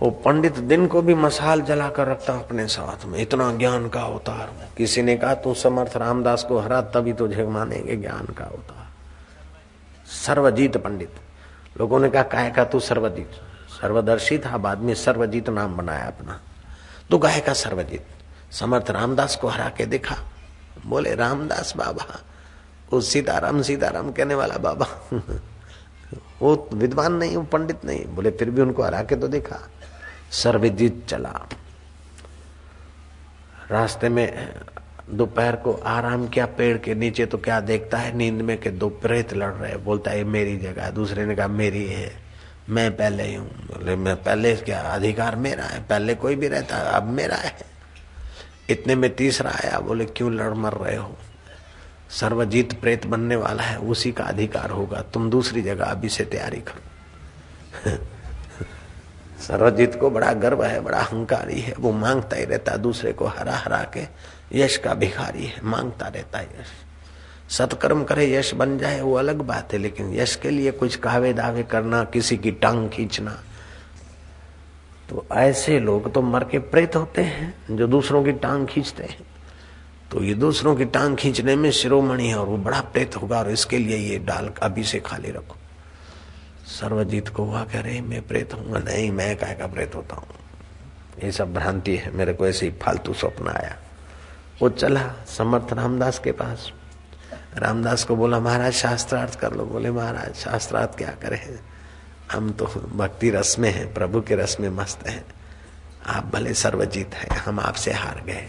वो 0.00 0.10
पंडित 0.10 0.58
दिन 0.58 0.86
को 0.86 1.02
भी 1.02 1.14
मसाल 1.14 1.60
जलाकर 1.60 2.06
रखता 2.08 2.32
अपने 2.32 2.66
साथ 2.66 3.04
में। 3.04 3.18
इतना 3.18 3.54
ज्ञान 3.54 3.88
का 3.88 4.02
अवतार 4.02 4.68
किसी 4.76 5.02
ने 5.02 5.16
कहा, 5.16 5.34
तू 5.34 5.54
समर्थ 5.54 5.96
रामदास 5.96 6.44
को 6.44 6.58
हरा, 6.58 6.82
तभी 6.82 7.12
तुझे 7.12 7.46
मानेंगे 7.46 7.96
ज्ञान 7.96 8.26
का 8.26 8.44
अवतार। 8.44 8.88
सर्वजीत 10.06 10.76
पंडित। 10.76 11.10
लोगों 11.80 12.00
ने 12.00 12.10
कहा 12.10 12.22
काय 12.22 12.50
का 12.50 12.64
तू 12.64 12.80
सर्वजीत। 12.80 13.30
सर्वदर्शी 13.82 14.38
था, 14.38 14.56
बाद 14.56 14.78
में 14.78 14.94
सर्वजीत 14.94 15.48
नाम 15.48 15.76
बनाया 15.76 16.06
अपना। 16.06 16.40
तो 17.10 17.18
गाय 17.18 17.40
का 17.40 17.52
सर्वजीत। 17.52 18.06
समर्थ 18.52 18.90
रामदास 18.90 19.36
को 19.36 19.48
हरा 19.48 19.68
के 19.68 19.86
देखा। 19.86 20.16
बोले, 20.86 21.14
रामदास 21.14 21.74
बाबा, 21.76 22.20
वो 22.92 23.00
सीताराम 23.00 23.62
सीताराम 23.62 24.12
कहने 24.12 24.34
वाला 24.34 24.56
बाबा। 24.56 24.86
वो 26.42 26.68
विद्वान 26.72 27.12
नहीं, 27.12 27.36
वो 27.36 27.42
पंडित 27.42 27.84
नहीं। 27.84 28.04
बोले, 28.04 28.30
फिर 28.30 28.50
भी 28.50 28.62
उनको 28.62 28.82
हरा 28.82 29.02
के 29.02 29.16
तो 29.16 29.28
देखा। 29.28 29.68
सर्वजित 30.42 31.06
चला। 31.08 31.48
रास्ते 33.70 34.08
में 34.08 34.54
दोपहर 35.10 35.56
को 35.56 35.72
आराम 35.72 36.28
किया, 36.28 36.46
पेड़ 36.46 36.78
के 36.78 36.94
नीचे 36.94 37.26
तो 37.26 37.38
क्या 37.38 37.60
देखता 37.60 37.98
है? 37.98 38.16
नींद 38.16 38.34
में 38.34 38.58
कि 38.58 38.70
दो 38.70 38.88
प्रेत 38.88 39.34
लड़ 39.34 39.52
रहे 39.52 39.76
बोलता 39.76 40.10
है 40.10 40.24
मेरी 40.24 40.56
जगह 40.56 40.90
दूसरे 40.90 41.26
ने 41.26 41.34
कहा, 41.34 41.48
मेरी 41.48 41.86
है। 41.86 42.12
मैं 42.68 42.96
पहले 42.96 43.22
ही 43.22 43.34
हूँ। 43.34 43.48
बोले, 43.48 43.96
मैं 43.96 44.16
पहले 44.16 44.56
क्या 44.56 44.80
अधिकार 44.80 45.36
मेरा 45.36 45.64
है। 45.64 45.82
पहले 45.82 46.14
कोई 46.14 46.36
भी 46.36 46.48
रहता 46.48 46.76
अब 46.76 47.04
मेरा 47.04 47.36
है। 47.36 47.56
इतने 48.70 48.94
में 48.94 49.16
तीसरा 49.16 49.50
आया। 49.50 49.80
बोले, 49.80 50.04
क्यों 50.04 50.34
लड़ 50.34 50.54
मर 50.54 50.72
रहे 50.72 50.96
हो? 50.96 51.16
सर्वजीत 52.10 52.80
प्रेत 52.80 53.06
बनने 53.06 53.36
वाला 53.36 53.62
है। 53.62 53.78
उसी 53.78 54.12
का 54.12 54.24
अधिकार 54.24 54.70
होगा। 54.70 55.00
तुम 55.00 55.30
दूसरी 55.30 55.62
जगह 55.62 55.84
अभी 55.84 56.08
से 56.08 56.24
तैयारी 56.24 56.60
करो। 56.60 58.06
सर्वजीत 59.48 59.94
को 59.94 60.10
बड़ा 60.10 60.32
गर्व 60.32 60.64
है, 60.64 60.80
बड़ा 60.80 60.98
अहंकारी 60.98 61.60
है। 61.60 61.74
वो 61.80 61.92
माँगता 61.92 62.36
ही 62.36 62.44
रहता 62.44 62.72
है 62.72 62.78
दूसरे 62.78 63.12
को 63.12 63.26
हरा 63.26 63.52
हरा 63.52 63.86
के। 63.96 64.02
यश 64.58 64.76
का 64.76 64.94
भिखारी 64.94 65.44
है, 65.44 65.60
माँगता 65.64 66.08
रहता 66.08 66.38
है 66.38 66.44
यश। 66.44 66.66
सत्कर्म 67.54 68.04
करे, 68.04 68.34
यश 68.34 68.54
बन 68.54 68.78
जाए, 68.78 69.00
वो 69.00 69.14
अलग 69.14 69.36
बात 69.36 69.72
है, 69.72 69.78
लेकिन 69.78 70.14
यश 70.14 70.36
के 70.36 70.50
लिए 70.50 70.70
कुछ 70.70 70.96
कहवे 70.96 71.32
दावे 71.32 71.62
करना, 71.62 72.04
किसी 72.04 72.36
की 72.36 72.50
टांग 72.50 72.88
खींचना। 72.88 73.30
तो 75.10 75.26
ऐसे 75.32 75.80
लोग 75.80 76.12
तो 76.14 76.22
मर 76.22 76.44
के 76.44 76.58
प्रेत 76.58 76.96
होते 76.96 77.22
हैं, 77.22 77.54
जो 77.70 77.86
दूसरों 77.86 78.24
की 78.24 78.32
टांग 78.32 78.66
खींचते 78.66 79.02
हैं। 79.02 79.18
तो 80.10 80.22
ये 80.22 80.34
दूसरों 80.34 80.76
की 80.76 80.84
टांग 80.84 81.16
खींचने 81.16 81.56
में 81.56 81.70
शिरोमणि 81.70 82.28
है, 82.28 82.38
और 82.38 82.46
वो 82.46 82.56
बड़ा 82.56 82.80
प्रेत 82.80 83.16
होगा, 83.16 83.38
और 83.38 83.50
इसके 83.50 83.78
लिए 83.78 83.96
ये 83.96 84.18
डाल 84.18 84.50
अभी 84.62 84.84
से 84.84 85.00
खाली 85.00 85.30
रखो। 85.30 85.56
सर्वजीत 86.66 87.28
को 87.28 87.44
हुआ 87.44 87.64
कह 87.64 87.80
रहे 87.80 88.00
मैं 88.00 88.26
प्रेत 88.26 88.54
हूँ। 88.54 88.84
नहीं, 88.84 89.10
मैं 89.10 89.36
काय 89.36 89.54
का 89.54 89.66
प्रेत 89.66 89.94
होता 89.94 90.16
हूँ? 90.16 90.26
ये 91.24 91.32
सब 91.32 91.54
भ्रांति 91.54 91.96
है। 91.96 92.10
मेरे 92.10 92.32
को 92.32 92.46
ऐसे 92.46 92.66
ही 92.66 92.72
फालतू 92.82 93.14
स्वप्न 93.14 93.48
आया। 93.48 93.76
वो 94.62 94.68
चला 94.68 95.12
समर्थ 95.26 95.72
रामदास 95.72 96.18
के 96.18 96.32
पास। 96.32 96.72
रामदास 97.56 98.04
को 98.04 98.16
बोला, 98.16 98.40
महाराज, 98.40 98.72
शास्त्रार्थ 98.72 99.40
कर 99.40 99.52
लो। 99.52 99.64
बोले, 99.64 99.90
महाराज, 99.90 100.34
शास्त्रार्थ 100.34 100.98
क्या 100.98 101.10
करे? 101.10 101.60
हम 102.32 102.52
तो 102.52 102.66
भक्ति 102.96 103.30
रस 103.30 103.58
में 103.58 103.70
है, 103.70 103.94
प्रभु 103.94 104.20
के 104.20 104.36
रस 104.36 104.56
में 104.60 104.68
मस्त 104.68 105.08
है। 105.08 105.24
आप 106.06 106.30
भले 106.34 106.54
सर्वजीत 106.54 107.14
है, 107.14 107.36
हम 107.36 107.60
आपसे 107.60 107.92
हार 107.92 108.22
गए। 108.26 108.48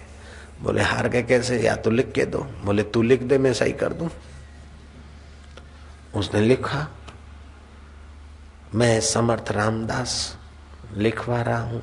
बोले, 0.61 0.81
हार 0.81 1.07
गए 1.07 1.23
कैसे? 1.23 1.59
या 1.59 1.75
तो 1.75 1.89
लिख 1.89 2.11
के 2.11 2.25
दो। 2.25 2.39
बोले, 2.39 2.83
तू 2.83 3.01
लिख 3.01 3.21
दे, 3.21 3.37
मैं 3.37 3.53
सही 3.53 3.71
कर 3.71 3.93
दू। 3.93 4.09
उसने 6.15 6.41
लिखा 6.41 6.87
मैं 8.73 8.99
समर्थ 9.01 9.51
रामदास 9.51 10.37
लिखवा 10.97 11.41
रहा 11.41 11.59
हूँ 11.59 11.81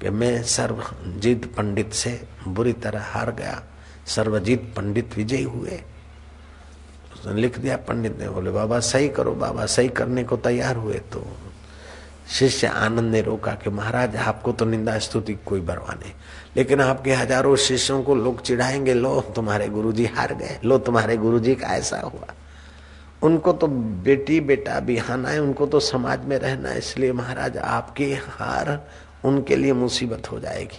कि 0.00 0.10
मैं 0.10 0.42
सर्वजीत 0.42 1.44
पंडित 1.54 1.92
से 1.92 2.28
बुरी 2.48 2.72
तरह 2.72 3.02
हार 3.04 3.30
गया। 3.32 3.62
सर्वजीत 4.06 4.72
पंडित 4.76 5.16
विजयी 5.16 5.42
हुए। 5.42 5.80
उसने 7.14 7.40
लिख 7.40 7.58
दिया 7.58 7.76
पंडित 7.76 8.18
ने, 8.18 8.28
बोले, 8.28 8.50
बाबा, 8.50 8.80
सही 8.80 9.08
करो, 9.08 9.32
बाबा, 9.32 9.66
सही 9.66 9.88
करने 9.88 10.24
को 10.24 10.36
तैयार 10.36 10.76
हुए 10.76 10.98
तो 11.12 11.26
शिष्य 12.28 12.66
आनंद 12.66 13.12
ने 13.12 13.20
रोका 13.22 13.52
कि 13.54 13.70
महाराज, 13.70 14.16
आपको 14.16 14.52
तो 14.52 14.64
निंदा 14.64 14.98
स्तुति 14.98 15.34
कोई 15.46 15.60
बरवा 15.60 15.94
नहीं। 15.94 16.12
लेकिन 16.56 16.80
आपके 16.80 17.12
हज़ारों 17.12 17.56
शिष्यों 17.56 18.02
को 18.02 18.14
लोग 18.14 18.42
चिढ़ाएँगे, 18.42 18.94
लो, 18.94 19.20
तुम्हारे 19.20 19.68
गुरुजी 19.68 20.06
हार 20.06 20.34
गए, 20.34 20.58
लो, 20.64 20.78
तुम्हारे 20.78 21.16
गुरुजी 21.16 21.54
का 21.54 21.66
ऐसा 21.66 22.00
हुआ। 22.00 22.34
उनको 23.22 23.52
तो 23.52 23.66
बेटी 23.66 24.40
बेटा 24.40 24.78
बिहाना 24.80 25.28
है, 25.28 25.40
उनको 25.40 25.66
तो 25.66 25.80
समाज 25.80 26.24
में 26.24 26.36
रहना 26.38 26.68
है, 26.68 26.78
इसलिए 26.78 27.12
महाराज 27.12 27.56
आपकी 27.58 28.12
हार 28.14 28.80
उनके 29.24 29.56
लिए 29.56 29.72
मुसीबत 29.72 30.30
हो 30.32 30.38
जाएगी। 30.40 30.78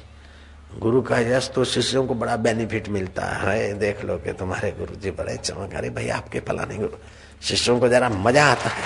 गुरु 0.79 1.01
का 1.01 1.19
यश 1.19 1.49
तो 1.55 1.63
शिष्यों 1.65 2.05
को 2.07 2.13
बड़ा 2.15 2.35
बेनिफिट 2.37 2.89
मिलता 2.89 3.25
है। 3.25 3.73
देख 3.79 4.03
लो 4.05 4.17
कि 4.17 4.33
तुम्हारे 4.33 4.71
गुरु 4.71 4.95
जी 4.95 5.11
बड़े 5.11 5.35
चमक 5.37 5.73
अरे 5.75 5.89
भाई 5.89 6.09
आपके 6.09 6.39
फलाने 6.39 6.77
गुरु। 6.77 6.97
शिष्यों 7.41 7.79
को 7.79 7.87
जरा 7.89 8.09
मज़ा 8.09 8.45
आता 8.45 8.69
है। 8.69 8.83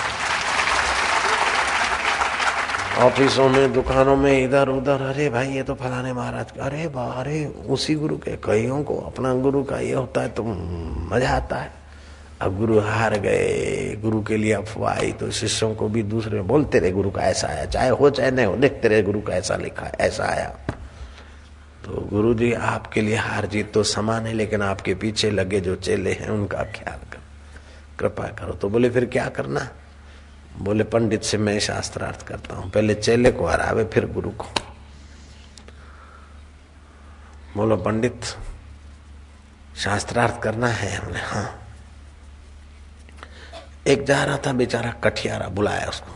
ऑफिसों 3.01 3.49
में, 3.49 3.73
दुकानों 3.73 4.15
में, 4.15 4.43
इधर 4.43 4.69
उधर, 4.69 5.01
अरे 5.01 5.29
भाई 5.29 5.47
ये 5.49 5.63
तो 5.63 5.73
फलाने 5.75 6.13
महाराज 6.13 6.51
का, 6.51 6.63
अरे 6.63 6.83
अरे 6.95 7.45
उसी 7.69 7.95
गुरु 7.95 8.17
के, 8.17 8.35
कईयों 8.43 8.83
को 8.83 8.97
अपना 8.97 9.33
गुरु 9.35 9.63
का 9.63 9.79
ये 9.79 9.93
होता 9.93 10.21
है 10.21 10.29
तो 10.29 10.43
मज़ा 10.43 11.29
आता 11.29 11.55
है। 11.55 11.82
अब 12.43 12.57
गुरु 12.57 12.79
हार 12.79 13.17
गए, 13.19 13.95
गुरु 14.01 14.23
के 14.23 14.37
लिए 14.37 14.53
अफवाह 14.53 14.97
आई 14.97 15.11
तो 15.11 15.31
शिष्यों 15.31 15.75
को 15.75 15.87
भी 15.87 16.03
दूसरे 16.03 16.37
में 16.37 16.47
बोलते 16.47 16.79
रहे, 16.79 16.91
गुरु 16.91 17.11
का 17.11 17.21
ऐसा 17.21 17.47
आया, 17.47 17.65
चाहे 17.65 17.89
हो, 17.89 18.09
चाहे 18.09 18.31
नहीं 18.31 18.45
हो, 18.45 18.55
देखते 18.55 18.87
रहे, 18.87 19.01
गुरु 19.01 19.21
का 19.21 19.33
ऐसा 19.33 19.55
लिखा, 19.55 19.91
ऐसा 19.99 20.25
आया। 20.25 20.49
तो 21.85 22.07
गुरु 22.09 22.33
जी 22.33 22.53
आपके 22.53 23.01
लिए 23.01 23.15
हार 23.15 23.45
जीत 23.45 23.73
तो 23.73 23.83
समान 23.83 24.27
है, 24.27 24.33
लेकिन 24.33 24.61
आपके 24.61 24.95
पीछे 24.95 25.31
लगे 25.31 25.59
जो 25.59 25.75
चेले 25.75 26.11
हैं, 26.11 26.29
उनका 26.29 26.63
ख्याल 26.63 26.99
करो, 27.11 27.21
कृपा 27.99 28.27
करो। 28.27 28.53
तो 28.53 28.69
बोले, 28.69 28.89
फिर 28.89 29.05
क्या 29.05 29.27
करना? 29.29 29.69
बोले, 30.57 30.83
पंडित 30.83 31.23
से 31.23 31.37
मैं 31.37 31.59
शास्त्रार्थ 31.59 32.27
करता 32.27 32.55
हूँ, 32.55 32.71
पहले 32.71 32.95
चेले 32.95 33.31
को 33.31 33.45
हरावे, 33.45 33.83
फिर 33.83 34.05
गुरु 34.05 34.29
को। 34.29 34.45
बोलो, 37.57 37.77
पंडित, 37.77 38.21
शास्त्रार्थ 39.75 40.41
करना 40.41 40.67
है 40.67 40.95
हमने 40.95 41.19
हाँ। 41.19 41.62
एक 43.87 44.03
जा 44.05 44.23
रहा 44.23 44.37
था 44.37 44.51
बेचारा 44.53 44.91
कठियारा, 44.91 45.47
बुलाया 45.47 45.89
उसको। 45.89 46.11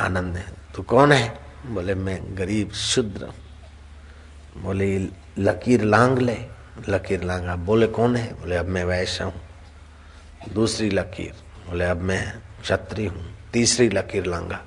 आनंद 0.00 0.36
है 0.36 0.46
तू 0.76 0.82
कौन 0.82 1.12
है? 1.12 1.38
बोले, 1.66 1.94
मैं 1.94 2.38
गरीब, 2.38 2.72
शुद्र। 2.72 3.32
बोले, 4.58 4.98
लकीर 5.38 5.82
लांग 5.82 6.18
ले। 6.18 6.36
लकीर 6.88 7.22
लांगा 7.22 7.56
बोले, 7.56 7.86
कौन 7.86 8.16
है? 8.16 8.32
बोले, 8.40 8.56
अब 8.56 8.66
मैं 8.66 8.84
वैश्य 8.84 9.24
हूँ। 9.24 9.34
दूसरी 10.52 10.90
लकीर, 10.90 11.32
बोले, 11.70 11.84
अब 11.84 11.96
मैं 11.96 12.22
क्षत्रिय 12.62 13.06
हूँ। 13.06 13.26
तीसरी 13.52 13.88
लकीर 13.88 14.26
लांगा, 14.26 14.60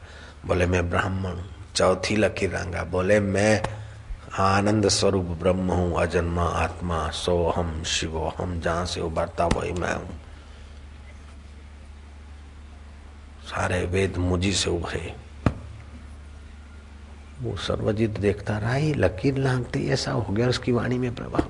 बोले, 0.45 0.65
मैं 0.65 0.89
ब्राह्मण 0.89 1.31
हूँ। 1.31 1.73
चौथी 1.75 2.15
लकीर 2.15 2.53
लांगा, 2.53 2.83
बोले, 2.83 3.19
मैं 3.19 3.63
आनंद 4.39 4.87
स्वरूप 4.87 5.25
ब्रह्म 5.25 5.71
हूँ, 5.71 6.01
अजन्मा 6.01 6.43
आत्मा 6.43 7.09
सो 7.09 7.49
हम 7.49 7.83
शिवो 7.83 8.33
हम 8.37 8.59
जहाँ 8.61 8.85
से 8.85 9.01
उभरता 9.01 9.45
वही 9.47 9.71
मैं 9.71 9.95
हूँ। 9.95 10.19
सारे 13.45 13.85
वेद 13.85 14.17
मुझी 14.17 14.53
से 14.53 14.69
उभरे। 14.69 15.15
वो 17.41 17.57
सर्वजित 17.57 18.09
देखता 18.09 18.57
रहा 18.57 18.73
ही 18.73 18.93
लकीर 18.93 19.37
लांगते, 19.37 19.79
ऐसा 19.79 20.11
हो 20.11 20.33
गया 20.33 20.47
उसकी 20.47 20.71
वाणी 20.71 20.97
में 20.97 21.15
प्रभाव? 21.15 21.47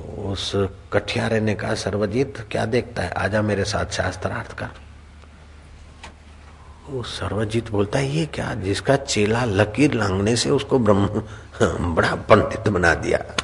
उस 0.00 0.52
कठियारे 0.92 1.40
ने 1.40 1.54
कहा, 1.54 1.74
सर्वजीत, 1.74 2.48
क्या 2.50 2.66
देखता 2.66 3.02
है? 3.02 3.10
आजा 3.10 3.42
मेरे 3.42 3.64
साथ 3.64 3.86
शास्त्रार्थ 3.86 4.58
कर। 4.58 4.68
वो 6.88 7.02
सर्वजीत 7.02 7.70
बोलता 7.70 7.98
है 7.98 8.16
ये 8.16 8.26
क्या? 8.26 8.54
जिसका 8.54 8.96
चेला 8.96 9.44
लकीर 9.44 9.94
लांगने 9.94 10.36
से 10.36 10.50
उसको 10.50 10.78
ब्रह्म, 10.78 11.06
बड़ा 11.94 12.14
पंडित 12.14 12.68
बना 12.68 12.94
दिया। 12.94 13.36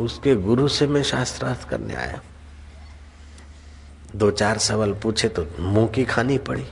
उसके 0.00 0.34
गुरु 0.34 0.68
से 0.68 0.86
मैं 0.86 1.02
शास्त्रार्थ 1.02 1.68
करने 1.68 1.94
आया 1.94 2.20
दो 4.16 4.30
चार 4.30 4.58
सवाल 4.58 4.92
पूछे 4.92 5.28
तो 5.28 5.46
मुँह 5.60 5.88
की 5.88 6.04
खानी 6.04 6.38
पड़ी। 6.38 6.66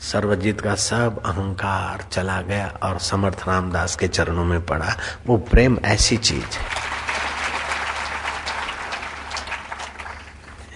सर्वजीत 0.00 0.60
का 0.60 0.74
सब 0.74 1.22
अहंकार 1.26 2.02
चला 2.12 2.42
गया 2.42 2.78
और 2.82 2.98
समर्थ 2.98 3.44
रामदास 3.48 3.96
के 3.96 4.08
चरणों 4.08 4.44
में 4.44 4.66
पड़ा। 4.66 4.96
वो 5.26 5.36
प्रेम 5.36 5.78
ऐसी 5.84 6.16
चीज़ 6.16 6.58
है। 6.58 6.66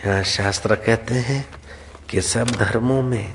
यहाँ 0.07 0.23
शास्त्र 0.23 0.75
कहते 0.75 1.15
हैं 1.15 1.45
कि 2.11 2.21
सब 2.21 2.51
धर्मों 2.51 3.03
में, 3.03 3.35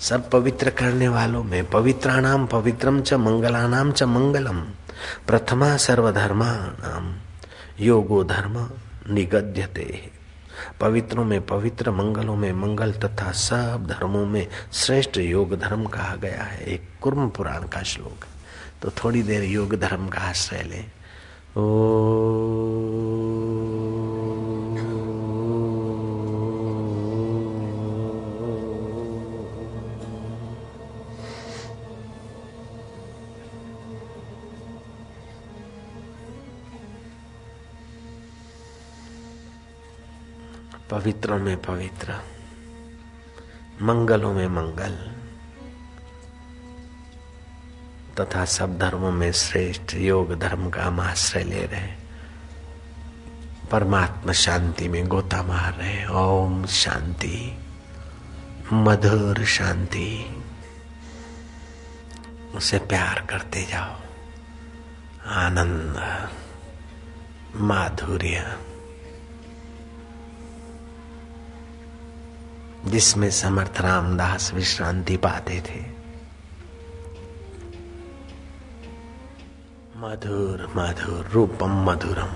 सब 0.00 0.30
पवित्र 0.30 0.70
करने 0.70 1.08
वालों 1.08 1.44
में 1.44 1.64
पवित्राणाम 1.64 2.46
पवित्रम 2.46 3.00
च 3.02 3.14
मंगलानाम 3.14 3.92
च 3.92 4.02
मंगलम, 4.02 4.60
प्रथमा 5.26 5.76
सर्वधर्माणाम 5.76 7.14
योगो 7.80 8.24
धर्म 8.24 8.70
निगद्यते। 9.10 10.17
पवित्रों 10.80 11.24
में, 11.24 11.46
पवित्र 11.46 11.90
मंगलों 11.90 12.36
में, 12.36 12.52
मंगल 12.52 12.92
तथा 12.92 13.32
सब 13.32 13.86
धर्मों 13.86 14.26
में 14.26 14.48
श्रेष्ठ 14.72 15.18
योग 15.18 15.58
धर्म 15.58 15.84
कहा 15.84 16.16
गया 16.16 16.42
है। 16.42 16.64
एक 16.64 16.88
कुर्म 17.00 17.28
पुराण 17.28 17.62
का 17.62 17.82
श्लोक। 17.82 18.24
तो 18.82 18.90
थोड़ी 18.90 19.22
देर 19.22 19.44
योग 19.44 19.74
धर्म 19.74 20.08
का 20.08 20.20
आश्रय 20.20 20.62
लें। 20.62 20.90
ओ 21.56 21.68
पवित्रों 40.90 41.38
में 41.38 41.62
पवित्र, 41.62 42.14
मंगलों 43.82 44.34
में 44.34 44.48
मंगल, 44.48 45.12
तथा 48.20 48.44
सब 48.44 48.78
धर्मों 48.78 49.12
में 49.12 49.32
श्रेष्ठ 49.32 49.94
योग 49.94 50.38
धर्म 50.38 50.70
का 50.70 50.84
हम 50.84 51.00
आश्रय 51.00 51.44
ले 51.44 51.66
रहे 51.66 52.08
परमात्मा 53.70 54.32
शांति 54.32 54.88
में 54.88 55.08
गोता 55.08 55.42
मार 55.42 55.74
रहे 55.74 56.06
ओम 56.06 56.66
शांति, 56.66 57.58
मधुर 58.72 59.44
शांति। 59.44 60.42
उसे 62.54 62.78
प्यार 62.78 63.26
करते 63.30 63.62
जाओ। 63.62 64.00
आनंद, 65.26 66.28
माधुर्य। 67.56 68.67
जिसमें 72.88 73.30
समर्थ 73.30 73.80
रामदास 73.80 74.52
विश्रांति 74.54 75.16
पाते 75.16 75.60
थे। 75.60 75.98
मधुर 79.96 80.72
मधुर, 80.76 81.28
रूपम 81.32 81.90
मधुरम, 81.90 82.30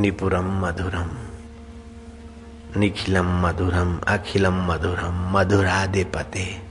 निपुरम 0.00 0.66
मधुरम, 0.66 1.10
निखिलम 2.80 3.46
मधुरम, 3.46 3.98
अखिलम 3.98 4.72
मधुरम 4.72 5.38
मधुरादे 5.38 6.04
पते 6.04 6.69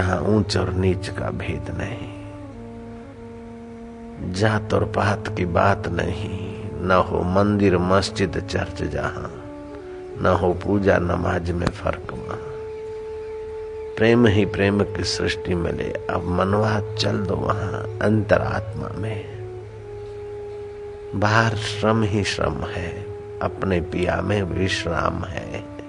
जहाँ 0.00 0.20
ऊंच 0.20 0.56
और 0.56 0.72
नीच 0.72 1.08
का 1.08 1.30
भेद 1.30 1.64
नहीं 1.70 2.20
जात 4.32 4.74
और 4.74 4.84
पात 4.84 5.36
की 5.36 5.44
बात 5.44 5.88
नहीं, 5.88 6.64
न 6.86 6.90
हो 6.90 7.22
मंदिर, 7.22 7.78
मस्जिद, 7.78 8.46
चर्च 8.50 8.82
जहाँ, 8.82 9.42
न 10.22 10.26
हो 10.26 10.52
पूजा, 10.52 10.98
नमाज़ 10.98 11.52
में 11.52 11.66
फ़र्क 11.66 12.12
वहाँ। 12.12 12.38
प्रेम 13.96 14.26
ही 14.26 14.44
प्रेम 14.44 14.80
की 14.84 15.04
सृष्टि 15.04 15.54
मिले, 15.54 15.92
अब 16.10 16.24
मनवा 16.24 16.94
चल 16.94 17.18
दो 17.18 17.34
वहाँ 17.34 17.98
अंतरात्मा 18.02 18.88
में। 18.96 19.24
बाहर 21.14 21.56
श्रम 21.56 22.02
ही 22.02 22.24
श्रम 22.24 22.54
है, 22.54 23.06
अपने 23.42 23.80
पिया 23.80 24.20
में 24.20 24.42
विश्राम 24.42 25.24
है। 25.24 25.79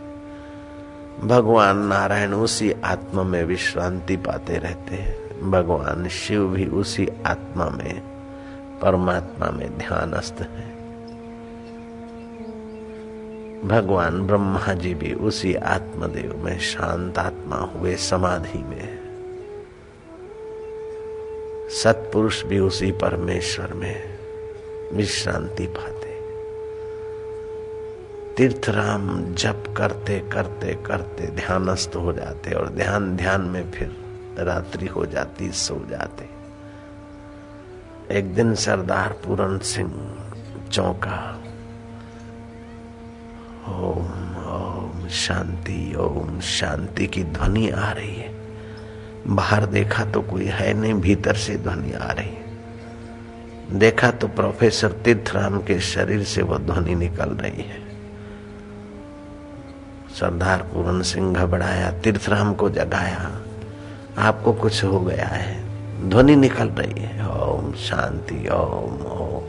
भगवान 1.23 1.77
नारायण 1.77 2.33
उसी 2.33 2.71
आत्मा 2.71 3.23
में 3.23 3.43
विश्रांति 3.43 4.15
पाते 4.17 4.57
रहते 4.57 4.95
हैं। 4.95 5.51
भगवान 5.51 6.07
शिव 6.07 6.47
भी 6.47 6.65
उसी 6.65 7.07
आत्मा 7.25 7.69
में, 7.69 8.01
परमात्मा 8.79 9.49
में 9.51 9.77
ध्यानस्थ 9.77 10.41
है। 10.41 10.71
भगवान 13.67 14.27
ब्रह्मा 14.27 14.73
जी 14.73 14.93
भी 14.93 15.13
उसी 15.13 15.53
आत्मदेव 15.55 16.41
में 16.45 16.59
शांत 16.59 17.17
आत्मा 17.17 17.55
हुए 17.55 17.95
समाधि 17.95 18.59
में 18.59 19.01
सत्पुरुष 21.69 22.43
भी 22.43 22.59
उसी 22.59 22.91
परमेश्वर 22.91 23.73
में 23.73 24.17
विश्रांति 24.93 25.65
पाते 25.65 26.00
तीर्थराम 28.41 29.33
जप 29.33 29.63
करते 29.77 30.19
करते 30.19 30.73
करते 30.73 31.27
ध्यानस्थ 31.27 31.95
हो 31.95 32.13
जाते 32.13 32.51
और 32.51 32.69
ध्यान 32.69 33.17
ध्यान 33.17 33.41
में 33.41 33.71
फिर 33.71 33.95
रात्रि 34.39 34.85
हो 34.85 35.05
जाती, 35.05 35.51
सो 35.51 35.87
जाते। 35.89 36.29
एक 38.17 38.35
दिन 38.35 38.55
सरदार 38.55 39.09
पूरन 39.09 39.57
सिंह 39.57 40.17
चौका। 40.71 41.41
ओम 43.69 44.35
ओम 44.45 45.07
शांति 45.07 45.95
ओम 45.95 46.39
शांति 46.39 47.07
की 47.07 47.23
ध्वनि 47.23 47.69
आ 47.69 47.91
रही 47.91 48.15
है। 48.15 48.33
बाहर 49.27 49.65
देखा 49.65 50.05
तो 50.05 50.21
कोई 50.21 50.45
है 50.45 50.73
नहीं, 50.73 50.93
भीतर 50.93 51.35
से 51.35 51.57
ध्वनि 51.57 51.91
आ 51.91 52.11
रही 52.11 52.29
है। 52.29 53.79
देखा 53.79 54.11
तो 54.11 54.27
प्रोफेसर 54.27 54.91
तीर्थराम 54.91 55.59
के 55.59 55.79
शरीर 55.79 56.23
से 56.23 56.41
वो 56.41 56.57
ध्वनि 56.57 56.95
निकल 56.95 57.29
रही 57.29 57.61
है। 57.61 57.90
सरदार 60.19 60.57
पूरन 60.57 61.01
सिंह 61.01 61.33
घबराया, 61.35 61.91
तीर्थराम 61.91 62.53
को 62.53 62.69
जगाया। 62.69 63.41
आपको 64.17 64.53
कुछ 64.53 64.83
हो 64.83 64.99
गया 64.99 65.25
है, 65.25 65.63
ध्वनि 66.09 66.35
निकल 66.35 66.67
रही 66.67 67.01
है। 67.01 67.29
ओम 67.29 67.73
शांति, 67.73 68.49
ओम 68.49 69.01
ओम। 69.05 69.43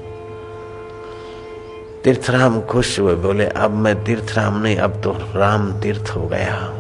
तीर्थराम 2.04 2.60
खुश 2.60 3.00
हुए, 3.00 3.14
बोले, 3.14 3.46
अब 3.46 3.70
मैं 3.70 4.04
तीर्थराम 4.04 4.62
नहीं, 4.62 4.76
अब 4.76 5.02
तो 5.02 5.12
राम 5.12 5.80
तीर्थ 5.80 6.10
हो 6.16 6.26
गया। 6.26 6.78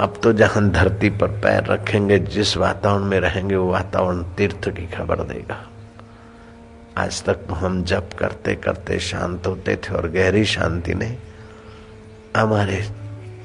अब 0.00 0.14
तो 0.22 0.32
जहाँ 0.32 0.70
धरती 0.70 1.10
पर 1.10 1.28
पैर 1.28 1.64
रखेंगे, 1.64 2.18
जिस 2.18 2.56
वातावरण 2.56 3.04
में 3.04 3.20
रहेंगे, 3.20 3.56
वो 3.56 3.72
वातावरण 3.72 4.22
तीर्थ 4.22 4.68
की 4.68 4.86
खबर 4.86 5.16
देगा। 5.16 5.68
आज 6.98 7.22
तक 7.22 7.40
हम 7.50 7.84
जप 7.84 8.10
करते 8.18 8.54
करते 8.54 8.98
शांत 8.98 9.46
होते 9.46 9.76
थे 9.76 9.94
और 9.94 10.08
गहरी 10.08 10.44
शांति 10.44 10.94
ने 10.94 11.18
हमारे 12.36 12.90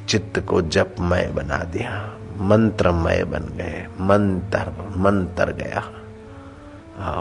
चित्त 0.09 0.39
को 0.39 0.61
जपमय 0.61 1.27
बना 1.27 1.57
दिया, 1.57 2.17
मंत्रमय 2.37 3.23
बन 3.23 3.43
गए, 3.57 3.87
मंत्र 4.01 4.93
मंत्र 4.97 5.51
गया। 5.51 5.83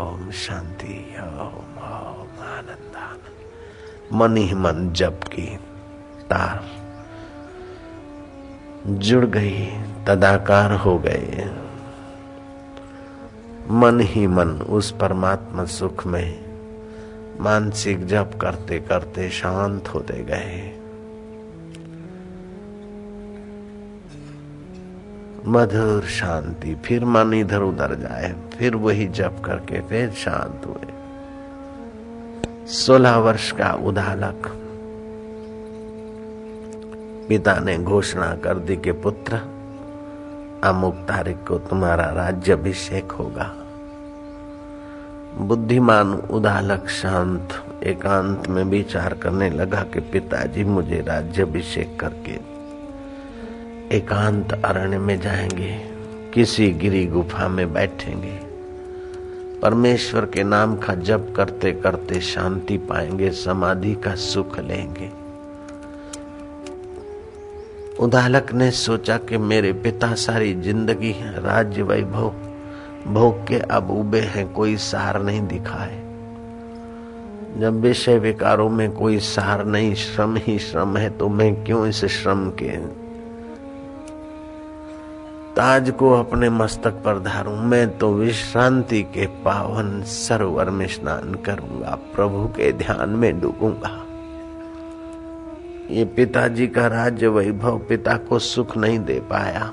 ओम 0.01 0.31
शांति, 0.31 1.17
ओम 1.19 1.79
ओम 1.79 2.45
आनंद 2.45 2.97
आनंद। 2.97 4.13
मन 4.13 4.37
ही 4.37 4.55
मन 4.55 4.93
जप 4.93 5.21
की 5.25 5.57
तार 6.31 6.65
जुड़ 8.87 9.27
गई, 9.27 9.67
तदाकार 10.07 10.73
हो 10.73 10.99
गए। 10.99 11.51
मन 13.71 14.01
ही 14.01 14.27
मन 14.27 14.49
उस 14.49 14.91
परमात्मा 14.91 15.65
सुख 15.65 16.07
में 16.07 16.45
मानसिक 17.41 18.07
जप 18.07 18.31
करते 18.41 18.79
करते 18.79 19.31
शांत 19.31 19.89
होते 19.89 20.25
गए। 20.25 20.73
मधुर 25.47 26.03
शांति, 26.03 26.75
फिर 26.75 27.05
मन 27.05 27.35
इधर 27.35 27.63
उधर 27.63 27.95
जाए, 27.95 28.35
फिर 28.59 28.77
वही 28.77 29.07
जप 29.07 29.43
करके 29.45 29.81
फिर 29.81 30.11
शांत 30.11 30.67
हुए। 30.67 30.93
सोलह 32.67 33.17
वर्ष 33.17 33.53
का 33.53 33.73
उदालक 33.73 34.49
पिता 37.29 37.59
ने 37.59 37.79
घोषणा 37.79 38.35
कर 38.35 38.55
दी 38.55 38.77
कि 38.77 38.93
पुत्र 38.93 39.56
अमुक 40.67 40.95
तारीख 40.95 41.37
को 41.49 41.59
तुम्हारा 41.59 42.05
राज्य 42.05 42.53
अभिषेक 42.53 43.13
होगा। 43.13 43.55
बुद्धिमान 45.39 46.13
उदालक 46.13 46.89
शांत, 46.89 47.49
एकांत 47.85 48.49
में 48.49 48.65
विचार 48.65 49.15
करने 49.15 49.51
लगा 49.51 49.83
कि 49.83 50.01
पिताजी 50.01 50.65
मुझे 50.65 51.05
राज्य 51.09 51.43
अभिषेक 51.43 52.01
करके 52.01 52.57
एकांत 53.97 54.53
अरण्य 54.65 54.99
में 54.99 55.21
जाएँगे, 55.21 55.73
किसी 56.35 56.71
गिरी 56.71 57.07
गुफा 57.07 57.49
में 57.49 57.73
बैठेंगे। 57.73 58.41
परमेश्वर 59.63 60.27
के 60.27 60.45
नाम 60.45 60.77
का 60.77 60.95
जप 60.95 61.35
करते 61.37 61.73
करते 61.73 62.21
शांति 62.21 62.77
पाएँगे, 62.79 63.31
समाधि 63.31 63.95
का 63.95 64.15
सुख 64.15 64.59
लेंगे। 64.59 65.26
उदालक 67.99 68.53
ने 68.53 68.71
सोचा 68.71 69.17
कि 69.19 69.39
मेरे 69.39 69.73
पिता 69.73 70.15
सारी 70.15 70.53
ज़िंदगी 70.55 71.13
राज्य 71.37 71.83
वैभव, 71.83 72.29
भोग 73.07 73.47
के 73.49 73.59
अब 73.59 73.91
उबे 73.91 74.21
हैं, 74.21 74.47
कोई 74.53 74.77
सार 74.77 75.23
नहीं 75.23 75.47
दिखाए। 75.49 75.97
जब 77.61 77.81
विषय 77.81 78.19
विकारों 78.19 78.69
में 78.69 78.91
कोई 78.93 79.19
सार 79.21 79.65
नहीं, 79.67 79.95
श्रम 79.95 80.37
ही 80.37 80.59
श्रम 80.59 80.97
है 80.97 81.11
तो 81.11 81.29
मैं 81.29 81.65
क्यों 81.65 81.87
इस 81.87 82.05
श्रम 82.05 82.49
के 82.53 82.77
ताज 85.57 85.91
को 85.91 86.13
अपने 86.13 86.51
मस्तक 86.51 87.03
पर 87.05 87.19
धारूं? 87.19 87.57
मैं 87.57 87.99
तो 87.99 88.13
विश्रांति 88.15 89.03
के 89.15 89.27
पावन 89.45 90.03
सरोवर 90.03 90.71
में 90.71 90.87
स्नान 90.87 91.35
करूँगा, 91.47 91.99
प्रभु 92.17 92.47
के 92.49 92.73
ध्यान 92.73 93.11
में 93.11 93.41
डूबूँगा। 93.41 94.06
ये 95.91 96.05
पिताजी 96.05 96.67
का 96.67 96.87
राज्य 96.87 97.29
वैभव 97.29 97.79
पिता 97.79 98.17
को 98.17 98.39
सुख 98.39 98.77
नहीं 98.77 98.99
दे 98.99 99.21
पाया। 99.21 99.71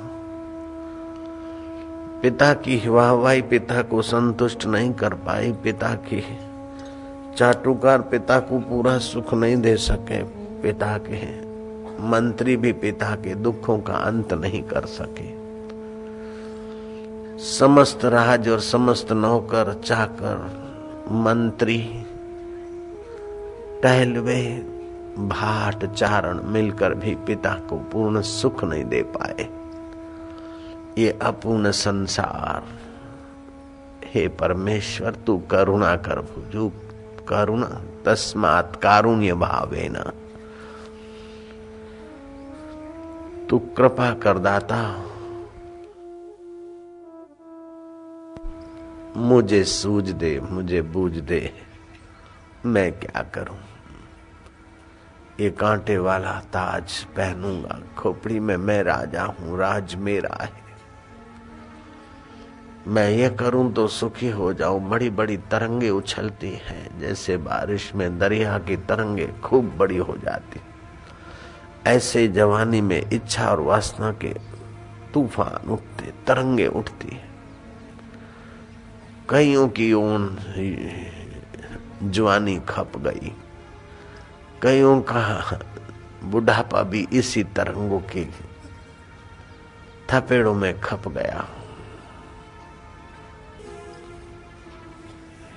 पिता 2.22 2.54
की 2.54 2.90
वाहवाही 2.90 3.42
पिता 3.42 3.82
को 3.82 4.02
संतुष्ट 4.02 4.66
नहीं 4.66 4.94
कर 4.94 5.14
पाई। 5.14 5.52
पिता 5.52 5.94
की 5.96 6.24
चाटुकार 7.38 8.02
पिता 8.02 8.40
को 8.40 8.60
पूरा 8.60 8.98
सुख 8.98 9.34
नहीं 9.34 9.58
दे 9.58 9.76
सके। 9.78 10.24
पिता 10.62 10.98
के 10.98 11.42
मंत्री 12.08 12.58
भी 12.58 12.74
पिता 12.74 13.16
के 13.16 13.36
दुखों 13.36 13.80
का 13.80 13.94
अंत 13.94 14.34
नहीं 14.34 14.64
कर 14.64 14.86
सके। 14.86 15.44
समस्त 17.44 18.06
राज 18.06 18.50
और 18.50 18.60
समस्त 18.60 19.12
नौकर 19.12 19.82
चाकर 19.86 20.38
मंत्री, 21.12 22.06
टहलवे 23.84 24.73
भाट 25.18 25.86
चारण 25.86 26.44
मिलकर 26.44 26.94
भी 26.94 27.16
पिता 27.16 27.54
को 27.54 27.78
पूर्ण 27.78 28.22
सुख 28.22 28.64
नहीं 28.64 28.86
दे 28.86 29.04
पाए। 29.04 29.50
ये 30.98 31.20
अपूर्ण 31.22 31.72
संसार। 31.72 32.64
हे 34.06 34.28
परमेश्वर, 34.28 35.16
तू 35.16 35.38
करुणा 35.52 35.96
कर 35.96 36.22
भुजू। 36.22 36.72
करुणा, 37.28 37.82
तस्मात 38.06 38.80
कारुण्य 38.84 39.34
भावे 39.34 39.90
न 39.92 40.12
तू 43.50 43.60
कृपा 43.60 44.14
कर 44.14 44.38
दाता। 44.38 45.06
मुझे 49.18 49.64
सूझ 49.64 50.10
दे, 50.10 50.40
मुझे 50.40 50.82
बूझ 50.82 51.12
दे। 51.12 51.54
मैं 52.66 53.00
क्या 53.00 53.24
करूँ? 53.24 53.58
ये 55.40 55.50
कांटे 55.50 55.98
वाला 55.98 56.32
ताज 56.32 57.04
पहनूँगा। 57.04 57.80
खोपड़ी 57.98 58.40
में 58.40 58.58
मैं 58.58 58.84
राजा 58.84 59.24
हूँ, 59.24 59.58
राज 59.60 59.96
मेरा 59.96 60.38
है। 60.42 60.62
मैं 62.88 63.10
ये 63.10 63.30
करूँ 63.30 63.72
तो 63.74 63.88
सुखी 63.88 64.30
हो 64.30 64.54
जाऊँ। 64.54 64.90
बड़ी 64.90 65.10
बड़ी 65.10 65.38
तरंगे 65.38 65.90
उछलती 65.90 66.50
हैं, 66.50 67.00
जैसे 67.00 67.38
बारिश 67.38 67.96
में 67.96 68.20
दरिया 68.20 68.58
की 68.60 68.78
तरंगे 68.78 69.28
खूब 69.44 69.76
बड़ी 69.78 69.98
हो 69.98 70.18
जाती। 70.24 70.60
ऐसे 71.88 72.28
जवानी 72.28 72.82
में 72.82 73.02
इच्छा 73.14 73.50
और 73.50 73.60
वासना 73.60 74.12
के 74.12 74.34
तूफ़ान 75.14 75.70
उठते, 75.70 76.14
तरंगे 76.28 76.68
उठती 76.68 77.08
है। 77.08 77.32
कईयों 79.30 79.68
की 79.70 79.94
ओन 79.94 80.38
जवानी 82.04 82.60
खप 82.70 82.98
गई। 82.98 83.32
कईयों 84.64 85.02
का 85.02 85.60
बुढ़ापा 86.24 86.84
भी 86.84 87.08
इसी 87.14 87.44
तरंगों 87.44 88.00
के 88.00 88.28
थपेड़ों 90.10 90.54
में 90.54 90.80
खप 90.80 91.08
गया 91.08 91.46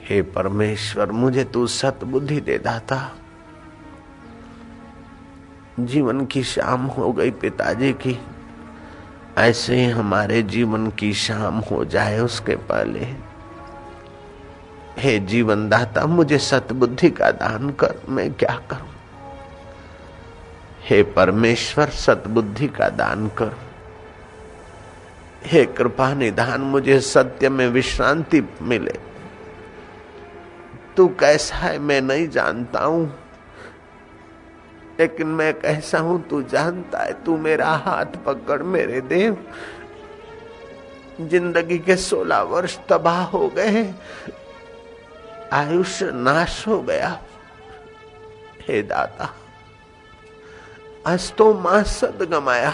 हे। 0.05 0.23
परमेश्वर, 0.23 1.13
मुझे 1.13 1.45
तू 1.45 1.67
सत 1.67 2.01
बुद्धि 2.05 2.41
दे 2.41 2.59
दाता। 2.59 3.13
जीवन 5.81 6.27
की 6.27 6.43
शाम 6.43 6.87
हो 6.87 7.13
गई 7.13 7.31
पिताजी 7.31 7.93
की। 7.93 8.21
ऐसे 9.39 9.77
ही 9.77 9.91
हमारे 9.91 10.43
जीवन 10.43 10.91
की 10.91 11.13
शाम 11.13 11.59
हो 11.59 11.85
जाए 11.85 12.19
उसके 12.19 12.57
पहले। 12.57 13.15
हे 14.99 15.19
जीवन 15.19 15.69
दाता 15.69 16.07
मुझे 16.07 16.39
सतबुद्धि 16.39 17.11
का 17.11 17.31
दान 17.31 17.71
कर, 17.71 18.03
मैं 18.09 18.35
क्या 18.35 18.61
करूँ? 18.71 18.96
हे 20.87 21.03
परमेश्वर 21.03 21.89
सतबुद्धि 21.89 22.68
का 22.68 22.89
दान 22.89 23.28
कर। 23.28 23.57
हे 25.45 25.64
कृपा 25.64 26.14
निधान, 26.14 26.61
मुझे 26.61 27.01
सत्य 27.01 27.49
में 27.49 27.68
विश्रांति 27.68 28.49
मिले। 28.62 28.95
तू 30.97 31.09
कैसा 31.09 31.57
है, 31.57 31.78
मैं 31.78 32.01
नहीं 32.01 32.28
जानता 32.28 32.80
हूँ। 32.80 33.18
लेकिन 35.01 35.26
मैं 35.26 35.61
कैसा 35.61 35.99
हूँ, 35.99 36.28
तू 36.28 36.43
जानता 36.43 36.99
है, 36.99 37.24
तू 37.24 37.37
मेरा 37.37 37.70
हाथ 37.70 38.07
पकड़, 38.26 38.62
मेरे 38.62 39.01
देव। 39.01 39.37
ज़िंदगी 41.20 41.78
के 41.78 41.97
सोलह 41.97 42.41
वर्ष 42.41 42.78
तबाह 42.89 43.22
हो 43.22 43.49
गए 43.49 43.95
आयुष्य 45.53 46.11
नाश 46.11 46.68
हो 46.68 46.82
गया। 46.82 47.20
हे 48.68 48.82
दाता 48.82 49.34
अस्तो 51.07 51.55
माँ 51.55 51.83
सद 51.83 52.23
गमाया। 52.23 52.71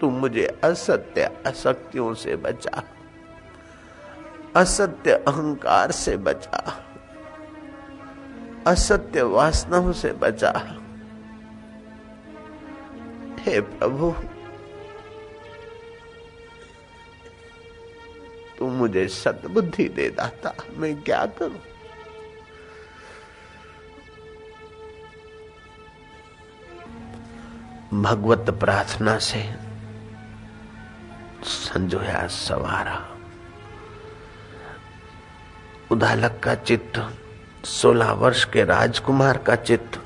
तू 0.00 0.10
मुझे 0.10 0.46
असत्य 0.64 1.28
असक्तियों 1.46 2.14
से 2.14 2.36
बचा। 2.36 2.82
असत्य 4.56 5.12
अहंकार 5.12 5.90
से 5.90 6.16
बचा। 6.16 6.60
असत्य 8.66 9.22
वासनाओं 9.22 9.92
से 9.92 10.12
बचा। 10.12 10.52
हे 13.38 13.60
प्रभु 13.60 14.12
तू 18.58 18.66
मुझे 18.66 19.08
सतबुद्धि 19.08 19.88
दे 19.88 20.08
दाता 20.10 20.54
मैं 20.70 20.94
क्या 21.02 21.26
करूँ? 21.26 21.67
भगवत 27.94 28.50
प्रार्थना 28.50 29.18
से 29.18 29.54
संजोया 31.42 32.26
सवारा। 32.26 33.08
उदालक 35.90 36.40
का 36.44 36.54
चित्त, 36.54 37.14
सोलह 37.66 38.12
वर्ष 38.12 38.44
के 38.44 38.64
राजकुमार 38.64 39.38
का 39.38 39.56
चित्त। 39.56 40.02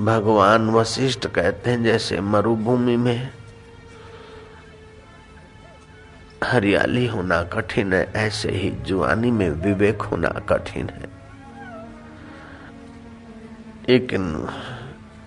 भगवान 0.00 0.70
वशिष्ठ 0.70 1.26
कहते 1.26 1.70
हैं, 1.70 1.84
जैसे 1.84 2.20
मरुभूमि 2.20 2.96
में 2.96 3.30
हरियाली 6.44 7.06
होना 7.06 7.42
कठिन 7.42 7.92
है, 7.92 8.12
ऐसे 8.16 8.50
ही 8.50 8.70
जुआनी 8.70 9.30
में 9.30 9.50
विवेक 9.50 10.02
होना 10.02 10.28
कठिन 10.28 10.88
है। 10.88 11.22
लेकिन 13.88 14.48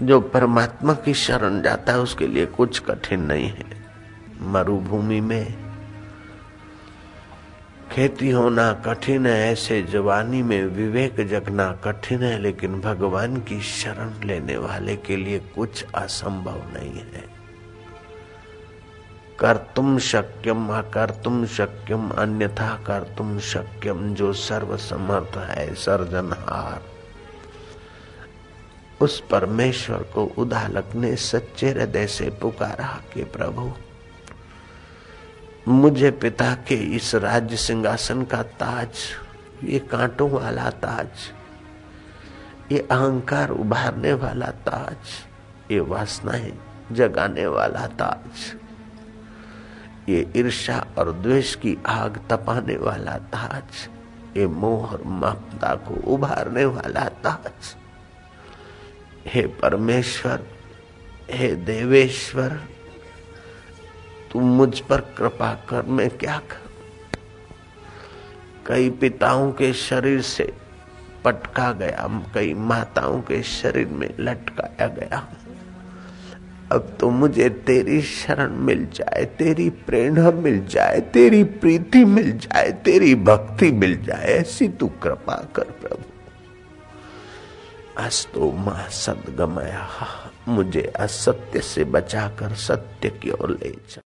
जो 0.02 0.20
परमात्मा 0.20 0.94
की 0.94 1.14
शरण 1.14 1.62
जाता 1.62 1.94
है, 1.94 2.00
उसके 2.00 2.28
लिए 2.28 2.46
कुछ 2.46 2.80
कठिन 2.80 3.20
नहीं 3.20 3.50
है। 3.50 3.86
मरुभूमि 4.42 5.22
में 5.22 5.66
खेती 7.92 8.30
होना 8.30 8.74
कठिन 8.74 9.26
है, 9.26 9.52
ऐसे 9.52 9.82
जवानी 9.82 10.44
में 10.44 10.66
विवेक 10.66 11.28
जगना 11.28 11.72
कठिन 11.72 12.24
है, 12.24 12.40
लेकिन 12.40 12.82
भगवान 12.82 13.38
की 13.38 13.62
शरण 13.62 14.28
लेने 14.28 14.58
वाले 14.58 14.96
के 14.96 15.16
लिए 15.16 15.40
कुछ 15.40 15.86
असंभव 15.96 16.58
नहीं 16.74 16.94
है। 16.94 17.36
कर 19.40 19.58
तुम 19.58 19.98
शक्यम, 20.00 20.70
अकर 20.70 21.10
तुम 21.10 21.46
शक्यम, 21.46 22.10
अन्यथा 22.10 22.84
कर 22.88 23.04
तुम 23.18 23.40
शक्यम, 23.40 24.14
जो 24.14 24.34
सर्वसमर्थ 24.34 25.38
है, 25.38 25.74
सर्जनहार। 25.74 26.95
उस 29.02 29.20
परमेश्वर 29.32 30.04
को 30.14 30.24
उदालक 30.38 30.96
ने 30.96 31.16
सच्चे 31.16 31.70
हृदय 31.70 32.08
से 32.08 32.30
पुकारा 32.42 32.88
कि 33.14 33.24
प्रभु, 33.24 33.72
मुझे 35.68 36.12
पिता 36.12 36.54
के 36.68 36.76
इस 36.96 37.14
राज्य 37.16 37.58
सिंहासन 37.58 38.24
का 38.24 38.42
ताज, 38.56 38.90
ये 39.64 39.80
कांटों 39.92 40.30
वाला 40.32 40.70
ताज, 40.84 41.32
ये 42.72 42.80
अहंकार 42.82 43.50
उभारने 43.50 44.14
वाला 44.14 44.52
ताज, 44.66 44.98
ये 45.72 45.80
वासनाएँ 45.80 46.52
जगाने 46.92 47.48
वाला 47.48 47.86
ताज, 48.00 48.52
ये 50.10 50.28
ईर्षा 50.36 50.86
और 50.98 51.12
द्वेष 51.14 51.56
की 51.56 51.78
आग 51.88 52.26
तपाने 52.30 52.78
वाला 52.78 53.18
ताज, 53.34 53.88
ये 54.38 54.48
मोह 54.48 54.92
और 54.92 55.04
ममता 55.06 55.76
को 55.88 55.94
उभारने 56.14 56.66
वाला 56.66 57.08
ताज। 57.24 57.76
हे 59.28 59.48
परमेश्वर, 59.48 60.44
हे 61.32 61.56
देवेश्वर, 61.56 62.60
तू 64.32 64.40
मुझ 64.40 64.80
पर 64.80 65.02
कृपा 65.02 65.54
कर, 65.70 65.84
मैं 65.84 66.10
क्या 66.10 66.38
कर? 66.38 66.62
कई 68.66 68.90
पिताओं 68.90 69.52
के 69.52 69.74
शरीर 69.74 70.22
से 70.22 70.54
पटका 71.24 71.72
गया, 71.72 72.24
कई 72.36 72.54
माताओं 72.54 73.22
के 73.22 73.44
शरीर 73.44 73.88
में 73.88 74.10
लटकाया 74.20 74.88
गया। 74.88 75.28
अब 76.72 76.98
तो 77.00 77.10
मुझे 77.10 77.50
तेरी 77.50 78.02
शरण 78.02 78.52
मिल 78.52 78.86
जाए, 78.86 79.26
तेरी 79.26 79.70
प्रेरणा 79.70 80.32
मिल 80.32 80.66
जाए, 80.66 81.02
तेरी 81.02 81.44
प्रीति 81.44 82.06
मिल 82.06 82.38
जाए, 82.38 82.72
तेरी 82.72 83.16
भक्ति 83.16 83.72
मिल 83.72 84.04
जाए, 84.04 84.26
ऐसी 84.26 84.68
तू 84.68 84.88
कृपा 84.88 85.36
कर, 85.56 85.64
प्रभु। 85.64 86.15
अस्तो 87.98 88.52
मा 88.52 88.88
सदगमया 88.90 89.88
मुझे 90.48 90.82
असत्य 91.00 91.60
से 91.62 91.84
बचाकर 91.84 92.54
सत्य 92.56 93.10
की 93.10 93.32
ओर 93.32 93.50
ले 93.52 93.70
जा। 93.70 94.02